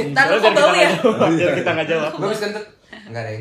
Ntar 0.10 0.24
lu 0.26 0.34
kok 0.34 0.42
kita 0.42 0.52
bau 0.58 0.70
nggak 0.70 0.84
ya? 0.84 0.92
biar 1.30 1.52
kita 1.54 1.70
nggak 1.72 1.88
jawab. 1.88 2.12
Bagus 2.18 2.40
kan 2.40 2.50
tuh? 2.52 2.64
Enggak 3.06 3.24
deh. 3.26 3.40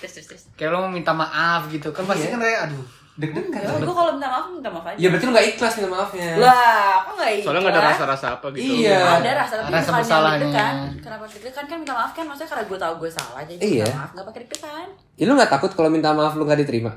Terus 0.00 0.12
terus 0.12 0.26
terus. 0.26 0.42
Kayak 0.54 0.70
lu 0.70 0.78
mau 0.80 0.90
minta 0.90 1.12
maaf 1.12 1.68
gitu 1.68 1.88
kan 1.90 2.02
pasti 2.04 2.24
Iya. 2.24 2.32
kan 2.32 2.40
kayak 2.40 2.60
aduh. 2.66 2.84
Deg-degan. 3.20 3.52
Ya, 3.52 3.76
gue 3.78 3.92
kalau 3.92 4.12
minta 4.16 4.26
maaf 4.26 4.46
minta 4.48 4.68
maaf 4.68 4.86
aja. 4.86 4.96
Ya 4.96 5.06
berarti 5.06 5.24
lu 5.24 5.32
gak 5.32 5.46
ikhlas 5.46 5.72
minta 5.76 5.90
maafnya. 5.90 6.28
Lah, 6.36 6.56
aku 6.98 7.10
gak 7.14 7.30
ikhlas. 7.30 7.44
Soalnya 7.44 7.60
nggak 7.60 7.74
ada 7.74 7.82
rasa-rasa 7.86 8.26
apa 8.34 8.46
gitu. 8.50 8.72
Iya. 8.80 8.98
Ada 9.14 9.30
rasa 9.36 9.54
tapi 9.58 9.70
Rasa 9.70 9.90
bersalahnya. 9.92 10.40
deg-degan. 10.40 10.74
Kenapa 10.98 11.24
deg-degan 11.26 11.64
kan 11.66 11.76
minta 11.78 11.94
maaf 11.94 12.10
kan 12.10 12.24
maksudnya 12.24 12.48
karena 12.48 12.64
gue 12.64 12.78
tahu 12.80 12.94
gue 12.98 13.10
salah 13.10 13.42
jadi 13.44 13.60
Iya. 13.60 13.84
minta 13.84 13.98
maaf 13.98 14.10
gak 14.10 14.26
pakai 14.26 14.40
deg-degan. 14.42 14.88
Ya 15.14 15.24
lu 15.24 15.32
gak 15.34 15.50
takut 15.50 15.70
kalau 15.70 15.88
minta 15.88 16.08
maaf 16.10 16.32
lu 16.32 16.42
gak 16.42 16.58
diterima? 16.58 16.92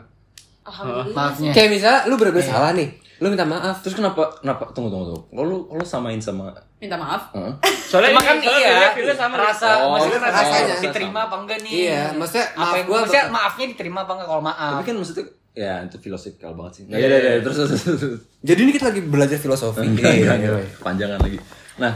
Alhamdulillah. 0.63 1.11
Maafnya. 1.13 1.51
Kayak 1.51 1.69
misalnya 1.71 1.99
lu 2.07 2.15
bener-bener 2.15 2.47
salah 2.47 2.71
nih. 2.71 2.89
Lu 3.19 3.28
minta 3.28 3.43
maaf. 3.43 3.84
Terus 3.84 3.95
kenapa 3.95 4.24
kenapa 4.38 4.71
tunggu 4.71 4.88
tunggu 4.89 5.05
tunggu. 5.09 5.21
Kalau 5.30 5.43
lu 5.45 5.57
kalau 5.65 5.80
lu 5.80 5.86
samain 5.86 6.17
sama 6.17 6.55
Minta 6.78 6.95
maaf. 6.95 7.32
Heeh. 7.32 7.51
Soalnya 7.89 8.15
kan 8.17 8.36
iya, 8.38 8.47
feelnya- 8.49 8.93
feelnya 8.93 9.15
sama. 9.17 9.36
rasa 9.38 9.67
Oh, 9.82 9.93
maksudnya 9.93 10.19
rasa 10.21 10.39
rasanya. 10.41 10.76
diterima 10.80 11.19
apa 11.28 11.36
enggak 11.38 11.59
nih? 11.61 11.71
Iya, 11.84 12.03
maksudnya 12.13 12.45
apa 12.49 12.59
maaf 12.59 12.74
yang 12.74 12.86
gua 12.86 12.97
maksudnya 12.97 13.26
maafnya 13.30 13.65
diterima 13.69 13.99
apa 14.01 14.11
enggak 14.13 14.28
kalau 14.28 14.41
maaf? 14.41 14.71
Tapi 14.74 14.84
kan 14.86 14.95
maksudnya 14.97 15.26
ya 15.54 15.82
itu 15.82 15.97
filosofikal 15.97 16.54
banget 16.54 16.74
sih. 16.74 16.84
Nah, 16.86 16.97
Iya, 16.97 17.08
iya, 17.08 17.18
iya, 17.18 17.32
iya. 17.32 17.41
terus 17.41 17.58
terus 17.60 17.72
terus. 17.78 17.99
terus. 17.99 18.20
Jadi 18.41 18.60
ini 18.60 18.72
kita 18.72 18.86
lagi 18.89 19.01
belajar 19.01 19.38
filosofi. 19.38 19.80
Enggak, 19.80 20.10
Iya, 20.10 20.12
enggak, 20.12 20.36
iya, 20.36 20.49
enggak. 20.49 20.64
iya. 20.64 20.78
Panjangan 20.80 21.20
lagi. 21.20 21.38
Nah, 21.76 21.93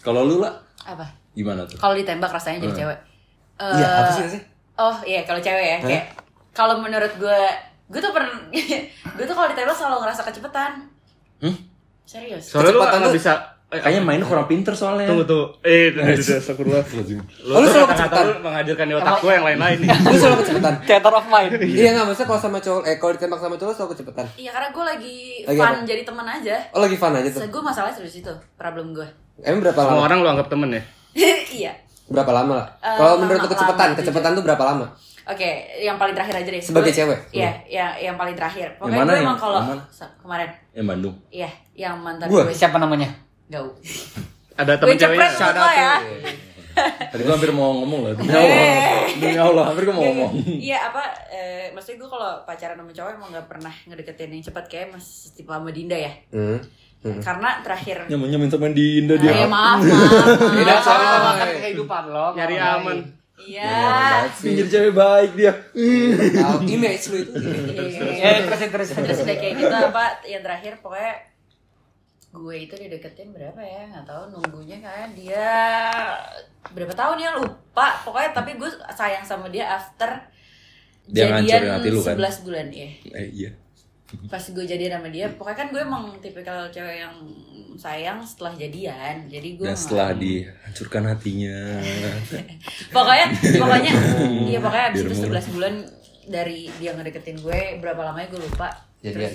kalau 0.00 0.20
lu 0.22 0.36
lah 0.38 0.54
Apa? 0.80 1.06
gimana 1.32 1.62
tuh? 1.64 1.76
Kalau 1.76 1.92
ditembak 1.92 2.30
rasanya 2.30 2.58
jadi 2.60 2.74
cewek. 2.76 2.98
Iya, 3.60 3.82
Eh, 3.82 3.98
apa 3.98 4.10
sih 4.10 4.22
rasanya? 4.24 4.44
Oh 4.74 4.96
iya 5.04 5.20
kalau 5.22 5.36
cewek 5.38 5.60
ya 5.60 5.78
kayak 5.78 6.04
kalau 6.50 6.78
menurut 6.78 7.12
gue 7.14 7.40
gue 7.86 8.00
tuh 8.00 8.10
pernah 8.10 8.32
gue 9.16 9.24
tuh 9.24 9.34
kalau 9.34 9.48
ditembak 9.48 9.74
selalu 9.74 9.96
ngerasa 10.00 10.22
kecepatan. 10.22 10.70
Hmm? 11.38 11.56
Serius. 12.02 12.42
Soalnya 12.48 12.72
lu 12.72 12.80
tuh- 12.80 13.12
bisa. 13.12 13.32
Eh, 13.70 13.78
Kayaknya 13.78 14.02
main 14.02 14.18
kurang 14.20 14.44
pinter 14.44 14.74
soalnya. 14.74 15.06
Tunggu 15.06 15.22
tuh. 15.22 15.46
Eh. 15.62 15.94
Astagfirullah. 15.94 16.82
Lu 16.82 17.06
Oh, 17.48 17.62
lu 17.62 17.66
selalu 17.66 17.86
kecepatan? 17.88 18.24
menghadirkan 18.42 18.84
di 18.84 18.94
otak 18.94 19.14
gue 19.18 19.30
yang 19.30 19.46
lain-lain 19.46 19.76
nih. 19.78 19.88
Lu 20.10 20.16
selalu 20.16 20.36
kecepatan. 20.42 20.72
theater 20.82 21.12
of 21.12 21.26
mind. 21.26 21.50
Iya 21.56 21.88
nggak 21.94 22.04
maksudnya 22.04 22.28
kalau 22.28 22.40
sama 22.40 22.58
cowok 22.58 22.82
eh 22.82 22.96
kalau 22.98 23.12
ditembak 23.14 23.38
sama 23.38 23.54
cowok 23.54 23.72
selalu 23.72 23.90
kecepatan. 23.94 24.26
Iya 24.34 24.50
karena 24.50 24.68
gue 24.68 24.84
lagi, 24.84 25.16
Lagi 25.46 25.56
fun 25.56 25.70
apa? 25.70 25.86
jadi 25.86 26.02
temen 26.02 26.26
aja. 26.26 26.56
Oh 26.70 26.80
lagi 26.82 26.96
fun 26.98 27.14
aja 27.14 27.28
tuh. 27.30 27.40
So, 27.40 27.46
gue 27.46 27.62
masalahnya 27.62 27.94
serius 27.94 28.16
itu 28.16 28.32
problem 28.58 28.86
gue. 28.90 29.06
Emang 29.40 29.60
berapa 29.62 29.78
Semua 29.78 29.94
lama? 29.94 30.02
orang 30.04 30.18
lu 30.18 30.28
anggap 30.28 30.48
temen 30.50 30.68
ya? 30.68 30.82
iya. 31.62 31.72
Berapa 32.10 32.30
lama 32.34 32.52
lah? 32.58 32.66
Eh, 32.82 32.96
Kalau 32.98 33.14
menurut 33.22 33.40
kecepatan, 33.46 33.86
lama 33.86 33.98
kecepatan 34.02 34.30
tuh 34.34 34.42
berapa 34.42 34.64
lama? 34.66 34.86
Oke, 35.30 35.46
yang 35.78 35.94
paling 35.94 36.10
terakhir 36.10 36.42
aja 36.42 36.50
deh. 36.50 36.58
Sebagai 36.58 36.90
cewek? 36.90 37.18
Iya, 37.30 37.54
yang 37.70 37.90
yang 38.02 38.16
paling 38.18 38.34
terakhir. 38.34 38.74
Pokoknya 38.74 39.06
gue 39.06 39.22
emang 39.22 39.38
kalau 39.38 39.62
kemarin, 40.18 40.50
Yang 40.74 40.86
Bandung. 40.90 41.14
iya, 41.30 41.46
yang 41.72 41.94
mantan 42.02 42.26
gue. 42.26 42.50
Siapa 42.50 42.82
namanya? 42.82 43.29
Gau. 43.50 43.66
Ada 44.54 44.72
Gue 44.78 44.94
temen 44.94 44.96
ceweknya. 44.96 45.26
cepret 45.26 45.32
Shout 45.34 45.56
lo 45.58 45.68
ya. 45.74 45.94
Tadi 47.10 47.22
gua 47.26 47.34
hampir 47.34 47.50
mau 47.50 47.82
ngomong 47.82 48.00
loh. 48.06 48.12
Demi 48.14 48.30
Allah. 48.30 48.62
Demi 49.18 49.36
Allah, 49.36 49.64
hampir 49.68 49.82
gua 49.90 49.94
mau 49.98 50.04
ngomong. 50.06 50.32
Iya 50.62 50.78
apa? 50.86 51.02
Eh, 51.34 51.74
maksudnya 51.74 51.98
gue 52.06 52.08
kalau 52.08 52.30
pacaran 52.46 52.78
sama 52.78 52.92
cowok 52.94 53.10
emang 53.18 53.28
gak 53.34 53.46
pernah 53.50 53.74
ngedeketin 53.90 54.30
yang 54.32 54.44
cepat 54.46 54.64
kayak 54.70 54.86
mas 54.94 55.34
tipe 55.34 55.50
sama 55.50 55.74
Dinda 55.74 55.98
ya. 55.98 56.12
Hmm. 56.30 56.62
Karena 57.20 57.58
terakhir. 57.66 58.06
Nyaman 58.06 58.28
nyaman 58.30 58.48
sama 58.48 58.70
Dinda 58.70 59.14
dia. 59.18 59.32
ya 59.34 59.48
maaf, 59.50 59.82
maaf. 59.82 60.26
Beda 60.54 60.74
maaf. 60.78 60.84
soalnya 60.86 61.08
Sama 61.10 61.30
kehidupan 61.58 62.02
lo. 62.14 62.26
Nyari 62.38 62.54
kalau 62.54 62.78
aman. 62.80 62.98
Iya. 63.40 63.72
Pinggir 64.36 64.66
cewek 64.70 64.92
baik 64.94 65.30
dia. 65.34 65.52
Image 66.70 67.04
lu 67.10 67.16
itu. 67.24 67.32
Eh, 68.20 68.36
terus 68.46 68.60
terus. 68.68 68.88
Terus 68.94 69.18
udah 69.26 69.36
kayak 69.36 69.54
gitu 69.58 69.74
apa? 69.74 70.04
Yang 70.28 70.42
terakhir 70.46 70.72
pokoknya 70.84 71.14
gue 72.30 72.56
itu 72.56 72.74
dideketin 72.76 73.34
berapa 73.34 73.58
ya 73.58 73.90
nggak 73.90 74.06
tahu 74.06 74.22
nunggunya 74.30 74.78
kan 74.78 75.10
dia 75.12 75.50
berapa 76.70 76.94
tahun 76.94 77.18
ya 77.18 77.30
lupa 77.34 77.98
pokoknya 78.00 78.30
tapi 78.30 78.54
gue 78.54 78.70
sayang 78.88 79.22
sama 79.22 79.48
dia 79.48 79.66
after 79.68 80.14
Dia 81.04 81.42
jadian 81.42 81.62
hati 81.74 81.90
lu 81.90 81.98
kan? 81.98 82.14
11 82.14 82.46
bulan 82.46 82.66
ya 82.70 82.86
Eh 83.10 83.28
iya. 83.34 83.50
pas 84.26 84.42
gue 84.42 84.62
jadian 84.62 84.94
sama 84.96 85.08
dia 85.08 85.26
pokoknya 85.28 85.56
kan 85.56 85.68
gue 85.70 85.80
emang 85.80 86.04
tipikal 86.18 86.66
cewek 86.66 86.98
yang 87.00 87.14
sayang 87.74 88.22
setelah 88.22 88.54
jadian 88.54 89.26
jadi 89.26 89.48
gue 89.54 89.66
Dan 89.66 89.74
setelah 89.74 90.14
dihancurkan 90.14 91.02
hatinya. 91.06 91.82
pokoknya 92.94 93.26
pokoknya 93.58 93.92
iya 94.50 94.58
pokoknya 94.58 94.86
abis 94.88 95.00
itu 95.00 95.14
murah. 95.20 95.42
11 95.42 95.54
bulan 95.54 95.74
dari 96.26 96.70
dia 96.78 96.94
ngedeketin 96.94 97.38
gue 97.38 97.60
berapa 97.78 98.00
lamanya 98.04 98.30
gue 98.30 98.40
lupa 98.40 98.70
Jadian. 99.00 99.18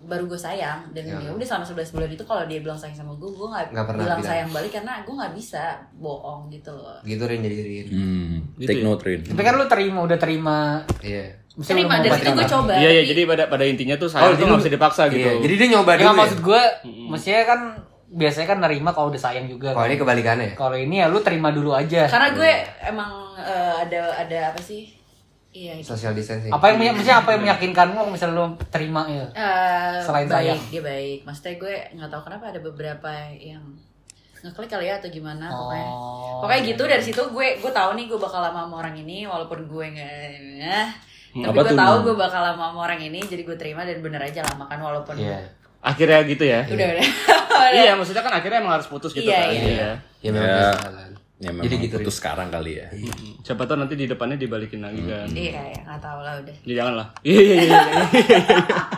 baru 0.00 0.24
gue 0.24 0.36
sayang 0.36 0.86
dan 0.92 1.02
Ya. 1.04 1.18
ya 1.18 1.30
udah 1.30 1.42
selama 1.44 1.64
11 1.66 1.90
bulan 1.90 2.08
itu 2.08 2.22
kalau 2.22 2.42
dia 2.44 2.58
bilang 2.58 2.74
sayang 2.74 2.94
sama 2.94 3.12
gue 3.12 3.26
gue 3.26 3.46
nggak 3.46 3.66
bilang 3.68 3.86
bilang. 3.98 4.22
sayang 4.22 4.48
balik 4.48 4.70
karena 4.70 5.02
gue 5.02 5.10
nggak 5.12 5.34
bisa 5.34 5.62
bohong 5.92 6.46
gitu 6.48 6.70
loh 6.70 7.02
Gitu 7.02 7.18
Rin 7.20 7.40
jadi 7.40 7.56
Rin. 7.58 7.86
Hmm, 7.88 8.32
Gitu 8.54 8.68
take 8.68 8.78
ya? 8.78 8.86
note 8.86 9.02
Rin. 9.02 9.20
Tapi 9.22 9.40
kan 9.40 9.54
lu 9.54 9.66
terima, 9.66 9.98
udah 10.00 10.16
terima. 10.16 10.58
Iya. 11.00 11.24
Mesti 11.50 11.70
terima 11.72 11.98
dari 11.98 12.14
situ 12.14 12.30
gue 12.30 12.46
coba 12.48 12.72
Iya, 12.74 12.90
iya. 12.92 13.02
Jadi 13.04 13.20
pada 13.24 13.44
pada 13.46 13.64
intinya 13.64 13.96
tuh 13.96 14.06
Oh, 14.06 14.12
sayang 14.12 14.28
tuh 14.28 14.36
jadi 14.36 14.46
nggak 14.46 14.60
bisa 14.60 14.72
dipaksa 14.72 15.02
gitu. 15.08 15.18
Iya, 15.20 15.32
Jadi 15.40 15.54
dia 15.56 15.68
nyoba 15.68 15.92
Ya 15.92 15.98
dulu. 16.00 16.14
maksud 16.16 16.38
ya? 16.38 16.44
gue, 16.44 16.62
mestinya 17.08 17.42
kan 17.44 17.60
biasanya 18.08 18.46
kan 18.46 18.58
nerima 18.60 18.90
kalau 18.90 19.08
udah 19.08 19.20
sayang 19.20 19.46
juga. 19.46 19.68
Kalau 19.70 19.84
ini 19.84 19.96
kebalikannya 19.96 20.46
ya. 20.46 20.54
Kalau 20.54 20.76
ini 20.76 20.94
ya 20.96 21.06
lu 21.06 21.18
terima 21.20 21.50
dulu 21.50 21.70
aja. 21.72 22.06
karena 22.06 22.30
gue 22.30 22.50
emang 22.82 23.10
eh, 23.36 23.74
ada 23.80 24.00
ada 24.16 24.38
apa 24.48 24.60
sih 24.60 24.94
iya 25.58 25.72
itu 25.74 25.88
Social 25.88 26.12
distancing. 26.12 26.48
Apa 26.48 26.70
yang 26.70 26.78
maksudnya 26.92 27.18
apa 27.18 27.30
yang 27.32 27.42
meyakinkanmu 27.42 27.96
kalau 27.96 28.10
misalnya 28.10 28.36
lu 28.36 28.44
terima 28.68 29.02
ya? 29.04 29.26
Eh, 29.28 29.98
Selain 30.00 30.24
baik 30.24 30.54
sayang. 30.54 30.60
dia 30.68 30.82
baik 30.84 31.18
maksudnya 31.22 31.54
gue 31.56 31.74
nggak 31.92 32.08
tahu 32.08 32.22
kenapa 32.24 32.44
ada 32.48 32.60
beberapa 32.60 33.10
yang 33.34 33.64
ngeklik 34.38 34.70
kali 34.70 34.86
ya 34.86 34.94
atau 34.96 35.10
gimana 35.10 35.50
pokoknya 35.50 35.86
Oh. 35.88 36.38
pokoknya 36.38 36.62
gitu 36.64 36.82
dari 36.84 37.02
situ 37.02 37.22
gue 37.28 37.58
gue 37.58 37.72
tahu 37.72 37.90
nih 37.92 38.06
gue 38.06 38.14
bakal 38.16 38.38
lama 38.38 38.60
sama 38.62 38.74
orang 38.78 38.94
ini 38.96 39.26
walaupun 39.26 39.66
gue 39.66 39.86
nggak 39.90 40.14
eh, 40.62 40.88
tapi 41.34 41.50
Apa 41.50 41.60
gue 41.60 41.74
tahu 41.74 41.94
gue 42.04 42.14
bakal 42.16 42.40
lama 42.44 42.64
sama 42.68 42.80
orang 42.80 43.00
ini 43.00 43.18
jadi 43.20 43.42
gue 43.42 43.56
terima 43.56 43.82
dan 43.82 43.98
bener 43.98 44.22
aja 44.22 44.40
lama 44.44 44.64
kan 44.64 44.78
walaupun 44.78 45.18
Iya. 45.18 45.42
Akhirnya 45.80 46.22
gitu 46.24 46.42
ya. 46.44 46.62
udah 46.64 46.86
udah 46.92 47.06
Iya, 47.68 47.92
maksudnya 47.94 48.22
kan 48.22 48.30
akhirnya 48.32 48.58
emang 48.58 48.74
harus 48.74 48.86
putus 48.86 49.10
gitu 49.10 49.26
Iya, 49.26 49.38
kan. 49.40 49.50
iya. 49.50 49.90
Ya 50.18 50.30
memang 50.30 50.46
Ya. 50.48 50.70
Ya 51.38 51.54
memang 51.54 51.64
Jadi 51.64 51.76
gitu, 51.80 51.96
putus 51.96 52.18
sekarang 52.18 52.50
kali 52.50 52.82
ya. 52.82 52.90
Siapa 53.40 53.62
tahu 53.62 53.78
nanti 53.78 53.94
di 53.94 54.04
depannya 54.04 54.34
dibalikin 54.34 54.82
lagi 54.82 54.98
kan. 55.00 55.30
iya 55.30 55.70
ya 55.70 55.80
nggak 55.86 56.02
tahu 56.02 56.18
lah 56.18 56.34
udah 56.36 56.54
Ya 56.66 56.74
jangan 56.74 56.94
lah. 56.98 57.06
Iya 57.22 57.38
iya 57.38 57.54
iya. 57.54 57.78
iya. 58.12 58.38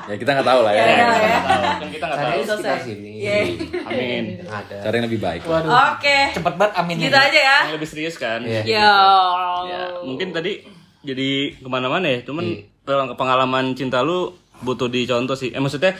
Ya 0.06 0.14
kita 0.16 0.30
nggak 0.32 0.48
tahu 0.48 0.60
lah 0.62 0.72
ya. 0.72 0.80
Ya, 0.80 0.86
Kita 0.88 0.96
ya. 0.96 1.04
nggak 1.20 1.44
tahu. 1.44 1.62
Kan 1.76 1.88
kita 1.90 2.04
nggak 2.06 2.18
tahu. 2.18 2.30
sekitar 2.32 2.56
selesai. 2.56 2.80
sini. 2.82 3.10
Iya. 3.20 3.36
Amin. 3.84 4.24
Ada. 4.42 4.76
Cari 4.80 4.94
yang 4.96 5.06
lebih 5.06 5.20
baik. 5.20 5.40
Waduh. 5.44 5.68
oke 5.68 6.18
Cepet 6.32 6.54
banget 6.56 6.72
amin. 6.74 6.96
gitu 6.98 7.18
aja 7.18 7.40
ya 7.42 7.58
Yang 7.62 7.74
lebih 7.76 7.88
serius 7.88 8.16
kan. 8.16 8.40
Iya. 8.40 8.62
ya 8.64 8.90
Ya, 9.68 9.80
mungkin 10.00 10.32
tadi 10.32 10.64
jadi 11.02 11.28
ke 11.54 11.68
mana-mana 11.68 12.08
ya. 12.08 12.24
Cuman 12.24 12.56
peng- 12.80 13.14
pengalaman 13.14 13.72
cinta 13.72 14.00
lu 14.00 14.32
butuh 14.60 14.88
dicontoh 14.88 15.36
sih. 15.36 15.50
Eh 15.52 15.60
maksudnya 15.60 15.96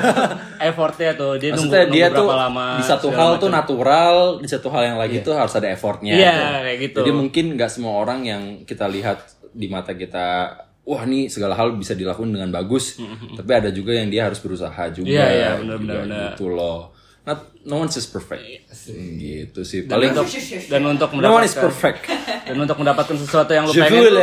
effortnya 0.68 1.14
tuh 1.14 1.38
dia 1.38 1.54
Maksudnya 1.54 1.86
nunggu 1.86 1.94
dia 1.94 2.06
berapa 2.10 2.18
tuh 2.18 2.26
lama. 2.28 2.66
di 2.78 2.84
satu 2.84 3.08
hal 3.14 3.30
tuh 3.38 3.48
macam. 3.48 3.58
natural, 3.62 4.14
di 4.42 4.48
satu 4.50 4.68
hal 4.70 4.82
yang 4.94 4.98
lagi 4.98 5.22
tuh 5.22 5.34
harus 5.34 5.54
ada 5.54 5.68
effortnya. 5.70 6.14
Iya, 6.14 6.34
tuh. 6.34 6.60
kayak 6.66 6.78
gitu. 6.78 6.98
Jadi 7.02 7.10
mungkin 7.14 7.44
nggak 7.58 7.70
semua 7.70 7.92
orang 7.98 8.20
yang 8.26 8.42
kita 8.66 8.86
lihat 8.90 9.22
di 9.52 9.66
mata 9.68 9.92
kita, 9.94 10.26
wah 10.82 11.02
nih 11.06 11.30
segala 11.30 11.54
hal 11.54 11.74
bisa 11.78 11.94
dilakukan 11.94 12.30
dengan 12.30 12.50
bagus. 12.50 12.98
Tapi 13.38 13.50
ada 13.52 13.70
juga 13.70 13.94
yang 13.94 14.10
dia 14.10 14.26
harus 14.26 14.42
berusaha 14.42 14.90
juga. 14.90 15.08
Iya, 15.08 15.26
iya, 15.30 15.50
benar, 15.62 15.78
juga 15.78 15.86
benar, 15.86 15.96
benar. 16.06 16.30
Gitu 16.34 16.46
loh. 16.50 16.80
Not, 17.22 17.54
no 17.62 17.78
one 17.78 17.86
is 17.86 18.06
perfect. 18.10 18.42
Gitu 18.90 19.60
sih. 19.62 19.86
dan 19.86 19.94
Paling 19.94 20.10
untuk 20.10 20.26
dan 20.66 20.82
untuk 20.82 21.10
no 21.22 21.30
one 21.38 21.46
is 21.46 21.54
perfect. 21.54 22.10
dan 22.50 22.56
untuk 22.58 22.74
mendapatkan 22.82 23.14
sesuatu 23.14 23.54
yang 23.54 23.70
lu 23.70 23.72
pengen 23.78 24.02
veux 24.02 24.18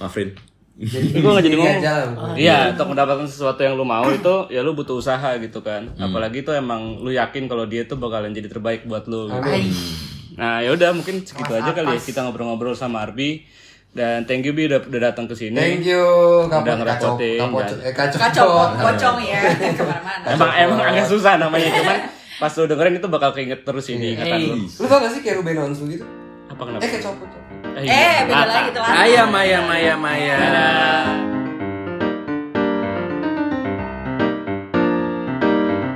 Maafin. 0.80 1.12
gue 1.12 1.30
gak 1.30 1.44
jadi 1.44 1.56
ngomong 1.56 1.76
lah. 1.78 2.34
Iya, 2.34 2.56
untuk 2.72 2.86
mendapatkan 2.88 3.26
sesuatu 3.26 3.60
yang 3.60 3.76
lu 3.76 3.84
mau 3.84 4.08
itu 4.08 4.34
ya 4.48 4.60
lu 4.60 4.72
butuh 4.72 4.96
usaha 4.96 5.36
gitu 5.36 5.60
kan. 5.60 5.92
Apalagi 5.94 6.40
tuh 6.40 6.52
emang 6.52 6.96
lu 6.96 7.10
yakin 7.10 7.44
kalau 7.44 7.64
dia 7.64 7.84
tuh 7.84 7.94
bakalan 7.94 8.32
jadi 8.32 8.48
terbaik 8.48 8.84
buat 8.84 9.04
lu. 9.04 9.28
gitu. 9.28 9.50
Nah, 10.32 10.58
ya 10.58 10.72
udah 10.72 10.90
mungkin 10.90 11.20
segitu 11.20 11.52
aja 11.52 11.70
kali 11.70 11.90
ya 11.90 12.00
kita 12.00 12.22
ngobrol-ngobrol 12.22 12.72
sama 12.72 13.04
Arbi 13.04 13.44
Dan 13.90 14.22
thank 14.22 14.40
you 14.40 14.54
Bi 14.54 14.64
udah, 14.64 14.80
udah 14.80 15.00
datang 15.04 15.26
ke 15.26 15.34
sini. 15.34 15.52
Thank 15.52 15.82
you, 15.82 15.98
Udah 16.46 16.62
kapot 16.62 16.86
kacau, 16.86 17.18
ngerepotin, 17.18 17.76
eh, 17.82 17.90
kacau, 17.92 18.18
Kacau 18.22 18.48
pocong 18.72 19.18
ya 19.20 19.40
ke 19.74 19.82
mana-mana. 19.82 20.26
Emang 20.30 20.50
emang 20.54 20.78
agak 20.86 21.04
susah 21.04 21.34
namanya 21.36 21.68
cuman 21.74 21.98
pas 22.38 22.54
lu 22.54 22.64
dengerin 22.64 22.96
itu 22.96 23.08
bakal 23.10 23.34
keinget 23.34 23.66
terus 23.66 23.90
ini 23.90 24.14
Iya. 24.14 24.22
kata 24.22 24.36
lu. 24.38 24.54
Lu 24.62 24.86
tau 24.86 24.98
gak 25.02 25.10
sih 25.10 25.20
kayak 25.20 25.42
Ruben 25.42 25.58
Onsu 25.60 25.90
gitu? 25.90 26.06
Apa 26.46 26.62
kenapa? 26.64 26.80
Eh 26.80 26.88
kayak 26.88 27.02
copot. 27.04 27.28
Eh, 27.76 27.86
Eh, 27.86 28.18
beda 28.28 28.44
Ah, 28.44 28.46
lagi 28.48 28.70
tuh 28.72 28.82
lah. 28.82 28.92
Ayam, 29.04 29.30
ayam, 29.32 29.64
ayam, 29.68 30.00
ayam. 30.04 30.38
Dadah. 30.40 31.04